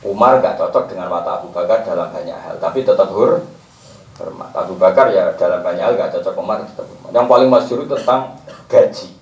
Umar 0.02 0.42
gak 0.42 0.58
cocok 0.58 0.90
dengan 0.90 1.06
mata 1.06 1.38
Abu 1.38 1.54
Bakar 1.54 1.86
dalam 1.86 2.10
banyak 2.10 2.34
hal, 2.34 2.58
tapi 2.58 2.82
tetap 2.82 3.06
hur, 3.14 3.46
hormat. 4.18 4.50
Abu 4.50 4.74
Bakar 4.74 5.14
ya 5.14 5.30
dalam 5.38 5.62
banyak 5.62 5.78
hal 5.78 5.94
gak 5.94 6.18
cocok 6.18 6.34
Umar 6.42 6.66
tetap 6.66 6.90
hormat. 6.90 7.14
Yang 7.14 7.26
paling 7.30 7.48
masyhur 7.48 7.80
tentang 7.86 8.34
gaji. 8.66 9.21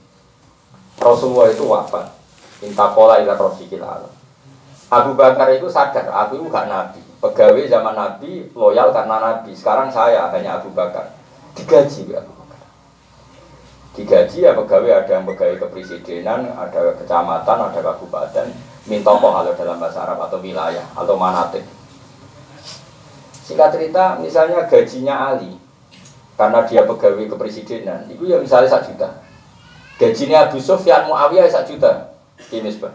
Rasulullah 1.01 1.49
itu 1.49 1.65
wafat. 1.65 2.13
Intakola 2.61 3.25
ila 3.25 3.35
rofiqil 3.41 3.81
alam. 3.81 4.13
Abu 4.93 5.17
Bakar 5.17 5.49
itu 5.57 5.71
sadar, 5.73 6.13
aku 6.13 6.37
itu 6.37 6.47
gak 6.53 6.69
nabi. 6.69 7.01
Pegawai 7.21 7.65
zaman 7.69 7.95
nabi 7.97 8.53
loyal 8.53 8.93
karena 8.93 9.17
nabi. 9.17 9.57
Sekarang 9.57 9.89
saya 9.89 10.29
hanya 10.29 10.61
Abu 10.61 10.69
Bakar. 10.77 11.17
Digaji 11.57 12.13
ya 12.13 12.21
Abu 12.21 12.33
Bakar. 12.37 12.61
Digaji 13.97 14.39
ya 14.45 14.53
pegawai 14.53 14.93
ada 15.05 15.13
yang 15.17 15.25
pegawai 15.25 15.57
kepresidenan, 15.57 16.53
ada 16.53 16.93
kecamatan, 17.01 17.59
ada 17.71 17.81
kabupaten. 17.81 18.47
Minta 18.89 19.13
kalau 19.13 19.53
dalam 19.55 19.77
bahasa 19.77 20.03
Arab 20.03 20.25
atau 20.25 20.41
wilayah 20.41 20.83
atau 20.97 21.15
manatik 21.15 21.63
Singkat 23.45 23.77
cerita, 23.77 24.15
misalnya 24.23 24.63
gajinya 24.65 25.35
Ali, 25.35 25.59
karena 26.39 26.63
dia 26.71 26.87
pegawai 26.87 27.35
kepresidenan, 27.35 28.07
itu 28.07 28.31
ya 28.31 28.39
misalnya 28.39 28.71
satu 28.71 28.95
juta. 28.95 29.11
Gajinya 30.01 30.49
Abu 30.49 30.57
Sufyan 30.57 31.05
Muawiyah 31.05 31.45
satu 31.53 31.77
juta. 31.77 32.17
Ini 32.49 32.73
sebab. 32.73 32.89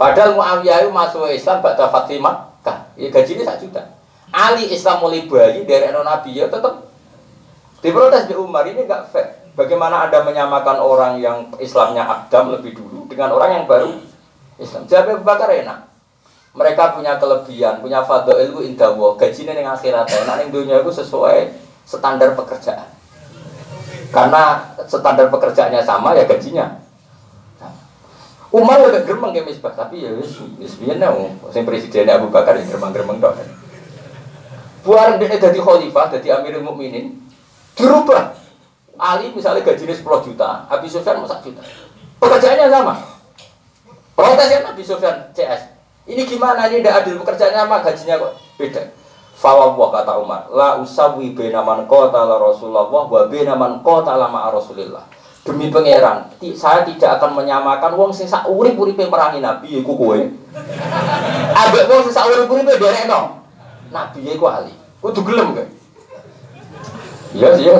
Padahal 0.00 0.32
Muawiyah 0.32 0.88
itu 0.88 0.90
masuk 0.90 1.28
Islam 1.28 1.60
pada 1.60 1.92
Fatimah, 1.92 2.56
kah? 2.64 2.88
Ya 2.96 3.12
gajinya 3.12 3.44
satu 3.44 3.68
juta. 3.68 3.84
Ali 4.32 4.72
Islam 4.72 5.04
mulai 5.04 5.28
bayi 5.28 5.68
dari 5.68 5.92
Nabi 5.92 6.36
ya 6.36 6.48
tetap 6.48 6.88
diprotes 7.84 8.28
di 8.28 8.34
Umar 8.36 8.64
ini 8.64 8.88
enggak 8.88 9.12
fair. 9.12 9.28
Bagaimana 9.52 10.06
Anda 10.06 10.22
menyamakan 10.22 10.78
orang 10.78 11.18
yang 11.18 11.50
Islamnya 11.58 12.06
Adam 12.06 12.54
lebih 12.54 12.78
dulu 12.78 13.10
dengan 13.10 13.34
orang 13.34 13.60
yang 13.60 13.64
baru 13.66 13.98
Islam? 14.56 14.86
Jawab 14.88 15.20
Abu 15.20 15.24
Bakar 15.26 15.50
enak. 15.50 15.84
Mereka 16.54 16.96
punya 16.96 17.20
kelebihan, 17.20 17.82
punya 17.82 18.00
fadl 18.02 18.34
ilmu 18.34 18.64
indah 18.64 18.94
gajinya 19.18 19.52
yang 19.52 19.74
akhirat. 19.74 20.06
Nah, 20.26 20.38
yang 20.40 20.50
dunia 20.50 20.80
itu 20.80 20.90
sesuai 20.90 21.54
standar 21.84 22.34
pekerjaan. 22.34 22.97
Karena 24.08 24.72
standar 24.88 25.28
pekerjaannya 25.28 25.84
sama 25.84 26.16
ya 26.16 26.24
gajinya. 26.24 26.80
Umar 28.48 28.80
lebih 28.80 29.04
geremeng 29.04 29.36
ke 29.36 29.44
misbah, 29.44 29.76
tapi 29.76 30.00
ya 30.00 30.10
wis 30.16 30.40
wis 30.56 30.80
biyen 30.80 31.04
sing 31.52 31.68
presiden 31.68 32.08
Abu 32.08 32.32
Bakar 32.32 32.56
yang 32.56 32.64
geremeng-geremeng 32.72 33.20
dong. 33.20 33.36
Buar 34.80 35.20
dia 35.20 35.36
jadi 35.36 35.60
khalifah, 35.60 36.08
jadi 36.16 36.40
Amirul 36.40 36.64
Mukminin, 36.64 37.20
dirubah. 37.76 38.32
Ali 38.98 39.30
misalnya 39.30 39.62
gajinya 39.62 39.94
10 39.94 40.26
juta, 40.26 40.64
Abi 40.66 40.88
Sufyan 40.88 41.22
1 41.22 41.44
juta. 41.44 41.62
Pekerjaannya 42.18 42.66
sama. 42.72 42.94
Protesnya 44.16 44.64
Abi 44.64 44.82
Sufyan 44.82 45.30
CS, 45.36 45.70
ini 46.08 46.24
gimana 46.24 46.66
ini 46.72 46.80
tidak 46.80 47.04
adil 47.04 47.20
pekerjaannya 47.20 47.60
sama 47.62 47.84
gajinya 47.84 48.14
kok 48.16 48.32
beda. 48.56 48.82
Fawwah 49.38 49.94
kata 49.94 50.18
Umar, 50.18 50.50
la 50.50 50.82
usawi 50.82 51.30
bena 51.30 51.62
man 51.62 51.86
qatala 51.86 52.42
Rasulullah 52.42 52.90
wa 52.90 53.22
bena 53.30 53.54
man 53.54 53.86
qatala 53.86 54.26
ma'a 54.26 54.50
Rasulillah. 54.50 55.06
Demi 55.46 55.70
pangeran, 55.70 56.26
saya 56.58 56.82
tidak 56.82 57.22
akan 57.22 57.38
menyamakan 57.38 57.94
wong 57.94 58.10
sing 58.10 58.26
sak 58.26 58.50
urip-uripe 58.50 59.06
perangi 59.06 59.38
nabi 59.38 59.78
iku 59.78 59.94
kowe. 59.94 60.18
Ambek 61.54 61.86
wong 61.86 62.02
sing 62.02 62.14
sak 62.18 62.26
urip-uripe 62.26 62.82
derekno. 62.82 63.46
Nabi 63.94 64.26
iku 64.26 64.50
ahli. 64.50 64.74
Kudu 64.98 65.22
gelem 65.22 65.54
kowe. 65.54 65.66
Iya 67.38 67.48
sih. 67.54 67.70
Ya. 67.70 67.78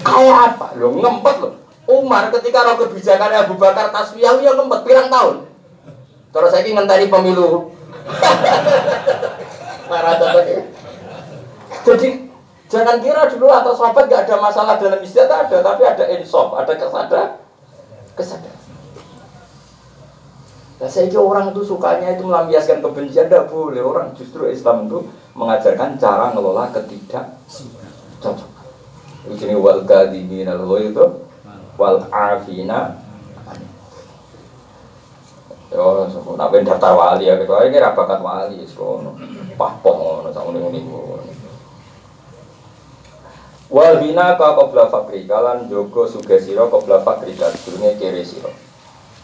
Kayak 0.00 0.36
apa? 0.56 0.66
Lo 0.80 0.96
ngempet 0.96 1.36
lo. 1.44 1.60
Umar 1.86 2.32
ketika 2.32 2.64
roh 2.64 2.80
kebijakan 2.80 3.36
Abu 3.36 3.60
Bakar 3.60 3.92
tasbih 3.92 4.24
ya 4.24 4.32
ngempet 4.32 4.80
pirang 4.80 5.12
tahun. 5.12 5.44
Terus 6.32 6.50
saya 6.50 6.64
ngenteni 6.64 7.12
pemilu. 7.12 7.75
Jadi 11.86 12.08
jangan 12.66 12.98
kira 12.98 13.30
dulu 13.30 13.46
atau 13.46 13.72
sahabat 13.78 14.10
gak 14.10 14.26
ada 14.26 14.36
masalah 14.42 14.74
dalam 14.74 14.98
istiadat 14.98 15.46
ada, 15.46 15.62
tapi 15.62 15.82
ada 15.86 16.04
insaf, 16.18 16.50
ada 16.58 16.74
kesadaran, 16.74 17.30
kesadaran. 18.18 18.58
Nah, 20.76 20.88
saya 20.92 21.08
kira 21.08 21.24
orang 21.24 21.56
itu 21.56 21.62
sukanya 21.64 22.12
itu 22.12 22.26
melampiaskan 22.26 22.84
kebencian, 22.84 23.32
tidak 23.32 23.48
boleh. 23.48 23.80
Orang 23.80 24.12
justru 24.12 24.44
Islam 24.50 24.90
itu 24.90 25.08
mengajarkan 25.32 25.96
cara 25.96 26.36
ngelola 26.36 26.68
ketidak 26.74 27.32
cocok. 28.20 28.50
Ini 29.26 29.56
wal 29.56 29.88
kadimin 29.88 30.52
al 30.52 30.62
itu 30.76 31.06
wal 31.80 32.04
afina. 32.12 33.05
Yo, 35.74 36.06
nak 36.38 36.48
ben 36.54 36.62
daftar 36.62 36.94
wali 36.94 37.26
ya, 37.26 37.34
gitu. 37.42 37.50
Ini 37.50 37.82
rapakat 37.82 38.22
wali, 38.22 38.62
sekono. 38.62 39.18
Pahpoh 39.58 39.94
ngono, 39.98 40.28
sama 40.30 40.54
ini 40.54 40.84
Wal 43.66 43.98
hina 43.98 44.38
ka 44.38 44.54
qabla 44.54 44.86
fakri 44.86 45.26
kalan 45.26 45.66
jogo 45.66 46.06
sugesiro 46.06 46.70
qabla 46.70 47.02
fakri 47.02 47.34
kadurunge 47.34 47.98
kere 47.98 48.22
sira. 48.22 48.46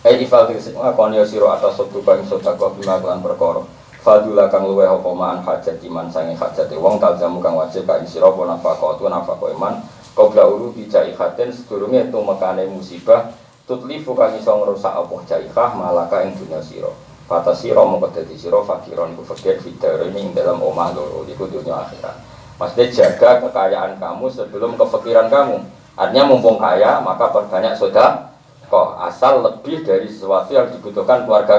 Eh 0.03 0.19
ifal 0.19 0.51
sing 0.59 0.75
ngakoni 0.75 1.23
sira 1.23 1.55
atas 1.55 1.79
setu 1.79 2.03
bang 2.03 2.27
sedekah 2.27 2.75
bima 2.75 2.99
kelan 2.99 3.23
perkara. 3.23 3.63
Fadula 4.03 4.51
kang 4.51 4.67
luweh 4.67 4.83
apa 4.83 5.11
man 5.15 5.47
hajat 5.47 5.79
iman 5.87 6.11
sange 6.11 6.35
hajate 6.35 6.75
wong 6.75 6.99
taljamu 6.99 7.39
kang 7.39 7.55
wajib 7.55 7.87
ka 7.87 8.03
sira 8.03 8.35
apa 8.35 8.43
nafaqah 8.51 8.99
tu 8.99 9.07
nafaqah 9.07 9.55
iman 9.55 9.79
qabla 10.19 10.43
uru 10.51 10.75
bijai 10.75 11.15
khatin 11.15 11.55
sedurunge 11.55 12.11
tumekane 12.11 12.67
musibah 12.67 13.31
tutlifu 13.67 14.13
kang 14.13 14.35
iso 14.35 14.51
ngrusak 14.51 14.91
apa 14.91 15.15
jaikah 15.29 15.71
malaka 15.79 16.27
ing 16.27 16.35
dunya 16.35 16.59
sira. 16.63 16.91
Fata 17.31 17.55
sira 17.55 17.81
mongko 17.81 18.11
dadi 18.11 18.35
sira 18.35 18.59
fakiron 18.61 19.15
ku 19.15 19.23
fakir 19.23 19.63
fitur 19.63 20.03
ing 20.11 20.35
dalam 20.35 20.59
omah 20.59 20.93
loro 20.93 21.23
iku 21.25 21.47
dunya 21.47 21.73
akhirat. 21.73 22.17
Maksudnya 22.59 22.87
jaga 22.93 23.43
kekayaan 23.43 23.99
kamu 23.99 24.27
sebelum 24.29 24.75
kefikiran 24.77 25.31
kamu. 25.31 25.63
Artinya 25.97 26.25
mumpung 26.29 26.57
kaya 26.57 27.01
maka 27.05 27.31
perbanyak 27.31 27.77
soda 27.77 28.33
kok 28.73 28.97
asal 29.05 29.45
lebih 29.45 29.85
dari 29.85 30.09
sesuatu 30.09 30.57
yang 30.57 30.69
dibutuhkan 30.73 31.25
keluarga 31.29 31.59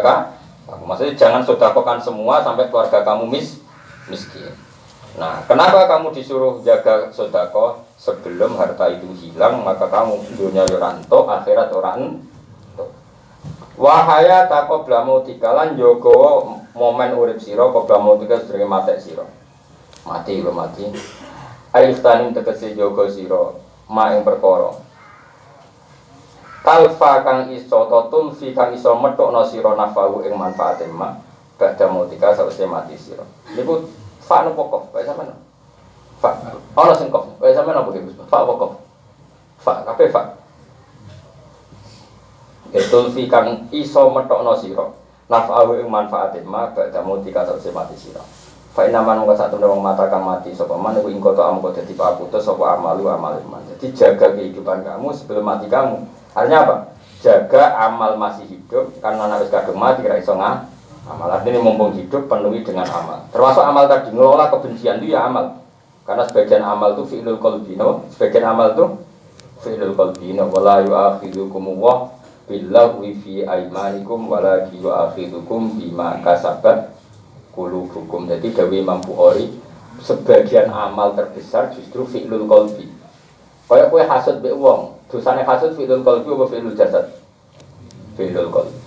kamu. 0.67 0.83
Maksudnya 0.83 1.13
jangan 1.15 1.41
sodakokan 1.43 1.99
semua 1.99 2.43
sampai 2.43 2.67
keluarga 2.71 3.03
kamu 3.03 3.29
mis 3.29 3.59
miskin. 4.09 4.51
Nah, 5.13 5.45
kenapa 5.45 5.85
kamu 5.85 6.09
disuruh 6.09 6.57
jaga 6.65 7.13
sodako 7.13 7.85
sebelum 8.03 8.59
harta 8.59 8.91
itu 8.91 9.07
hilang 9.15 9.63
maka 9.63 9.87
kamu 9.87 10.19
dunia 10.35 10.67
yoranto 10.67 11.23
akhirat 11.31 11.71
orang 11.71 12.19
Wahaya 13.73 14.45
tako 14.45 14.85
blamu 14.85 15.25
tikalan 15.25 15.73
jogo 15.73 16.45
momen 16.77 17.17
urip 17.17 17.41
siro 17.41 17.73
kok 17.73 17.89
blamu 17.89 18.21
tiga 18.21 18.37
sering 18.37 18.69
mati 18.69 18.93
siro 19.01 19.25
mati 20.05 20.45
lo 20.45 20.53
mati. 20.53 20.93
Ayo 21.73 21.89
tanim 21.97 22.37
tegesi 22.37 22.77
jogo 22.77 23.09
siro 23.09 23.57
ma 23.89 24.13
yang 24.13 24.21
perkoro 24.21 24.77
talfa 26.61 27.25
kang 27.25 27.49
iso 27.49 27.89
to 27.89 28.19
fi 28.37 28.53
kang 28.53 28.77
iso 28.77 28.93
metokno 28.93 29.41
sira 29.41 29.73
nafahu 29.73 30.21
ing 30.21 30.37
manfaatin 30.37 30.93
ma. 30.93 31.17
Badha 31.57 31.89
mutika 31.89 32.37
sawise 32.37 32.69
mati 32.69 32.93
sira. 32.93 33.25
Niku 33.57 33.89
fa 34.21 34.45
no 34.45 34.53
pokok 34.53 34.93
wae 34.93 35.01
sampean 35.01 35.33
fa 36.24 36.32
ana 36.80 36.95
sing 36.95 37.11
kok 37.11 37.36
wae 37.43 37.51
sampean 37.51 37.84
apa 37.84 37.91
Gus 37.91 38.15
fa 38.32 38.47
pokok 38.47 38.71
fa 39.59 39.84
kabeh 39.91 40.07
fa 40.07 40.24
Etul 42.74 43.13
fi 43.13 43.30
kang 43.30 43.69
iso 43.69 44.09
metokno 44.09 44.57
sira 44.57 44.88
nafahu 45.30 45.78
ing 45.78 45.91
manfaatin 45.91 46.41
ma 46.47 46.74
badha 46.74 47.05
mutika 47.05 47.45
sawise 47.45 47.69
mati 47.69 47.93
sira 47.93 48.24
Fa 48.74 48.89
ina 48.89 49.05
man 49.05 49.21
mung 49.21 49.30
satu 49.38 49.61
wong 49.61 49.86
mata 49.86 50.09
kang 50.09 50.26
mati 50.26 50.49
sapa 50.49 50.74
man 50.74 50.97
iku 50.97 51.05
ing 51.13 51.21
kota 51.21 51.45
amko 51.45 51.69
dadi 51.69 51.93
paputus 51.93 52.41
sapa 52.41 52.74
amalu 52.74 53.05
amal 53.05 53.38
iman. 53.38 53.61
Jadi 53.69 53.93
jaga 53.93 54.34
kehidupan 54.34 54.82
kamu 54.82 55.13
sebelum 55.13 55.45
mati 55.45 55.69
kamu. 55.69 56.01
Artinya 56.34 56.65
apa? 56.65 56.76
Jaga 57.21 57.78
amal 57.86 58.17
masih 58.17 58.49
hidup 58.49 58.97
karena 58.97 59.30
harus 59.30 59.53
kadung 59.53 59.78
mati 59.78 60.01
kira 60.01 60.17
iso 60.17 60.34
amal. 60.34 60.65
Artinya 61.05 61.61
mumpung 61.61 61.93
hidup 61.93 62.26
penuhi 62.26 62.65
dengan 62.65 62.89
amal. 62.89 63.30
Termasuk 63.30 63.61
amal 63.61 63.86
tadi 63.86 64.09
ngelola 64.09 64.49
kebencian 64.49 64.97
itu 65.05 65.13
ya 65.13 65.30
amal. 65.30 65.62
Karena 66.03 66.27
sebagian 66.27 66.63
amal 66.67 66.99
itu 66.99 67.15
fi'lul 67.15 67.39
qalbi, 67.39 67.79
no? 67.79 68.03
Sebagian 68.11 68.43
amal 68.51 68.75
itu 68.75 68.85
fi'lul 69.63 69.95
qalbi, 69.95 70.35
no? 70.35 70.51
Wala 70.51 70.83
yu'akhidukum 70.83 71.79
wa 71.79 72.11
billahi 72.43 73.15
fi 73.23 73.33
aimanikum 73.47 74.27
wala 74.27 74.67
yu'akhidukum 74.67 75.79
bima 75.79 76.19
kasabat 76.19 76.91
kulubukum. 77.55 78.27
Jadi 78.27 78.51
Dewi 78.51 78.83
Mampu 78.83 79.15
Ori 79.15 79.47
sebagian 80.03 80.67
amal 80.67 81.15
terbesar 81.15 81.71
justru 81.71 82.03
fi'lul 82.03 82.49
qalbi. 82.51 82.91
Kayak 83.71 83.89
kue 83.89 84.03
hasud 84.03 84.37
be 84.43 84.51
wong, 84.51 84.99
Dosanya 85.07 85.45
hasud 85.45 85.77
fi'lul 85.77 86.01
qalbi 86.01 86.29
apa 86.33 86.45
fi'lul 86.49 86.75
jasad? 86.75 87.05
Fi'lul 88.19 88.49
qalbi. 88.49 88.81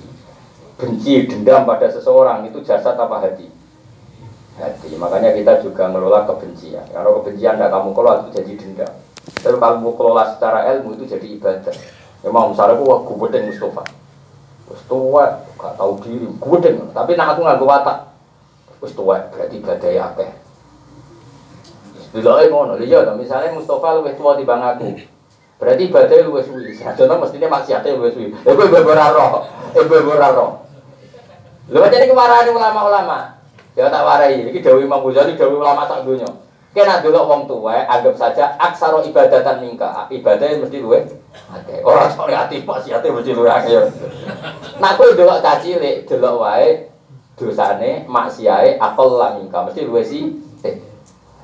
Benci, 0.76 1.24
dendam 1.24 1.64
pada 1.64 1.88
seseorang 1.88 2.44
itu 2.44 2.60
jasad 2.60 2.98
apa 3.00 3.16
hati? 3.22 3.48
Hati. 4.56 4.96
Makanya 4.96 5.36
kita 5.36 5.60
juga 5.60 5.92
ngelola 5.92 6.24
kebencian. 6.24 6.88
Kalau 6.88 7.20
kebencian 7.20 7.60
tidak 7.60 7.70
kamu 7.76 7.88
kelola 7.92 8.24
itu 8.24 8.30
jadi 8.40 8.52
dendam. 8.56 8.92
Tapi 9.44 9.56
kalau 9.60 9.76
kamu 9.76 9.90
kelola 10.00 10.22
secara 10.32 10.58
ilmu 10.72 10.96
itu 10.96 11.04
jadi 11.04 11.26
ibadah. 11.36 11.76
Ya 12.24 12.28
mau 12.32 12.48
misalnya 12.48 12.80
aku 12.80 12.84
wah 12.88 13.00
gubedeng 13.04 13.52
Mustafa. 13.52 13.84
Wis 14.66 14.82
tua, 14.90 15.46
gak 15.60 15.74
tahu 15.78 15.92
diri, 16.02 16.26
gubedeng. 16.40 16.90
Tapi 16.90 17.14
nak 17.14 17.36
aku 17.36 17.40
nggak 17.44 17.62
watak. 17.62 17.98
Wis 18.80 18.96
tua, 18.96 19.28
berarti 19.30 19.54
ibadah 19.60 19.90
ya 19.92 20.02
apa? 20.10 20.24
Dulu 22.16 22.32
ngono, 22.48 22.74
iya 22.80 23.04
misalnya 23.12 23.52
Mustafa 23.52 24.00
lebih 24.00 24.16
tua 24.16 24.40
di 24.40 24.48
bang 24.48 24.62
aku. 24.64 24.88
Berarti 25.56 25.88
ibadah 25.88 26.16
lu 26.24 26.36
suwi. 26.40 26.76
Contoh 26.80 27.16
mestinya 27.20 27.48
maksiatnya 27.60 27.96
lu 27.96 28.08
suwi. 28.08 28.32
Eh 28.32 28.52
gue 28.52 28.80
ora 28.84 29.12
roh. 29.12 29.44
Eh 29.72 29.84
gue 29.84 30.16
roh. 30.16 30.64
Lu 31.72 31.78
jadi 31.80 32.08
kemarahan 32.08 32.52
ulama-ulama. 32.52 33.35
Ya 33.76 33.92
tak 33.92 34.02
warai. 34.08 34.40
Ini 34.40 34.56
Dewi 34.64 34.88
Imam 34.88 35.04
Ghazali, 35.04 35.36
Dewi 35.36 35.60
ulama 35.60 35.84
sak 35.84 36.08
dunia. 36.08 36.26
Kena 36.76 37.00
dulu 37.00 37.24
wong 37.24 37.48
tua, 37.48 37.88
anggap 37.88 38.16
saja 38.20 38.52
aksaro 38.60 39.00
ibadatan 39.04 39.64
mingka. 39.64 40.08
Ibadahnya 40.12 40.60
mesti 40.60 40.80
luwe. 40.80 41.08
Orang 41.84 42.12
soalnya 42.12 42.44
hati 42.44 42.64
maksiatnya 42.64 43.16
mesti 43.16 43.32
luwe 43.32 43.48
akeh. 43.48 43.80
Nah, 44.76 44.92
kowe 44.96 45.08
delok 45.16 45.40
kacile, 45.40 46.04
delok 46.04 46.36
wae 46.36 46.92
dosane 47.36 48.04
maksiate 48.04 48.76
akal 48.76 49.08
lah 49.16 49.40
mingka 49.40 49.64
mesti 49.64 49.88
luwe 49.88 50.04
sih. 50.04 50.36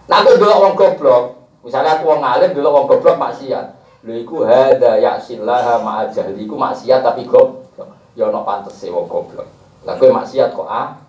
Nah, 0.04 0.20
kowe 0.20 0.36
delok 0.36 0.60
wong 0.68 0.74
goblok, 0.76 1.24
misalnya 1.64 1.96
aku 1.96 2.12
wong 2.12 2.20
alim 2.20 2.52
delok 2.52 2.72
wong 2.72 2.86
goblok 2.92 3.16
maksiat. 3.16 3.66
Lha 4.04 4.14
iku 4.20 4.44
hada 4.44 5.00
ya'sillaha 5.00 5.80
ma'a 5.80 6.12
jahli 6.12 6.44
iku 6.44 6.60
maksiat 6.60 7.00
tapi 7.00 7.24
goblok. 7.24 7.88
Ya 8.12 8.28
ana 8.28 8.44
pantese 8.44 8.92
wong 8.92 9.08
goblok. 9.08 9.48
Kowe 9.84 10.08
maksiat 10.12 10.52
kok 10.52 10.68
ah. 10.68 11.00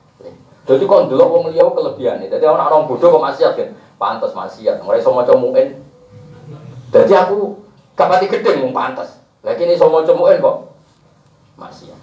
Jadi 0.64 0.84
kok 0.88 1.11
ndelok 1.11 1.28
wong 1.28 1.43
liya 1.51 1.68
kelebihane. 1.68 2.32
Dadi 2.32 2.47
ana 2.47 2.72
orang 2.72 2.88
bodoh 2.88 3.20
kok 3.20 3.24
maksiat 3.24 3.51
kan. 3.59 3.70
Pantes 3.99 4.32
maksiat. 4.32 4.84
Ora 4.84 4.95
iso 4.95 5.11
maca 5.11 5.34
muin. 5.36 5.84
Dadi 6.91 7.14
aku 7.14 7.59
kapati 7.99 8.32
gedeng 8.32 8.64
mung 8.64 8.74
pantes. 8.74 9.20
Lah 9.43 9.53
kene 9.59 9.76
iso 9.76 9.91
maca 9.91 10.14
muin 10.16 10.39
kok 10.39 10.57
maksiat. 11.59 11.99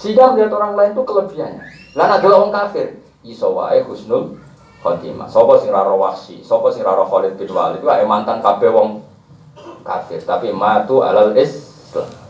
Sehingga 0.00 0.32
melihat 0.32 0.56
orang 0.56 0.74
lain 0.74 0.90
itu 0.96 1.02
kelebihannya. 1.04 1.64
Lah 1.94 2.06
nek 2.10 2.26
wong 2.26 2.50
kafir, 2.50 2.98
iso 3.22 3.54
wae 3.54 3.84
husnul 3.84 4.40
khotimah. 4.82 5.30
Sapa 5.30 5.62
sing 5.62 5.70
ra 5.70 5.86
wasi, 5.86 6.42
sapa 6.42 6.72
sing 6.74 6.82
ra 6.82 6.98
Khalid 6.98 7.38
bin 7.38 7.48
Walid 7.54 7.80
itu 7.80 7.88
mantan 8.08 8.42
kabeh 8.42 8.68
wong 8.74 9.04
kafir 9.84 10.18
tapi 10.24 10.50
matu 10.50 11.04
alal 11.04 11.36
Islam 11.36 12.23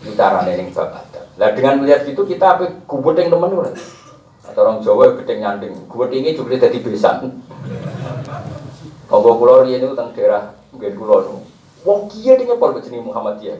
itu 0.00 0.16
caranya 0.16 0.52
yang 0.56 0.72
bab 0.72 0.96
Nah 1.36 1.48
dengan 1.52 1.80
melihat 1.80 2.08
itu 2.08 2.20
kita 2.24 2.56
apa 2.56 2.62
yang 3.20 3.32
temen 3.32 3.52
orang 3.52 3.76
atau 4.44 4.60
orang 4.66 4.78
Jawa 4.80 5.14
gedeng 5.20 5.40
nyanding. 5.44 5.74
Ini 5.88 6.30
juga 6.36 6.56
jadi 6.56 6.78
besan. 6.80 7.44
Kalau 9.08 9.36
pulau 9.36 9.66
ini 9.66 9.80
itu 9.82 9.92
tentang 9.92 10.12
daerah 10.16 10.54
mungkin 10.72 10.92
pulau 10.96 11.44
Wong 11.80 12.12
kia 12.12 12.36
dengan 12.36 12.60
pol 12.60 12.76
begini 12.76 13.00
Muhammadiyah? 13.00 13.58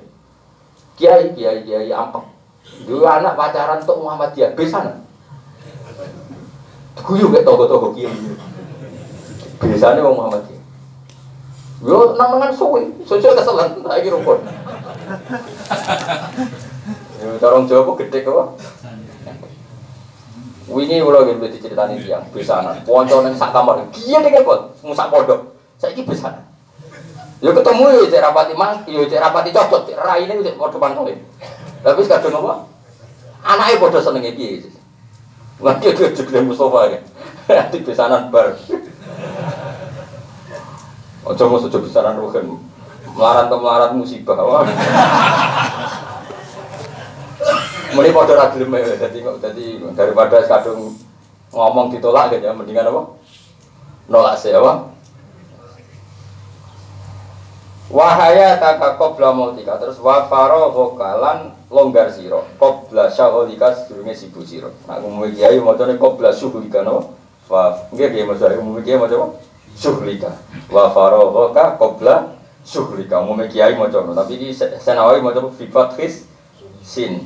Kiai 1.01 1.32
kiai 1.32 1.64
kiai 1.64 1.88
ampek 1.88 2.24
Dulu 2.84 3.09
anak 3.09 3.32
pacaran 3.34 3.80
untuk 3.80 4.05
Muhammadiyah 4.05 4.53
besan. 4.53 5.05
Guyu 7.01 7.32
gak 7.32 7.49
togo-togo 7.49 7.97
kiai. 7.97 8.12
Muhammad 9.61 10.16
Muhammadiyah 10.16 10.59
Yo 11.81 12.12
nang 12.12 12.37
nangan 12.37 12.53
suwi, 12.53 12.93
suwi 13.09 13.24
keselan 13.24 13.81
lagi 13.81 14.09
rumput. 14.12 14.45
Yo 17.24 17.41
corong 17.41 17.64
Jawa 17.64 17.89
kok 17.89 17.99
gede 18.05 18.20
kok. 18.20 18.61
Wingi 20.70 21.03
kula 21.03 21.26
nggih 21.26 21.41
mesti 21.41 21.59
critani 21.59 21.99
tiyang 21.99 22.22
besanan. 22.31 22.78
Kanca 22.85 23.16
ning 23.24 23.35
sak 23.35 23.51
kamar. 23.51 23.81
Kiye 23.91 24.20
ning 24.20 24.33
kok 24.45 24.76
musak 24.85 25.09
pondok. 25.09 25.57
Saiki 25.81 26.05
besanan. 26.05 26.45
Ya 27.41 27.57
ketemu 27.57 27.85
ya 27.89 28.03
cek 28.12 28.20
rapati 28.20 28.53
mang, 28.53 28.85
ya 28.85 29.01
cek 29.09 29.16
rapati 29.16 29.49
cocok, 29.49 29.89
cek 29.89 29.97
raine 29.97 30.45
cek 30.45 30.61
padha 30.61 30.76
pantole. 30.76 31.16
Tapi 31.81 32.01
kadang 32.05 32.37
apa? 32.45 32.55
Anake 33.41 33.81
padha 33.81 34.05
senenge 34.05 34.37
piye. 34.37 34.68
Lagi 35.64 35.97
dia 35.97 36.12
juga 36.12 36.45
Mustafa 36.45 36.93
ya. 36.93 37.01
Di 37.72 37.81
besanan 37.81 38.28
bar. 38.28 38.53
Ojo 41.31 41.43
mau 41.47 41.62
sojo 41.62 41.78
besanan 41.78 42.18
rugen. 42.18 42.59
Melarat 43.14 43.47
ke 43.47 43.57
melarat 43.57 43.91
musibah. 43.95 44.35
Wah. 44.35 44.66
Mulai 47.91 48.14
pada 48.14 48.35
ragil 48.39 48.70
ya, 48.70 48.95
jadi 49.03 49.18
jadi 49.18 49.66
daripada 49.99 50.39
kadung 50.47 50.95
ngomong 51.51 51.91
ditolak 51.91 52.31
gitu 52.31 52.47
ya, 52.47 52.55
mendingan 52.55 52.87
apa? 52.87 53.18
Nolak 54.07 54.39
sih 54.39 54.55
apa? 54.55 54.95
Wahaya 57.91 58.62
taka 58.62 58.95
qabla 58.95 59.35
mautika 59.35 59.74
terus 59.83 59.99
wa 59.99 60.31
faro 60.31 60.70
vokalan 60.70 61.51
longgar 61.74 62.07
siro 62.14 62.47
qabla 62.62 63.11
syagholika 63.11 63.74
sedurunge 63.74 64.14
sibu 64.14 64.47
siro 64.47 64.70
nak 64.87 65.03
umumnya 65.03 65.35
kiai 65.35 65.59
macane 65.59 65.99
qabla 65.99 66.31
syughlika 66.31 66.87
no 66.87 67.18
wa 67.51 67.74
nggih 67.91 68.14
kiai 68.14 68.26
macane 68.31 68.62
umumnya 68.62 68.87
kiai 68.87 68.95
macane 68.95 69.35
syughlika 69.81 70.37
wa 70.68 70.93
faro 70.93 71.33
voka 71.33 71.81
qabla 71.81 72.37
syughlika 72.61 73.24
umumnya 73.24 73.49
kiai 73.49 73.81
macane 73.81 74.12
tapi 74.12 74.37
di 74.37 74.53
senawawi 74.53 75.24
macane 75.24 75.49
fi 75.57 75.64
fathis 75.72 76.28
sin 76.85 77.24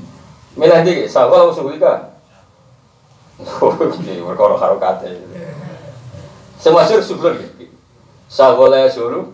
milih 0.54 0.86
iki 0.86 1.10
sawal 1.10 1.50
syughlika 1.50 2.14
Oke, 3.34 3.98
perkara 4.30 4.54
karo 4.62 4.78
kate. 4.78 5.10
Semua 6.54 6.86
sur 6.86 7.02
syukur. 7.02 7.34
Sawala 8.30 8.86
suruh 8.86 9.26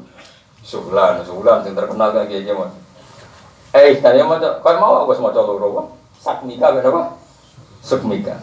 Suhulan, 0.61 1.25
suhulan 1.25 1.65
yang 1.65 1.73
terkenal 1.73 2.13
kan 2.13 2.29
kayak 2.29 2.45
gimana? 2.45 2.73
Eh, 3.73 3.97
tanya 4.05 4.29
mau 4.29 4.37
kau 4.37 4.77
mau 4.77 5.03
aku 5.03 5.17
semua 5.17 5.33
colok 5.33 5.57
robo? 5.57 5.83
Sakmika 6.21 6.69
apa? 6.69 7.17
Sukmika. 7.81 8.37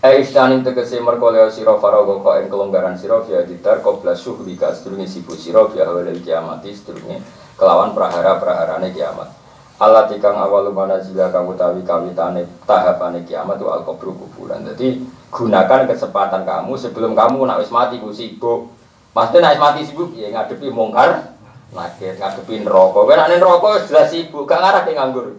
Eh, 0.00 0.24
istanim 0.24 0.64
tegese 0.64 0.96
merkoleo 1.04 1.52
siro 1.52 1.76
farogo 1.76 2.24
kau 2.24 2.32
yang 2.32 2.48
kelonggaran 2.48 2.96
siro 2.96 3.20
via 3.28 3.44
ditar 3.44 3.84
kau 3.84 4.00
belas 4.00 4.16
suhlika 4.16 4.72
sedurunge 4.72 5.04
sibu 5.04 5.36
siro 5.36 5.68
via 5.68 5.84
awal 5.84 6.08
dari 6.08 6.24
kiamati 6.24 6.72
sedurunge 6.72 7.20
kelawan 7.60 7.92
prahara 7.92 8.40
praharane 8.40 8.96
kiamat. 8.96 9.28
Allah 9.76 10.08
tikang 10.08 10.40
awal 10.40 10.72
mana 10.72 11.04
jika 11.04 11.28
kamu 11.28 11.52
tahu 11.52 11.84
kawitane 11.84 12.48
tahapane 12.64 13.28
kiamat 13.28 13.60
itu 13.60 13.68
al 13.68 13.84
kuburan. 13.84 14.64
Jadi 14.72 15.04
gunakan 15.28 15.84
kesempatan 15.84 16.48
kamu 16.48 16.80
sebelum 16.80 17.12
kamu 17.12 17.44
nak 17.44 17.60
wis 17.60 17.68
mati 17.68 18.00
ku 18.00 18.08
sibuk 18.08 18.72
Pasti 19.12 19.36
naik 19.36 19.60
mati 19.60 19.84
sibuk 19.84 20.16
ya 20.16 20.32
ngadepi 20.32 20.72
mungkar, 20.72 21.36
nakir 21.76 22.16
ngadepi 22.16 22.64
neraka. 22.64 23.04
Kowe 23.04 23.12
neraka 23.12 23.84
jelas 23.84 24.08
sibuk, 24.08 24.48
gak 24.48 24.64
ngarah 24.64 24.82
ke 24.88 24.96
nganggur. 24.96 25.36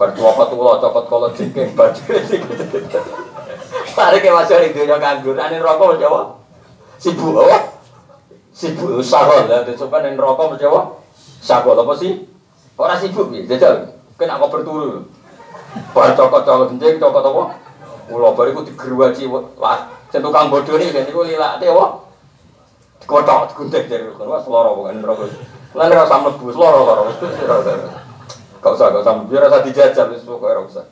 Cokot 0.00 0.48
tuwa 0.56 0.80
cokot 0.80 1.04
kala 1.04 1.28
jengking 1.36 1.76
baju. 1.76 2.00
Tarik 3.98 4.22
ke 4.22 4.30
masuk 4.30 4.62
di 4.62 4.70
dunia 4.78 4.94
nganggur, 4.94 5.34
nek 5.34 5.58
neraka 5.58 5.82
mesti 5.90 6.06
apa? 6.06 6.20
Sibuk? 7.02 7.34
Sibuk 8.54 9.02
sagol 9.02 9.50
ya, 9.50 9.66
sopan 9.74 10.06
nek 10.06 10.14
neraka 10.14 10.54
mesti 10.54 10.70
apa? 10.70 11.02
Apa 11.82 11.92
sih? 11.98 12.30
Ora 12.78 12.94
sibuk 12.94 13.34
ya, 13.34 13.42
jajal. 13.50 13.90
Kena 14.14 14.38
kok 14.38 14.54
berturu. 14.54 15.02
Bar 15.90 16.14
cokot-cokot 16.14 16.78
jengking 16.78 17.02
cokot 17.02 17.26
apa? 17.26 17.42
Ulo 18.14 18.38
bar 18.38 18.46
iku 18.46 18.62
digerwaji 18.62 19.26
lah. 19.58 19.90
Sing 20.14 20.22
tukang 20.22 20.46
bodho 20.46 20.78
iki 20.78 20.94
niku 20.94 21.26
lilate 21.26 21.66
apa? 21.66 21.86
Kotok 23.02 23.50
gunting 23.58 23.90
dari 23.90 24.06
kono 24.14 24.30
wah 24.30 24.40
seloro 24.46 24.78
bukan 24.78 25.02
rokok. 25.02 25.26
Lan 25.74 25.90
ora 25.90 26.06
usah 26.06 26.18
mlebu 26.22 26.54
seloro 26.54 26.86
loro 26.86 27.02
wis 27.10 27.18
ora 27.18 27.56
usah 27.66 27.74
gak 28.62 29.02
usah 29.02 29.12
biar 29.26 29.50
rasa 29.50 29.66
dijajal 29.66 30.06
wis 30.14 30.22
pokoke 30.22 30.46
ora 30.54 30.62
usah. 30.62 30.86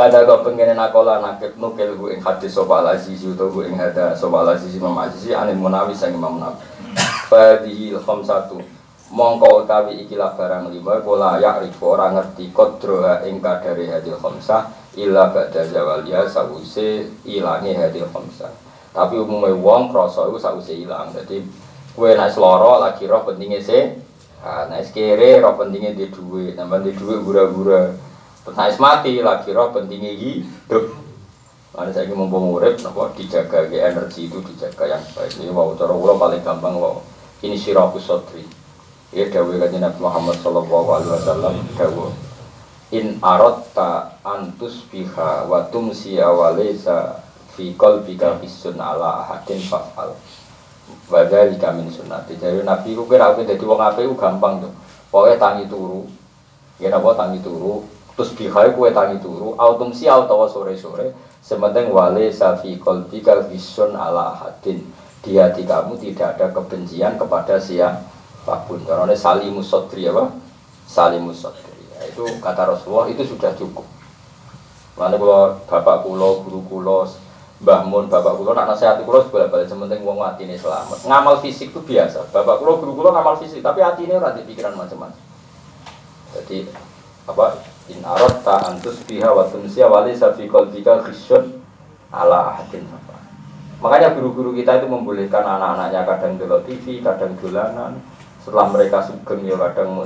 Kada 0.00 0.24
kau 0.24 0.40
pengen 0.40 0.72
nakola 0.80 1.20
nakit 1.20 1.60
nukil 1.60 1.92
gue 1.92 2.16
ing 2.16 2.24
hadis 2.24 2.56
sopa 2.56 2.80
al 2.80 2.96
aziz 2.96 3.20
atau 3.20 3.52
gue 3.52 3.68
ing 3.68 3.76
hada 3.76 4.16
sopa 4.16 4.40
al 4.40 4.56
aziz 4.56 4.72
imam 4.72 4.96
aziz 4.96 5.28
anil 5.36 5.60
munawi 5.60 5.92
sang 5.92 6.16
imam 6.16 6.40
munawi. 6.40 6.56
Fadihi 7.28 7.92
ilham 7.92 8.24
satu 8.24 8.64
mongko 9.12 9.68
utawi 9.68 10.00
ikilah 10.00 10.40
barang 10.40 10.72
lima 10.72 11.04
pola 11.04 11.36
yak 11.36 11.68
ribu 11.68 11.92
orang 11.92 12.16
ngerti 12.16 12.48
kodroha 12.48 13.28
ing 13.28 13.44
kadari 13.44 13.92
hadil 13.92 14.16
khamsah 14.16 14.72
illa 14.96 15.36
ba'da 15.36 15.68
zawaliya 15.68 16.24
sawuse 16.32 17.04
ilangi 17.28 17.76
hadil 17.76 18.08
khamsah 18.08 18.48
tapi 18.96 19.20
umumnya 19.20 19.52
wong 19.52 19.92
kroso 19.92 20.32
itu 20.32 20.40
sausé 20.40 20.80
hilang. 20.80 21.12
Jadi 21.12 21.44
kue 21.92 22.16
naik 22.16 22.32
seloro 22.32 22.80
lagi 22.80 23.04
roh 23.04 23.20
pentingnya 23.28 23.60
sih. 23.60 24.00
Nah, 24.40 24.64
naik 24.64 24.96
kere 24.96 25.44
roh 25.44 25.60
pentingnya 25.60 25.92
di 25.92 26.08
duit, 26.08 26.56
nambah 26.56 26.88
di 26.88 26.96
duit 26.96 27.20
gura-gura. 27.20 28.08
Naik 28.48 28.80
mati 28.80 29.20
lagi 29.20 29.52
roh 29.52 29.68
pentingnya 29.74 30.16
hidup. 30.16 30.96
Lalu 31.76 31.90
saya 31.94 32.08
ingin 32.08 32.18
mumpung 32.18 32.56
urip, 32.56 32.80
nopo 32.82 33.12
dijaga 33.14 33.68
ke 33.68 33.78
energi 33.78 34.26
itu 34.26 34.40
dijaga 34.42 34.96
yang 34.96 35.04
baik. 35.12 35.38
Ini 35.38 35.52
wow, 35.54 35.76
cara 35.78 35.94
ulo 35.94 36.18
paling 36.18 36.42
gampang 36.42 36.74
wow. 36.80 36.98
Ini 37.44 37.54
siraku 37.54 38.00
sotri. 38.00 38.42
Ya 39.14 39.30
dawe 39.30 39.54
kanji 39.54 39.78
Nabi 39.78 39.98
Muhammad 40.02 40.36
Sallallahu 40.42 40.88
Alaihi 40.88 41.12
Wasallam 41.14 41.54
dawe. 41.78 42.06
In 42.90 43.22
arotta 43.22 44.18
antus 44.26 44.82
biha 44.90 45.46
wa 45.46 45.62
tumsi 45.70 46.18
awalesa 46.18 47.22
fi 47.54 47.76
qalbika 47.78 48.40
bisun 48.42 48.80
ala 48.80 49.22
ahadin 49.22 49.62
fa'al 49.62 50.16
wa 51.10 51.20
dzalika 51.26 51.74
min 51.74 51.90
sunnati 51.90 52.38
jadi 52.38 52.62
nabi 52.66 52.94
ku 52.94 53.06
kira 53.06 53.30
aku 53.30 53.46
dadi 53.46 53.62
wong 53.62 53.78
ku 53.94 54.14
gampang 54.18 54.62
tuh 54.62 54.72
pokoke 55.10 55.38
tangi 55.38 55.66
turu 55.70 56.06
ya 56.82 56.90
napa 56.90 57.14
tangi 57.14 57.38
turu 57.42 57.86
terus 58.20 58.36
bihai 58.36 58.76
kue 58.76 58.92
tangi 58.92 59.16
turu 59.24 59.56
autum 59.56 59.96
si 59.96 60.04
utawa 60.04 60.44
sore-sore 60.44 61.16
sementing 61.40 61.88
wale 61.88 62.28
safi 62.28 62.76
qalbika 62.76 63.48
bisun 63.48 63.96
ala 63.96 64.36
ahadin 64.36 64.84
di 65.24 65.40
hati 65.40 65.64
kamu 65.64 65.96
tidak 65.96 66.36
ada 66.36 66.52
kebencian 66.52 67.16
kepada 67.16 67.56
siapa 67.56 68.68
pun 68.68 68.84
karena 68.84 69.16
salimus 69.16 69.72
sodri 69.72 70.04
apa 70.04 70.36
salimus 70.84 71.40
sodri 71.40 71.80
ya, 71.96 72.12
itu 72.12 72.28
kata 72.44 72.76
Rasulullah 72.76 73.08
itu 73.08 73.24
sudah 73.24 73.56
cukup 73.56 73.88
Mana 75.00 75.16
kalau 75.16 75.56
bapak 75.64 76.04
kulo, 76.04 76.44
guru 76.44 76.60
kulo, 76.68 77.08
Mbah 77.64 77.88
Mun, 77.88 78.12
bapak 78.12 78.36
kulo 78.36 78.52
nak 78.52 78.68
nasihati 78.68 79.00
kulo 79.00 79.24
bolak 79.32 79.48
balik 79.48 79.64
sementing 79.64 80.04
wong 80.04 80.20
mati 80.20 80.44
ini 80.44 80.60
selamat. 80.60 81.08
Ngamal 81.08 81.40
fisik 81.40 81.72
itu 81.72 81.80
biasa. 81.80 82.28
Bapak 82.28 82.60
kulo 82.60 82.84
guru 82.84 82.92
kulo 83.00 83.08
ngamal 83.08 83.40
fisik, 83.40 83.64
tapi 83.64 83.80
hati 83.80 84.04
ini 84.04 84.20
orang 84.20 84.36
pikiran 84.44 84.76
macam-macam. 84.76 85.16
Jadi 86.36 86.68
apa? 87.24 87.69
In 87.90 88.06
arot 88.06 88.46
ta 88.46 88.70
antus 88.70 89.02
biha 89.02 89.34
wa 89.34 89.50
tunsia 89.50 89.90
wali 89.90 90.14
safi 90.14 90.46
qalbika 90.46 91.02
khisyun 91.02 91.58
ala 92.14 92.54
ahadin. 92.54 92.86
Makanya 93.80 94.12
guru-guru 94.12 94.52
kita 94.54 94.78
itu 94.78 94.86
membolehkan 94.86 95.40
anak-anaknya 95.40 96.04
kadang 96.04 96.36
dulu 96.36 96.60
TV, 96.68 97.00
kadang 97.00 97.32
dolanan. 97.40 97.96
Setelah 98.44 98.68
mereka 98.68 99.00
sugeng 99.02 99.42
ya 99.42 99.56
kadang 99.56 99.96
mau 99.96 100.04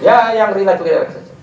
Ya 0.00 0.34
yang 0.34 0.50
rileks-rileks 0.56 1.14
saja. 1.14 1.34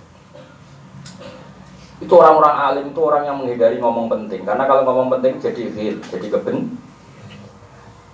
Itu 2.01 2.13
orang-orang 2.17 2.55
alim 2.57 2.85
itu 2.91 3.01
orang 3.05 3.23
yang 3.23 3.37
menghindari 3.37 3.77
ngomong 3.77 4.09
penting. 4.09 4.43
Karena 4.43 4.65
kalau 4.65 4.83
ngomong 4.83 5.13
penting 5.17 5.37
jadi 5.39 5.63
real 5.71 5.95
jadi 6.09 6.27
keben. 6.27 6.75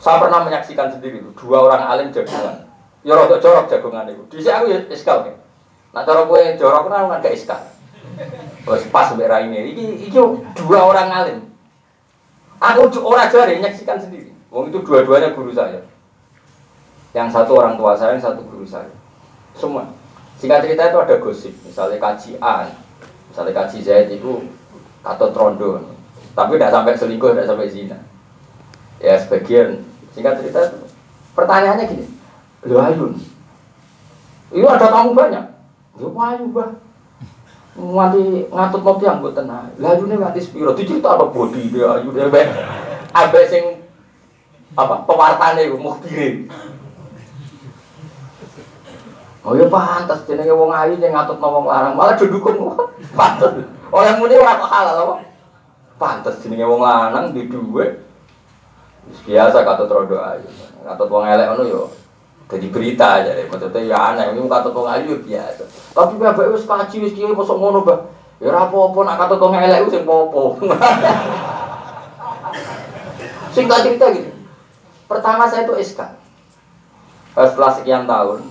Saya 0.03 0.21
pernah 0.21 0.45
menyaksikan 0.45 0.93
sendiri 0.93 1.23
dua 1.33 1.57
orang 1.65 1.81
alim 1.87 2.07
jagungan. 2.13 2.69
Ya 3.01 3.15
rada 3.15 3.39
jorok 3.39 3.71
jagungan 3.71 4.11
itu. 4.11 4.23
Di 4.29 4.43
sini 4.43 4.53
aku 4.53 4.65
ya 4.69 4.79
iskal 4.91 5.25
kan 5.25 5.46
nah 5.97 6.05
cara 6.05 6.29
gue 6.29 6.41
jorok 6.61 6.93
kan 6.93 7.09
nggak 7.09 7.33
iskal 7.33 7.61
Terus 8.67 8.83
pas 8.91 9.13
merah 9.15 9.39
ini, 9.45 9.71
ini, 9.71 9.83
ini 10.09 10.17
dua 10.57 10.79
orang 10.83 11.07
alim. 11.07 11.39
Aku 12.57 12.89
orang 13.05 13.29
jari 13.29 13.61
menyaksikan 13.61 14.01
sendiri. 14.01 14.33
Wong 14.49 14.73
itu 14.73 14.81
dua-duanya 14.81 15.31
guru 15.37 15.53
saya. 15.53 15.85
Yang 17.13 17.31
satu 17.31 17.61
orang 17.61 17.77
tua 17.77 17.93
saya, 17.95 18.17
yang 18.17 18.25
satu 18.25 18.41
guru 18.43 18.65
saya. 18.65 18.91
Semua. 19.53 19.87
Singkat 20.41 20.65
cerita 20.65 20.89
itu 20.89 20.97
ada 20.99 21.15
gosip, 21.17 21.53
misalnya 21.63 21.97
kajian, 21.97 22.67
Misalnya 23.31 23.53
kaji 23.53 23.77
Zaid 23.85 24.09
itu 24.13 24.49
atau 25.01 25.27
trondo, 25.29 25.93
tapi 26.33 26.57
tidak 26.57 26.73
sampai 26.73 26.97
selingkuh, 26.97 27.33
tidak 27.33 27.49
sampai 27.49 27.69
zina. 27.69 27.97
Ya 28.97 29.17
sebagian 29.17 29.85
singkat 30.13 30.41
cerita 30.41 30.73
pertanyaannya 31.37 31.85
gini, 31.85 32.05
lu 32.65 32.81
ayun, 32.81 33.13
itu 34.49 34.65
ada 34.65 34.89
tamu 34.89 35.13
banyak, 35.13 35.45
lu 35.97 36.13
ayu 36.13 36.45
bah, 36.53 36.77
nganti 37.77 38.49
ngatut 38.53 38.81
mau 38.85 38.97
tiang 39.01 39.21
buat 39.21 39.33
tenang, 39.33 39.73
lalu 39.81 40.13
nih 40.13 40.17
nganti 40.21 40.41
spiro, 40.45 40.77
cerita 40.77 41.17
apa 41.17 41.29
body 41.29 41.73
dia 41.73 41.97
ayu 41.97 42.13
dia 42.13 42.29
ben, 42.29 42.49
abe 43.13 43.41
sing 43.49 43.81
apa 44.77 45.05
pewartane 45.09 45.73
mau 45.73 45.97
kirim. 46.01 46.49
Oh 49.47 49.55
ya 49.55 49.65
pantas 49.71 50.27
jenenge 50.27 50.53
wong 50.53 50.69
ayu 50.75 50.99
yang 51.01 51.17
ngatut 51.17 51.41
wong 51.41 51.65
larang, 51.65 51.97
malah 51.97 52.13
dudukun 52.13 52.77
pantas. 53.17 53.65
Orang 53.87 54.19
muni 54.19 54.35
ora 54.35 54.59
kok 54.59 54.69
halal 54.69 54.97
apa? 55.01 55.15
Pantes 55.97 56.43
jenenge 56.45 56.67
wong 56.67 56.83
lanang 56.83 57.33
di 57.33 57.47
dhuwit. 57.49 58.05
Biasa 59.23 59.63
kata 59.63 59.87
trodo 59.87 60.19
ayu. 60.19 60.45
Kata 60.83 61.03
wong 61.07 61.25
elek 61.25 61.47
ngono 61.47 61.63
yo 61.63 61.83
jadi 62.47 62.67
berita 62.71 63.19
aja 63.19 63.35
deh. 63.35 63.51
Maksudnya 63.51 63.81
ya 63.83 63.97
aneh, 64.15 64.31
ini 64.31 64.47
kata 64.47 64.71
wong 64.71 64.87
ayu 64.87 65.19
biasa. 65.19 65.67
Tapi 65.91 66.15
bapak 66.15 66.47
wis 66.55 66.63
kaji 66.63 66.95
wis 67.03 67.11
kiai 67.11 67.35
mosok 67.35 67.59
ngono, 67.59 67.83
Bah. 67.83 67.99
Ya 68.39 68.53
apa-apa 68.53 68.99
nak 69.03 69.19
kata 69.19 69.35
wong 69.35 69.59
elek 69.59 69.83
wis 69.83 69.99
popo. 70.07 70.55
Singkat 73.55 73.79
cerita 73.83 74.05
gitu. 74.15 74.31
Pertama 75.11 75.49
saya 75.49 75.67
itu 75.67 75.75
SK. 75.75 75.99
Setelah 77.35 77.71
sekian 77.75 78.07
tahun, 78.07 78.45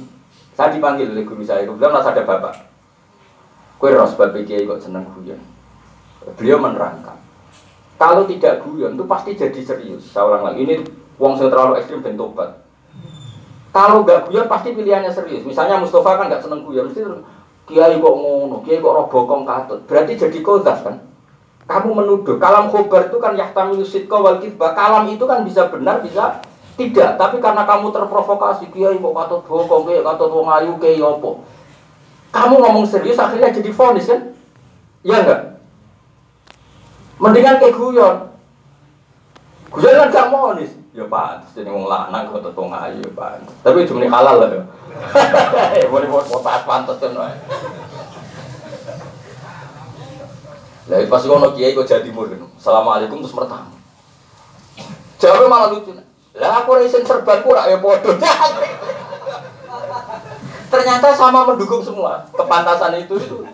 saya 0.52 0.74
dipanggil 0.76 1.10
oleh 1.14 1.24
guru 1.24 1.40
saya. 1.46 1.64
Kebetulan 1.64 1.94
masih 1.96 2.10
ada 2.12 2.22
bapak. 2.26 2.54
Kue 3.80 3.94
ros 3.94 4.18
bapak 4.18 4.44
kiai 4.44 4.68
kok 4.68 4.82
seneng 4.82 5.08
guyon. 5.16 5.40
Beliau 6.34 6.58
menerangkan, 6.58 7.22
kalau 7.96 8.26
tidak 8.26 8.66
guyon 8.66 8.98
itu 8.98 9.06
pasti 9.06 9.38
jadi 9.38 9.60
serius. 9.62 10.10
Saya 10.10 10.26
ulang 10.26 10.42
lagi, 10.42 10.66
ini 10.66 10.82
uang 11.22 11.38
yang 11.38 11.48
terlalu 11.54 11.78
ekstrim 11.78 12.02
dan 12.02 12.18
tobat. 12.18 12.65
Kalau 13.76 14.08
nggak 14.08 14.32
guyon 14.32 14.48
pasti 14.48 14.72
pilihannya 14.72 15.12
serius. 15.12 15.44
Misalnya 15.44 15.76
Mustafa 15.76 16.16
kan 16.16 16.32
nggak 16.32 16.40
seneng 16.40 16.64
guyon, 16.64 16.88
mesti 16.88 17.04
kiai 17.68 18.00
kok 18.00 18.16
ngono, 18.16 18.64
kiai 18.64 18.80
kok 18.80 18.88
roh 18.88 19.04
bokong 19.12 19.44
katut. 19.44 19.84
Berarti 19.84 20.16
jadi 20.16 20.38
kodas 20.40 20.80
kan? 20.80 21.04
Kamu 21.68 21.92
menuduh. 21.92 22.40
Kalam 22.40 22.72
khobar 22.72 23.12
itu 23.12 23.20
kan 23.20 23.36
yahtamilu 23.36 23.84
sidqa 23.84 24.16
wal 24.16 24.40
kibah. 24.40 24.72
Kalam 24.72 25.12
itu 25.12 25.28
kan 25.28 25.44
bisa 25.44 25.68
benar, 25.68 26.00
bisa 26.00 26.40
tidak. 26.80 27.20
Tapi 27.20 27.36
karena 27.36 27.68
kamu 27.68 27.92
terprovokasi, 27.92 28.72
kiai 28.72 28.96
kok 28.96 29.12
katut 29.12 29.42
bokong, 29.44 29.92
kiai 29.92 30.00
katut 30.00 30.30
wong 30.32 30.48
ayu, 30.56 30.72
kiai 30.80 30.96
opo. 31.04 31.44
Kamu 32.32 32.56
ngomong 32.56 32.88
serius 32.88 33.20
akhirnya 33.20 33.52
jadi 33.52 33.76
fonis 33.76 34.08
kan? 34.08 34.32
Iya 35.04 35.20
enggak? 35.20 35.40
Mendingan 37.20 37.60
kayak 37.60 37.76
guyon. 37.76 38.16
Guyon 39.68 39.94
kan 40.00 40.08
gak 40.08 40.28
monis. 40.32 40.72
Ya 40.96 41.04
pantes 41.12 41.52
jadi 41.52 41.68
wong 41.68 41.92
lanang 41.92 42.32
kok 42.32 42.40
tetong 42.40 42.72
ayu 42.72 43.04
ya 43.04 43.12
pantes. 43.12 43.52
Tapi 43.60 43.84
cuma 43.84 44.08
halal 44.08 44.40
lah 44.40 44.48
ya. 44.56 44.64
Boleh 45.92 46.08
buat 46.08 46.24
potas 46.24 46.64
pantes 46.64 46.96
kan. 46.96 47.12
Lah 50.88 50.98
pas 51.04 51.22
ngono 51.28 51.52
kiai 51.52 51.76
kok 51.76 51.84
jadi 51.84 52.08
murni. 52.08 52.40
Assalamualaikum 52.56 53.20
terus 53.20 53.36
pertama. 53.36 53.76
Jawabnya 55.20 55.52
malah 55.52 55.68
lucu. 55.76 55.92
Lah 56.32 56.64
aku 56.64 56.80
resen 56.80 57.04
serban 57.04 57.44
ku 57.44 57.52
ya 57.52 57.76
bodoh. 57.76 58.16
Ternyata 60.72 61.12
sama 61.12 61.44
mendukung 61.44 61.84
semua. 61.84 62.24
Kepantasan 62.32 63.04
itu 63.04 63.20
itu 63.20 63.44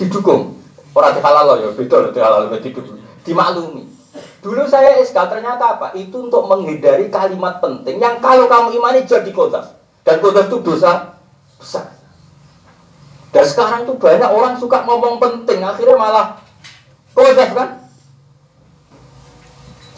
didukung. 0.00 0.56
Orang 0.96 1.12
dihalal 1.12 1.60
ya, 1.60 1.68
beda 1.76 2.08
loh 2.08 2.10
dihalal 2.16 2.48
didukung. 2.56 2.96
Dimaklumi. 3.20 3.97
Dulu 4.38 4.62
saya 4.70 5.02
SK 5.02 5.18
ternyata 5.28 5.78
apa? 5.78 5.90
Itu 5.98 6.30
untuk 6.30 6.46
menghindari 6.46 7.10
kalimat 7.10 7.58
penting 7.58 7.98
yang 7.98 8.22
kalau 8.22 8.46
kamu 8.46 8.78
imani 8.78 9.02
jadi 9.02 9.30
kodas. 9.34 9.74
Dan 10.06 10.22
kodas 10.22 10.46
itu 10.46 10.62
dosa 10.62 11.18
besar. 11.58 11.90
Dan 13.34 13.44
sekarang 13.44 13.84
tuh 13.84 13.98
banyak 13.98 14.30
orang 14.30 14.54
suka 14.56 14.86
ngomong 14.86 15.18
penting, 15.18 15.60
akhirnya 15.60 15.98
malah 15.98 16.26
kodas 17.12 17.50
kan? 17.50 17.68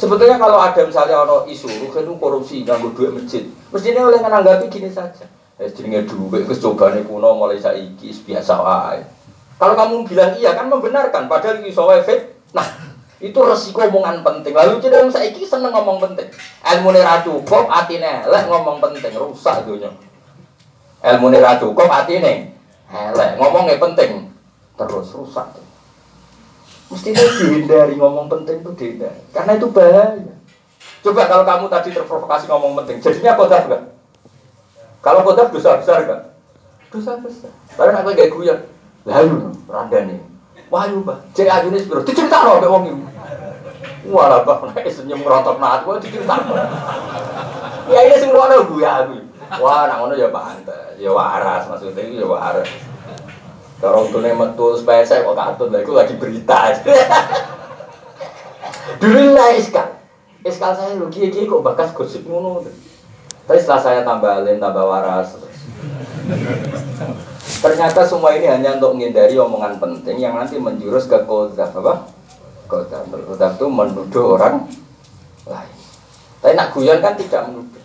Sebetulnya 0.01 0.41
kalau 0.41 0.57
ada 0.57 0.81
misalnya 0.81 1.29
ono 1.29 1.45
isu, 1.45 1.69
itu 1.69 2.13
korupsi, 2.17 2.65
nganggo 2.65 2.97
duit 2.97 3.13
masjid, 3.13 3.45
mestinya 3.69 4.09
oleh 4.09 4.25
menanggapi 4.25 4.73
gini 4.73 4.89
saja. 4.89 5.29
Eh 5.61 5.69
jenenge 5.69 6.09
duit 6.09 6.49
kecobane 6.49 7.05
kuno 7.05 7.37
mulai 7.37 7.61
saiki 7.61 8.09
biasa 8.25 8.55
wae. 8.65 9.05
Kalau 9.61 9.77
kamu 9.77 10.09
bilang 10.09 10.33
iya 10.41 10.57
kan 10.57 10.73
membenarkan 10.73 11.29
padahal 11.29 11.61
iso 11.61 11.85
wae 11.85 12.01
Nah, 12.57 12.67
itu 13.21 13.37
resiko 13.37 13.85
omongan 13.85 14.25
penting. 14.25 14.57
Lalu 14.57 14.81
jadi 14.81 15.05
saya 15.13 15.29
saiki 15.29 15.45
seneng 15.45 15.77
ngomong 15.77 16.01
penting. 16.01 16.25
Ilmu 16.65 16.97
ra 16.97 17.21
cukup, 17.21 17.69
atine 17.69 18.25
elek 18.25 18.49
ngomong 18.49 18.81
penting, 18.81 19.13
rusak 19.13 19.69
dunia. 19.69 19.93
Ilmu 21.05 21.29
ra 21.37 21.61
cukup, 21.61 21.85
atine 21.85 22.57
elek 22.89 23.31
ngomongnya 23.37 23.77
penting, 23.77 24.33
terus 24.81 25.13
rusak. 25.13 25.53
Mestinya 26.91 27.23
dihindari 27.23 27.95
ngomong 28.01 28.27
penting 28.33 28.65
itu 28.65 28.73
dihindari. 28.75 29.21
Karena 29.37 29.61
itu 29.61 29.69
bahaya. 29.69 30.35
Coba 31.05 31.23
kalau 31.29 31.45
kamu 31.45 31.67
tadi 31.69 31.89
terprovokasi 31.93 32.45
ngomong 32.49 32.73
penting, 32.83 33.05
jadinya 33.05 33.37
kotor 33.37 33.69
enggak? 33.69 33.83
Kalau 35.01 35.25
kodaf 35.25 35.49
dosa 35.49 35.81
besar 35.81 36.05
kan? 36.09 36.21
Dosa 36.93 37.17
besar. 37.21 37.53
Lalu 37.77 37.93
aku 37.97 38.11
kayak 38.17 38.33
guyon. 38.33 38.59
Lalu 39.09 39.53
nih. 40.09 40.30
Wah, 40.71 40.87
yuk, 40.87 41.03
Pak. 41.03 41.19
Cek 41.35 41.51
aja 41.51 41.67
nih 41.67 41.83
sebelum 41.83 42.07
dicerita 42.07 42.47
loh, 42.47 42.63
kayak 42.63 42.71
wong 42.71 42.85
ini. 42.87 43.03
Walah, 44.07 44.47
Pak, 44.47 44.71
nek 44.71 44.87
senyum 44.87 45.27
rontok 45.27 45.59
nat, 45.59 45.83
gua 45.83 45.99
dicerita. 45.99 46.39
Ya 47.91 48.07
ini 48.07 48.15
sing 48.17 48.31
ngono 48.31 48.71
gue 48.71 48.87
aku. 48.87 49.19
Wah, 49.59 49.91
nak 49.91 49.99
ngono 49.99 50.15
ya 50.15 50.31
pantes. 50.31 50.95
Ya 51.03 51.11
waras 51.11 51.67
maksudnya 51.67 52.07
ya 52.07 52.23
waras. 52.23 52.71
Kalau 53.81 54.07
tuh 54.13 54.21
nih 54.23 54.37
metu 54.37 54.77
saya 54.85 55.25
kok 55.25 55.35
katut 55.35 55.73
lah, 55.73 55.83
lagi 55.83 56.15
berita. 56.21 56.71
Dulu 59.01 59.33
lah 59.33 59.57
iskal, 59.57 59.97
iskal 60.45 60.77
saya 60.77 61.01
lu 61.01 61.09
kiai 61.09 61.33
kok 61.33 61.65
bakas 61.65 61.97
gosip 61.97 62.29
ngono. 62.29 62.63
Tapi 63.49 63.59
setelah 63.59 63.81
saya 63.83 64.01
tambahin, 64.05 64.61
tambah 64.61 64.85
waras. 64.85 65.35
Ternyata 67.61 68.01
semua 68.09 68.33
ini 68.33 68.49
hanya 68.49 68.81
untuk 68.81 68.97
menghindari 68.97 69.37
omongan 69.37 69.77
penting 69.77 70.17
yang 70.17 70.33
nanti 70.33 70.57
menjurus 70.57 71.05
ke 71.05 71.21
kodaf 71.29 71.77
apa? 71.77 72.09
Kodaf. 72.65 73.05
Kodaf 73.05 73.61
itu 73.61 73.67
menuduh 73.69 74.41
orang 74.41 74.65
lain. 75.45 75.77
Tapi 76.41 76.57
nak 76.57 76.73
guyon 76.73 77.05
kan 77.05 77.13
tidak 77.21 77.53
menuduh. 77.53 77.85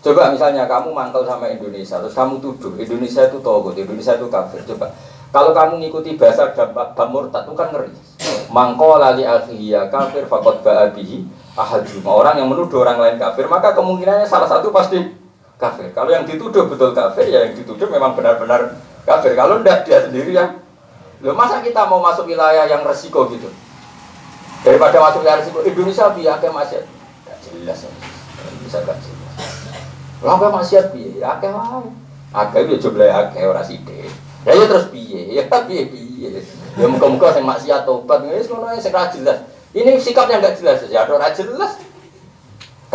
Coba 0.00 0.32
misalnya 0.32 0.64
kamu 0.64 0.96
mangkel 0.96 1.28
sama 1.28 1.50
Indonesia, 1.50 1.98
terus 1.98 2.14
kamu 2.14 2.38
tuduh 2.38 2.72
Indonesia 2.78 3.26
itu 3.26 3.42
togut, 3.42 3.74
Indonesia 3.76 4.16
itu 4.16 4.26
kafir. 4.32 4.64
Coba 4.64 4.96
kalau 5.34 5.52
kamu 5.52 5.82
ngikuti 5.84 6.16
bahasa 6.16 6.56
dampak 6.56 6.96
murtad 7.12 7.44
itu 7.44 7.52
kan 7.52 7.68
ngeri. 7.68 7.92
Mangko 8.48 8.96
lali 8.96 9.28
akhiyya 9.28 9.92
kafir 9.92 10.24
fakot 10.24 10.64
ba'abihi 10.64 11.26
ahaduma 11.58 12.16
orang 12.16 12.40
yang 12.40 12.48
menuduh 12.48 12.80
orang 12.86 12.96
lain 12.96 13.16
kafir 13.18 13.44
maka 13.50 13.74
kemungkinannya 13.74 14.24
salah 14.24 14.46
satu 14.46 14.70
pasti 14.70 15.25
kafir. 15.56 15.92
Kalau 15.92 16.10
yang 16.12 16.24
dituduh 16.28 16.68
betul 16.68 16.92
kafir 16.92 17.26
ya 17.28 17.48
yang 17.48 17.54
dituduh 17.56 17.88
memang 17.88 18.12
benar-benar 18.16 18.76
kafir. 19.08 19.32
Kalau 19.32 19.60
tidak 19.60 19.88
dia 19.88 19.98
sendiri 20.04 20.32
ya. 20.36 20.56
Lo 21.24 21.32
masa 21.32 21.64
kita 21.64 21.88
mau 21.88 22.00
masuk 22.04 22.28
wilayah 22.28 22.68
yang 22.68 22.84
resiko 22.84 23.28
gitu? 23.32 23.48
Daripada 24.60 25.00
masuk 25.00 25.24
wilayah 25.24 25.40
resiko 25.40 25.64
Indonesia 25.64 26.12
biar 26.12 26.36
ke 26.40 26.48
masjid 26.52 26.84
gak 27.24 27.38
jelas 27.40 27.78
ya. 27.88 27.90
bisa 28.60 28.78
gak 28.84 28.98
jelas. 29.00 29.34
Lalu 30.20 30.48
masjid 30.52 30.84
biar 30.92 31.40
akeh 31.40 31.50
wae. 31.50 31.88
Akeh 32.36 32.60
ya 32.68 32.76
jumlah 32.76 33.08
akeh 33.08 33.42
ora 33.48 33.64
sithik. 33.64 34.12
Ya 34.44 34.52
ya 34.54 34.64
terus 34.68 34.92
piye? 34.92 35.32
Ya 35.32 35.42
piye 35.68 35.88
piye? 35.88 36.28
Ya 36.76 36.86
muka-muka 36.86 37.32
sing 37.32 37.48
maksiat 37.48 37.88
tobat 37.88 38.20
wis 38.28 38.46
ngono 38.52 38.68
ra 38.68 39.04
jelas. 39.08 39.38
Ini 39.76 40.00
sikap 40.00 40.28
yang 40.32 40.40
nggak 40.40 40.56
jelas, 40.56 40.88
ya 40.88 41.04
ada 41.04 41.28
jelas. 41.36 41.76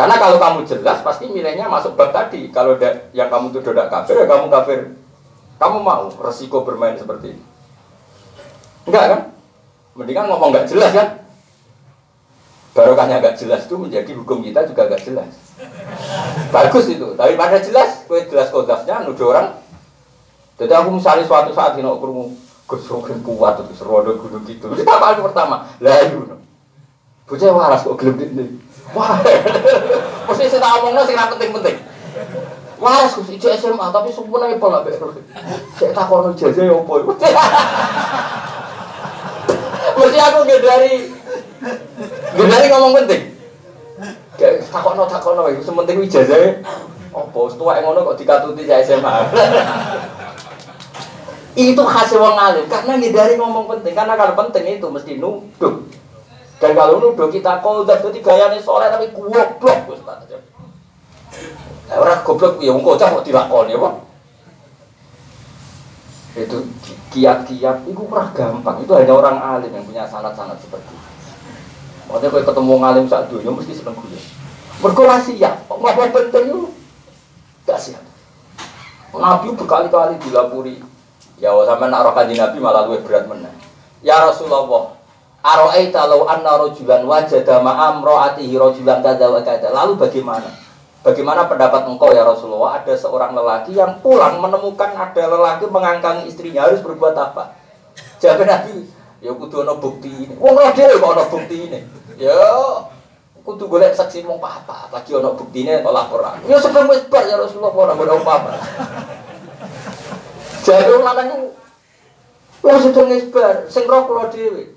Karena 0.02 0.18
kalau 0.18 0.34
kamu 0.42 0.66
jelas, 0.66 0.98
pasti 1.06 1.30
nilainya 1.30 1.70
masuk 1.70 1.94
bab 1.94 2.10
tadi. 2.10 2.50
Kalau 2.50 2.74
yang 3.14 3.30
kamu 3.30 3.54
tuh 3.54 3.62
tidak 3.62 3.86
kafir, 3.86 4.18
ya 4.18 4.26
kamu 4.26 4.50
kafir. 4.50 4.98
Kamu 5.62 5.78
mau 5.78 6.10
resiko 6.10 6.66
bermain 6.66 6.98
seperti 6.98 7.38
ini? 7.38 7.42
Enggak 8.90 9.04
kan? 9.06 9.20
Mendingan 9.94 10.26
ngomong 10.26 10.50
nggak 10.50 10.66
jelas 10.66 10.90
kan? 10.90 11.22
Barokahnya 12.74 13.22
nggak 13.22 13.38
jelas 13.38 13.62
itu 13.70 13.78
menjadi 13.78 14.10
hukum 14.18 14.42
kita 14.42 14.66
juga 14.66 14.90
nggak 14.90 15.06
jelas. 15.06 15.30
Bagus 16.50 16.90
itu. 16.90 17.14
Tapi 17.14 17.38
pada 17.38 17.62
jelas, 17.62 18.02
kue 18.10 18.26
jelas 18.26 18.50
kodasnya, 18.50 19.06
nuduh 19.06 19.30
orang. 19.30 19.54
Jadi 20.58 20.72
aku 20.74 20.98
misalnya 20.98 21.30
suatu 21.30 21.54
saat 21.54 21.78
ini 21.78 21.86
aku 21.86 22.34
Gus 22.66 22.90
kuat 23.22 23.54
itu 23.62 23.74
serodo 23.78 24.18
gunung 24.18 24.42
gitu. 24.50 24.66
Kita 24.66 24.98
apa 24.98 25.14
pertama? 25.22 25.70
Lalu 25.78 26.42
Bocah 27.22 27.54
waras 27.54 27.86
kok 27.86 28.02
gelem 28.02 28.18
ini. 28.18 28.71
Wah. 28.92 29.16
Mesti 30.28 30.48
saya 30.48 30.60
tak 30.60 31.04
sing 31.08 31.16
ra 31.16 31.32
penting-penting. 31.32 31.76
Waras 32.82 33.14
kok 33.14 33.30
ijek 33.30 33.56
SMA 33.62 33.86
tapi 33.94 34.10
sumpune 34.10 34.58
pola 34.58 34.82
mbek. 34.82 34.98
Sik 35.78 35.94
takono 35.94 36.34
jajah 36.34 36.66
ya 36.66 36.74
opo. 36.74 36.98
Mesti 40.02 40.18
aku 40.18 40.38
dari 40.44 41.06
dari 42.34 42.66
ngomong 42.68 42.92
penting. 43.02 43.22
Kayak 44.34 44.66
takono 44.66 45.06
takono 45.06 45.46
iku 45.54 45.62
sementing 45.62 46.02
ijazah 46.10 46.58
opo 47.14 47.46
tuwa 47.54 47.78
ngono 47.78 48.02
kok 48.12 48.18
dikatuti 48.18 48.66
SMA. 48.66 49.14
itu 51.52 51.82
khas 51.84 52.08
wong 52.16 52.32
alim 52.32 52.64
karena 52.64 52.96
ngindari 52.96 53.36
ngomong 53.36 53.68
penting 53.68 53.92
karena 53.92 54.16
kalau 54.16 54.32
penting 54.40 54.80
itu 54.80 54.88
mesti 54.88 55.20
nuduh 55.20 55.84
dan 56.62 56.78
kalau 56.78 57.02
nuduh 57.02 57.26
kita 57.26 57.58
kodar, 57.58 57.98
jadi 57.98 58.22
gayanya 58.22 58.62
soleh 58.62 58.86
tapi 58.86 59.10
goblok. 59.10 59.58
Nah, 61.90 61.96
orang 61.98 62.22
goblok 62.22 62.62
ya 62.62 62.70
wong 62.70 62.86
kocak 62.86 63.10
kok 63.10 63.26
dilakoni 63.26 63.74
apa? 63.74 63.90
itu 66.32 66.64
kiat-kiat 67.12 67.84
itu 67.84 68.00
kurang 68.08 68.32
gampang. 68.32 68.80
Itu 68.80 68.96
hanya 68.96 69.12
orang 69.12 69.36
alim 69.36 69.68
yang 69.68 69.84
punya 69.84 70.08
sanat-sanat 70.08 70.56
seperti 70.64 70.88
itu. 70.88 70.96
Makanya 72.08 72.32
kalau 72.32 72.46
ketemu 72.48 72.74
ngalim 72.80 73.04
saat 73.04 73.28
dunia 73.28 73.52
mesti 73.52 73.72
seneng 73.76 73.98
gue 73.98 74.20
berkurang 74.80 75.20
siap. 75.20 75.68
Nggak 75.68 76.14
penting 76.14 76.44
itu? 76.48 76.62
Gak 77.68 77.76
siap. 77.76 78.02
Nabi 79.12 79.52
berkali-kali 79.52 80.16
dilapuri 80.24 80.80
ya 81.36 81.52
sama 81.68 81.90
nak 81.90 82.06
rokaji 82.06 82.38
Nabi 82.38 82.56
malah 82.62 82.88
lebih 82.88 83.04
berat 83.04 83.26
mana 83.28 83.50
ya 84.00 84.24
Rasulullah 84.24 84.91
Aro'aita 85.42 86.06
law 86.06 86.30
anna 86.30 86.54
rojulan 86.54 87.02
wajada 87.02 87.58
ma'am 87.58 87.98
ro'atihi 88.06 88.54
rojulan 88.54 89.02
kada 89.02 89.26
wa 89.26 89.42
kada 89.42 89.74
lalu 89.74 89.98
bagaimana 89.98 90.62
Bagaimana 91.02 91.50
pendapat 91.50 91.90
engkau 91.90 92.14
ya 92.14 92.22
Rasulullah? 92.22 92.78
Ada 92.78 92.94
seorang 92.94 93.34
lelaki 93.34 93.74
yang 93.74 93.98
pulang 93.98 94.38
menemukan 94.38 94.94
ada 94.94 95.34
lelaki 95.34 95.66
mengangkangi 95.66 96.30
istrinya 96.30 96.70
harus 96.70 96.78
berbuat 96.78 97.18
apa? 97.18 97.58
Jawab 98.22 98.46
Nabi, 98.46 98.86
ya 99.18 99.34
kudu 99.34 99.66
ono 99.66 99.82
bukti 99.82 100.06
ini. 100.06 100.34
Wong 100.38 100.54
ora 100.54 100.70
dhewe 100.70 101.02
kok 101.02 101.10
ono 101.10 101.24
bukti 101.26 101.56
ini. 101.66 101.78
Ya 102.22 102.38
kudu 103.42 103.66
golek 103.66 103.98
saksi 103.98 104.22
mong 104.22 104.38
apa 104.38 104.94
lagi 104.94 105.10
ono 105.10 105.34
bukti 105.34 105.66
ini 105.66 105.82
atau 105.82 105.90
laporan. 105.90 106.38
Ya 106.46 106.62
sebelum 106.62 106.86
wis 106.94 107.02
bar 107.10 107.26
ya 107.26 107.34
Rasulullah 107.34 107.74
ora 107.74 107.98
ono 107.98 108.14
apa-apa. 108.22 108.52
Jadi 110.62 110.86
lanang 111.02 111.50
wong 112.62 112.76
sedeng 112.78 113.10
wis 113.10 113.26
bar, 113.34 113.66
sing 113.66 113.90
roh 113.90 114.06
kula 114.06 114.30
dhewe. 114.30 114.71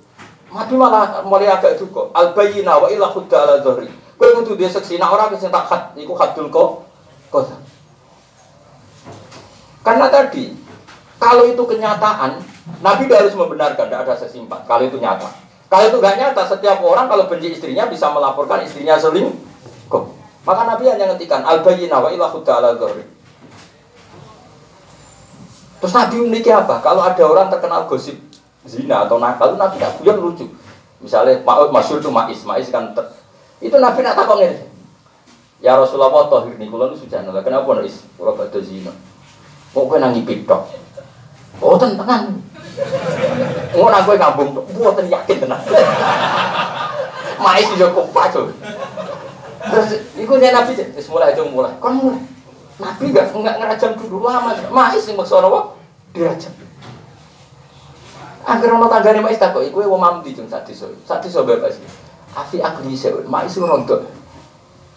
Mati 0.54 0.74
malah 0.78 1.26
mulai 1.26 1.50
agak 1.50 1.82
duka. 1.82 2.14
Al 2.14 2.34
bayyina 2.38 2.78
wa 2.78 2.88
ila 2.90 3.10
khudda 3.10 3.38
ala 3.38 3.56
dhari. 3.62 3.90
Kowe 4.16 4.30
kudu 4.42 4.56
dia 4.56 4.72
seksi, 4.72 4.96
nah 4.96 5.12
orang 5.12 5.36
sing 5.36 5.52
tak 5.52 5.68
khat 5.68 5.92
iku 6.00 6.16
khatul 6.16 6.48
kok 6.48 6.88
kosa. 7.28 7.60
Karena 9.84 10.08
tadi 10.08 10.56
kalau 11.20 11.44
itu 11.48 11.64
kenyataan, 11.66 12.40
Nabi 12.80 13.04
harus 13.12 13.36
membenarkan, 13.36 13.88
tidak 13.88 14.02
ada 14.08 14.16
sesimpat. 14.16 14.64
Kalau 14.68 14.84
itu 14.88 15.02
nyata. 15.02 15.28
Kalau 15.66 15.86
itu 15.90 15.98
gak 15.98 16.18
nyata, 16.22 16.42
setiap 16.46 16.78
orang 16.86 17.10
kalau 17.10 17.26
benci 17.26 17.52
istrinya 17.52 17.90
bisa 17.90 18.08
melaporkan 18.14 18.62
istrinya 18.62 18.96
Kok? 18.96 20.04
Maka 20.46 20.62
Nabi 20.70 20.86
hanya 20.94 21.10
ngetikan 21.14 21.42
al 21.42 21.66
bayyina 21.66 21.98
wa 21.98 22.14
ila 22.14 22.30
ala 22.30 22.78
Terus 25.82 25.94
Nabi 25.94 26.16
memiliki 26.22 26.54
apa? 26.54 26.80
Kalau 26.86 27.02
ada 27.02 27.24
orang 27.26 27.50
terkenal 27.50 27.90
gosip 27.90 28.16
zina 28.66 29.06
atau 29.06 29.22
nakal, 29.22 29.56
Nabi 29.56 29.78
tidak 29.78 30.02
punya 30.02 30.14
lucu. 30.18 30.46
Misalnya 31.00 31.42
Masyur 31.46 32.02
itu 32.02 32.10
Mais, 32.10 32.42
Mais 32.44 32.68
kan 32.74 32.92
ter, 32.98 33.06
itu 33.62 33.76
Nabi 33.78 34.02
nak 34.02 34.18
takon. 34.18 34.42
Ya 35.64 35.78
Rasulullah 35.80 36.28
tohir 36.28 36.60
nih, 36.60 36.68
kalau 36.68 36.94
sudah 36.94 37.24
nolak. 37.24 37.46
Kenapa 37.48 37.70
nih? 37.80 37.90
Kalau 37.90 38.34
batu 38.36 38.60
zina. 38.62 38.92
Kok 39.72 39.86
kau 39.88 39.98
nangi 39.98 40.22
pitok? 40.24 40.62
Oh 41.64 41.80
tenang. 41.80 42.44
Mau 43.76 43.88
nak 43.88 44.04
gue 44.04 44.16
ngambung, 44.20 44.50
buat 44.76 45.00
yakin 45.00 45.38
tenang. 45.48 45.64
Mais 47.44 47.68
juga 47.72 47.92
kompak 47.92 48.36
tuh. 48.36 48.52
Terus, 49.66 49.88
ikut 50.16 50.38
dia 50.40 50.52
Nabi, 50.56 50.76
terus 50.76 51.08
mulai 51.12 51.34
itu 51.34 51.44
mulai. 51.48 51.72
Kon 51.80 51.98
mulai. 52.00 52.22
Nabi 52.76 53.16
gak 53.16 53.32
nggak 53.32 53.56
ngerajam 53.60 53.92
dulu 53.96 54.28
lama. 54.28 54.52
Mais 54.72 55.04
yang 55.08 55.16
maksudnya 55.16 55.48
apa? 55.48 55.62
Dirajam. 56.12 56.54
Agar 58.46 58.78
orang 58.78 58.94
tanggane 58.94 59.26
mais 59.26 59.42
takut, 59.42 59.66
iku 59.66 59.82
wong 59.82 59.98
mamdi 59.98 60.38
cung 60.38 60.46
satu 60.46 60.70
so, 60.70 60.86
satu 61.02 61.26
so 61.26 61.42
bebas. 61.42 61.82
Afi 62.38 62.62
akli 62.62 62.94
seun, 62.94 63.26
mak 63.26 63.50
isu 63.50 63.66
rontok. 63.66 64.06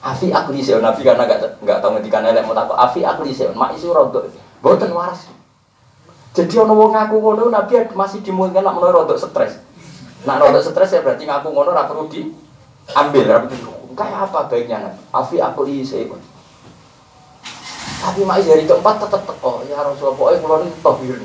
Afi 0.04 0.28
akli 0.28 0.60
seun, 0.60 0.84
nabi 0.84 1.00
karena 1.00 1.24
gak 1.24 1.56
nggak 1.64 1.80
tahu 1.80 1.96
ngendikan 1.96 2.28
elek 2.28 2.44
mau 2.44 2.52
takut. 2.52 2.76
Afi 2.76 3.08
akli 3.08 3.32
seun, 3.32 3.56
mak 3.56 3.72
isu 3.72 3.88
rontok. 3.96 4.28
Boten 4.60 4.92
waras. 4.92 5.32
Jadi 6.36 6.54
ono 6.60 6.76
wong 6.76 6.92
ngaku 6.92 7.16
ngono, 7.24 7.48
nabi 7.48 7.88
masih 7.96 8.20
dimungkinkan 8.20 8.68
nak 8.68 8.74
menawa 8.76 9.00
rontok 9.00 9.16
stres. 9.16 9.56
Nak 10.28 10.44
rontok 10.44 10.68
stres 10.68 10.92
ya 10.92 11.00
berarti 11.00 11.24
ngaku 11.24 11.48
ngono 11.48 11.72
ora 11.72 11.88
perlu 11.88 12.04
diambil, 12.04 13.48
perlu 13.48 13.96
Kayak 13.96 14.28
apa 14.28 14.46
baiknya 14.52 14.76
nabi? 14.92 15.00
Afi 15.08 15.36
akli 15.40 15.80
seun. 15.88 16.20
Tapi 17.98 18.20
mak 18.28 18.44
dari 18.44 18.68
keempat 18.68 19.08
tetap 19.08 19.24
oh 19.40 19.64
ya 19.64 19.80
Rasulullah, 19.80 20.14
pokoknya 20.20 20.38
kalau 20.44 20.58
ini 20.60 20.70
tohir 20.84 21.18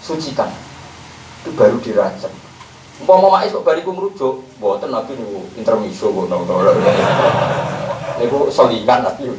sucikan 0.00 0.48
itu 1.44 1.52
baru 1.52 1.76
dirajam 1.84 2.32
Umpama 2.94 3.26
mak 3.26 3.50
kok 3.50 3.66
bariku 3.66 3.90
merujuk, 3.90 4.46
mboten 4.62 4.94
nabi 4.94 5.18
niku 5.18 5.42
intermiso 5.58 6.14
ngono. 6.14 6.46
Niku 8.22 8.46
selingan 8.54 9.02
nabi. 9.02 9.34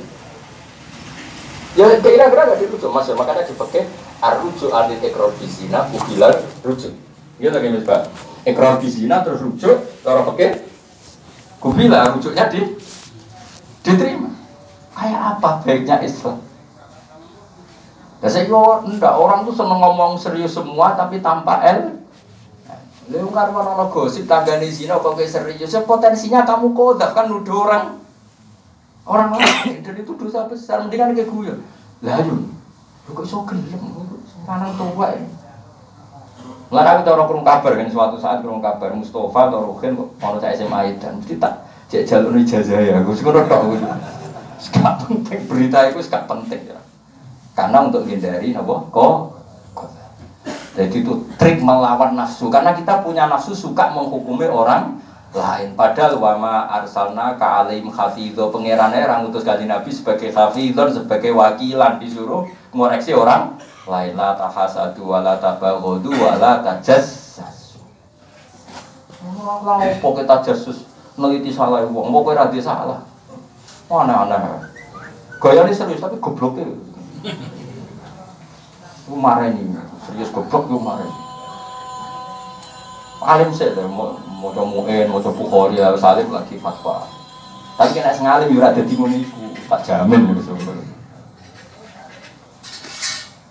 Ya 1.80 1.88
kira-kira 2.04 2.52
gak 2.52 2.60
dirujuk 2.60 2.92
mas, 2.92 3.08
ya, 3.08 3.16
makanya 3.16 3.48
dipakai 3.48 3.88
arujuk 4.20 4.76
adit 4.76 5.00
ekor 5.08 5.32
bisina, 5.40 5.88
ubilar 5.88 6.36
rujuk. 6.68 6.92
Iya 7.40 7.56
lagi 7.56 7.72
mas 7.72 7.88
pak. 7.88 8.12
Ekor 8.44 8.76
bisina 8.84 9.24
terus 9.24 9.40
rujuk, 9.40 10.04
cara 10.04 10.28
pakai 10.28 10.60
kubila 11.64 12.12
rujuknya 12.12 12.52
di 12.52 12.60
diterima. 13.88 14.36
Kayak 14.96 15.22
apa 15.40 15.50
baiknya 15.64 16.04
Islam? 16.04 16.44
Ya 18.26 18.34
saya 18.34 18.50
enggak 18.50 19.14
orang 19.14 19.46
tuh 19.46 19.54
seneng 19.54 19.78
ngomong 19.78 20.18
serius 20.18 20.58
semua 20.58 20.98
tapi 20.98 21.22
tanpa 21.22 21.62
el 21.62 22.02
Lalu 23.06 23.30
karena 23.30 23.62
ono 23.62 23.86
gosip 23.94 24.26
tanggane 24.26 24.66
zina 24.66 24.98
kok 24.98 25.14
kayak 25.14 25.30
serius, 25.30 25.70
ya 25.70 25.86
potensinya 25.86 26.42
kamu 26.42 26.74
kodak 26.74 27.14
kan 27.14 27.30
nuduh 27.30 27.70
orang 27.70 28.02
orang 29.06 29.38
lain 29.38 29.78
dan 29.86 29.94
itu 29.94 30.18
dosa 30.18 30.50
besar. 30.50 30.82
Mendingan 30.82 31.14
kayak 31.14 31.30
gue. 31.30 31.54
Lah 32.02 32.18
yuk, 32.26 32.50
kok 33.14 33.22
iso 33.30 33.46
gelem 33.46 33.94
tua 34.74 35.08
ini. 35.14 35.30
Mulai 36.74 36.98
aku 36.98 37.02
tahu 37.06 37.30
kurung 37.30 37.46
kabar 37.46 37.78
kan 37.78 37.94
suatu 37.94 38.18
saat 38.18 38.42
kurung 38.42 38.58
kabar 38.58 38.90
Mustafa 38.98 39.54
atau 39.54 39.70
Ruhin 39.70 39.94
mau 39.94 40.42
saya 40.42 40.58
SMA 40.58 40.98
dan 40.98 41.22
mesti 41.22 41.38
tak 41.38 41.62
cek 41.94 42.10
jalur 42.10 42.34
ijazah 42.34 42.82
ya. 42.82 43.06
Gue 43.06 43.14
sekarang 43.14 43.46
tak 43.46 43.62
gue. 43.70 43.78
Sekarang 44.58 44.98
penting 45.06 45.46
berita 45.46 45.94
itu 45.94 46.02
sekarang 46.02 46.26
penting 46.26 46.74
ya. 46.74 46.82
Karena 47.56 47.88
untuk 47.88 48.04
hindari 48.04 48.52
nabo 48.52 48.92
kok 48.92 49.36
jadi 50.76 50.92
itu 50.92 51.24
trik 51.40 51.64
melawan 51.64 52.20
nafsu 52.20 52.52
karena 52.52 52.76
kita 52.76 53.00
punya 53.00 53.32
nafsu 53.32 53.56
suka 53.56 53.96
menghukumi 53.96 54.44
orang 54.44 55.00
lain. 55.32 55.72
Padahal 55.72 56.20
wama 56.20 56.68
arsalna 56.68 57.40
ka 57.40 57.64
alim 57.64 57.88
hafidho 57.88 58.52
pangerannya 58.52 59.08
orang 59.08 59.32
utus 59.32 59.48
kali 59.48 59.72
Nabi 59.72 59.88
sebagai 59.88 60.36
hafidho 60.36 60.92
sebagai 60.92 61.32
wakilan 61.32 61.96
disuruh 62.04 62.44
mengoreksi 62.76 63.16
orang 63.16 63.56
lain 63.88 64.20
la 64.20 64.36
tahasadu 64.36 65.08
wala 65.08 65.40
tabaghadu 65.40 66.12
wala 66.12 66.60
tajassasu. 66.60 67.80
Lah 69.24 69.80
opo 69.80 70.12
kita 70.20 70.44
jasus 70.44 70.84
neliti 71.16 71.56
salah 71.56 71.88
wong, 71.88 72.12
mau 72.12 72.20
kowe 72.20 72.36
ra 72.36 72.52
salah. 72.60 73.00
Aneh-aneh. 73.88 74.60
Gaya 75.40 75.64
ini 75.64 75.72
serius 75.72 76.04
tapi 76.04 76.20
gobloknya. 76.20 76.68
Gue 79.06 79.18
ini 79.50 79.64
serius 80.06 80.30
goblok 80.30 80.70
gue 80.70 80.82
alim 83.26 83.50
sih 83.50 83.74
deh 83.74 83.90
mau 83.90 84.22
mau 84.38 84.54
comuin 84.54 85.10
mau 85.10 85.18
coba 85.18 85.34
bukhori 85.34 85.82
harus 85.82 86.06
alim 86.06 86.30
lagi 86.30 86.62
fatwa. 86.62 87.10
Tapi 87.76 87.98
kena 87.98 88.14
sengalim 88.14 88.54
juga 88.54 88.72
ada 88.72 88.82
di 88.86 88.94
muniku 88.94 89.52
tak 89.66 89.82
jamin 89.82 90.38
gitu 90.38 90.54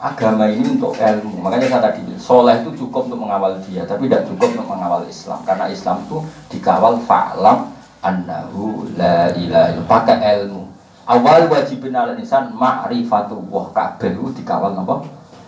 agama 0.04 0.44
ini 0.52 0.76
untuk 0.76 0.92
ilmu. 1.00 1.40
Makanya 1.40 1.66
saya 1.66 1.82
tadi 1.90 2.04
soleh 2.20 2.60
itu 2.60 2.70
cukup 2.84 3.08
untuk 3.08 3.24
mengawal 3.24 3.56
dia 3.64 3.88
tapi 3.88 4.06
tidak 4.06 4.28
cukup 4.28 4.52
untuk 4.52 4.68
mengawal 4.68 5.02
Islam. 5.08 5.40
Karena 5.42 5.66
Islam 5.72 6.04
itu 6.04 6.18
dikawal 6.52 7.00
fa'lam 7.08 7.72
annahu 8.04 8.84
la 9.00 9.32
ilaha 9.32 9.80
pakai 9.88 10.20
ilmu 10.38 10.63
awal 11.04 11.48
wajibin 11.52 11.96
al 11.96 12.16
insan 12.16 12.52
ma'rifatullah 12.56 13.64
kabeh 13.72 14.16
dikawal 14.36 14.72
apa 14.72 14.94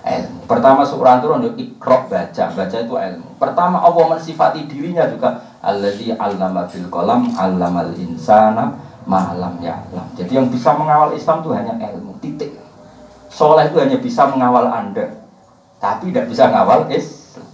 ilmu. 0.07 0.41
Pertama 0.47 0.87
Quran 0.87 1.19
turun 1.19 1.43
untuk 1.43 1.59
ikrok 1.59 2.03
baca, 2.07 2.45
baca 2.55 2.77
itu 2.79 2.95
ilmu. 2.95 3.29
Pertama 3.43 3.83
Allah 3.83 4.05
mensifati 4.15 4.71
dirinya 4.71 5.11
juga 5.11 5.43
alladzi 5.59 6.15
'allama 6.15 6.71
bil 6.71 6.87
qalam 6.87 7.35
'allamal 7.35 7.91
insana 7.99 8.79
ma'lam 9.07 9.59
ya'lam. 9.59 10.07
Jadi 10.15 10.33
yang 10.39 10.47
bisa 10.47 10.75
mengawal 10.79 11.15
Islam 11.15 11.43
itu 11.43 11.51
hanya 11.55 11.75
ilmu, 11.91 12.15
titik. 12.23 12.55
Soleh 13.27 13.69
itu 13.69 13.77
hanya 13.83 13.99
bisa 13.99 14.31
mengawal 14.31 14.71
Anda, 14.71 15.13
tapi 15.83 16.15
tidak 16.15 16.31
bisa 16.31 16.49
mengawal 16.49 16.87
Islam. 16.89 17.45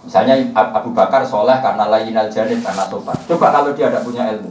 Misalnya 0.00 0.34
Abu 0.56 0.90
Bakar 0.96 1.22
soleh 1.22 1.60
karena 1.62 1.86
lain 1.86 2.16
al 2.16 2.28
karena 2.32 2.84
sopan. 2.88 3.16
Coba 3.30 3.46
kalau 3.52 3.70
dia 3.76 3.92
tidak 3.92 4.02
punya 4.02 4.26
ilmu, 4.32 4.50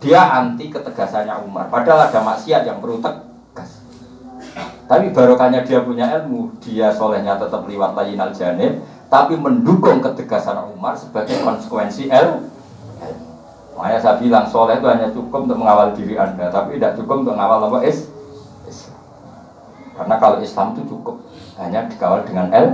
dia 0.00 0.20
anti 0.20 0.68
ketegasannya 0.68 1.40
Umar. 1.44 1.72
Padahal 1.72 2.12
ada 2.12 2.20
maksiat 2.20 2.68
yang 2.68 2.78
perlu 2.84 3.00
tegas. 3.00 3.80
Tapi 4.86 5.10
barokahnya 5.10 5.66
dia 5.66 5.82
punya 5.82 6.06
ilmu, 6.20 6.54
dia 6.62 6.94
solehnya 6.94 7.40
tetap 7.40 7.66
liwat 7.66 7.96
lain 7.96 8.20
al 8.20 8.30
janib, 8.30 8.84
tapi 9.08 9.34
mendukung 9.34 9.98
ketegasan 10.04 10.62
Umar 10.76 10.94
sebagai 10.94 11.40
konsekuensi 11.42 12.12
ilmu. 12.12 12.54
Makanya 13.76 14.00
saya 14.00 14.16
bilang 14.16 14.48
soleh 14.48 14.80
itu 14.80 14.88
hanya 14.88 15.12
cukup 15.12 15.44
untuk 15.44 15.60
mengawal 15.60 15.92
diri 15.92 16.16
anda, 16.16 16.48
tapi 16.48 16.80
tidak 16.80 16.96
cukup 16.96 17.26
untuk 17.26 17.36
mengawal 17.36 17.68
apa 17.68 17.84
is. 17.84 18.08
Karena 19.96 20.16
kalau 20.20 20.40
Islam 20.44 20.76
itu 20.76 20.92
cukup 20.92 21.24
hanya 21.56 21.88
dikawal 21.88 22.24
dengan 22.24 22.52
L. 22.52 22.68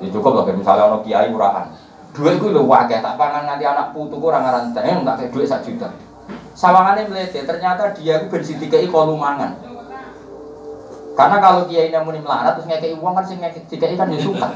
Ya 0.00 0.08
cukup 0.10 0.32
lah, 0.36 0.52
misalnya 0.52 0.90
ono 0.90 0.98
kiai 1.00 1.32
murahan. 1.32 1.70
Duit 2.14 2.38
gue 2.38 2.54
lu 2.54 2.70
wakil, 2.70 3.02
tak 3.02 3.18
pangan 3.18 3.42
nanti 3.42 3.66
anak 3.66 3.90
putu 3.90 4.22
gue 4.22 4.30
orang 4.30 4.46
ngaran 4.46 4.70
teh, 4.70 4.86
tak 4.86 5.14
kayak 5.18 5.30
duit 5.34 5.50
satu 5.50 5.66
juta. 5.66 5.90
Sawangannya 6.54 7.10
melete, 7.10 7.42
ternyata 7.42 7.90
dia 7.90 8.22
gue 8.22 8.30
bensin 8.30 8.62
tiga 8.62 8.78
kolu 8.86 9.18
mangan. 9.18 9.58
Karena 11.18 11.36
kalau 11.42 11.66
kiai 11.66 11.90
ini 11.90 11.98
muni 12.06 12.22
melarat 12.22 12.54
terus 12.54 12.70
ngekei 12.70 12.94
uang 12.94 13.18
kan 13.18 13.26
sing 13.26 13.42
ngekei 13.42 13.66
tiga 13.66 13.90
kan 13.98 14.14
ya 14.14 14.18
suka. 14.22 14.48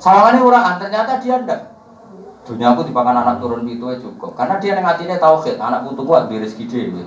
Sawangannya 0.00 0.40
murahan, 0.40 0.80
ternyata 0.80 1.20
dia 1.20 1.44
ndak. 1.44 1.60
Dunia 2.48 2.72
aku 2.72 2.88
dipakan 2.88 3.12
anak 3.12 3.44
turun 3.44 3.68
itu 3.68 3.84
ya 3.92 4.00
cukup. 4.00 4.32
Karena 4.32 4.56
dia 4.56 4.80
yang 4.80 4.88
hatinya 4.88 5.20
tauhid, 5.20 5.60
anak 5.60 5.84
putu 5.84 6.08
kuat 6.08 6.32
di 6.32 6.40
rezeki 6.40 6.64
dia. 6.64 7.04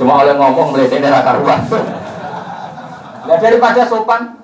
Cuma 0.00 0.24
oleh 0.24 0.32
ngomong 0.40 0.72
melete 0.72 1.04
darah 1.04 1.20
karuan. 1.20 1.60
Nah 3.24 3.40
daripada 3.40 3.88
sopan, 3.88 4.36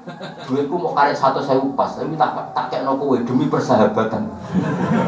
duitku 0.49 0.81
mau 0.81 0.97
karek 0.97 1.13
satu 1.13 1.45
saya 1.45 1.61
upas, 1.61 2.01
tapi 2.01 2.17
tak 2.17 2.33
tak 2.57 2.73
kayak 2.73 2.89
no 2.89 2.97
kue 2.97 3.21
demi 3.21 3.45
persahabatan. 3.53 4.25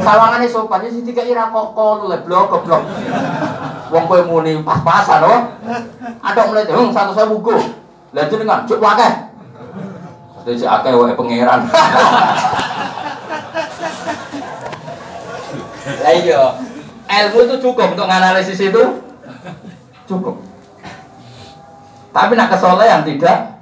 Sawangannya 0.04 0.44
sopan, 0.44 0.84
sih 0.92 1.00
tiga 1.00 1.24
ira 1.24 1.48
kok 1.48 1.72
kol 1.72 2.12
le 2.12 2.20
blok 2.20 2.52
blok. 2.68 2.84
Wong 3.88 4.04
kue 4.04 4.20
muni 4.28 4.60
pas-pasan 4.60 5.24
loh. 5.24 5.56
Ada 6.20 6.40
mulai 6.44 6.68
tuh 6.68 6.92
satu 6.92 7.16
saya 7.16 7.32
buku. 7.32 7.56
Lihat 8.12 8.28
dengan 8.28 8.68
cuk 8.68 8.76
wakeh. 8.76 9.12
Jadi 10.44 10.58
si 10.60 10.66
akeh 10.68 10.92
wae 10.92 11.16
pangeran. 11.16 11.64
Lah 16.02 16.14
iya, 16.14 16.42
ilmu 17.08 17.38
itu 17.46 17.56
cukup 17.62 17.96
untuk 17.96 18.04
menganalisis 18.04 18.60
itu. 18.60 19.00
Cukup. 20.04 20.44
Tapi 22.12 22.36
nak 22.36 22.52
kesolehan 22.52 23.00
tidak 23.08 23.61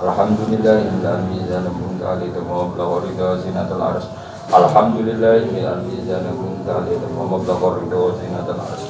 Alhamdulillah 0.00 0.80
Alhamdulillah 0.80 2.32
tamam 2.32 2.72
la 2.72 2.84
warida 2.88 3.36
zinatul 3.36 3.84
ars 3.84 4.08
Alhamdulillah 4.48 5.44
ilal 5.44 5.84
mizan 5.84 6.24
muntahi 6.40 6.96
tamam 6.96 7.44
la 7.44 7.54
warida 7.60 8.00
zinatul 8.16 8.64
ars 8.64 8.89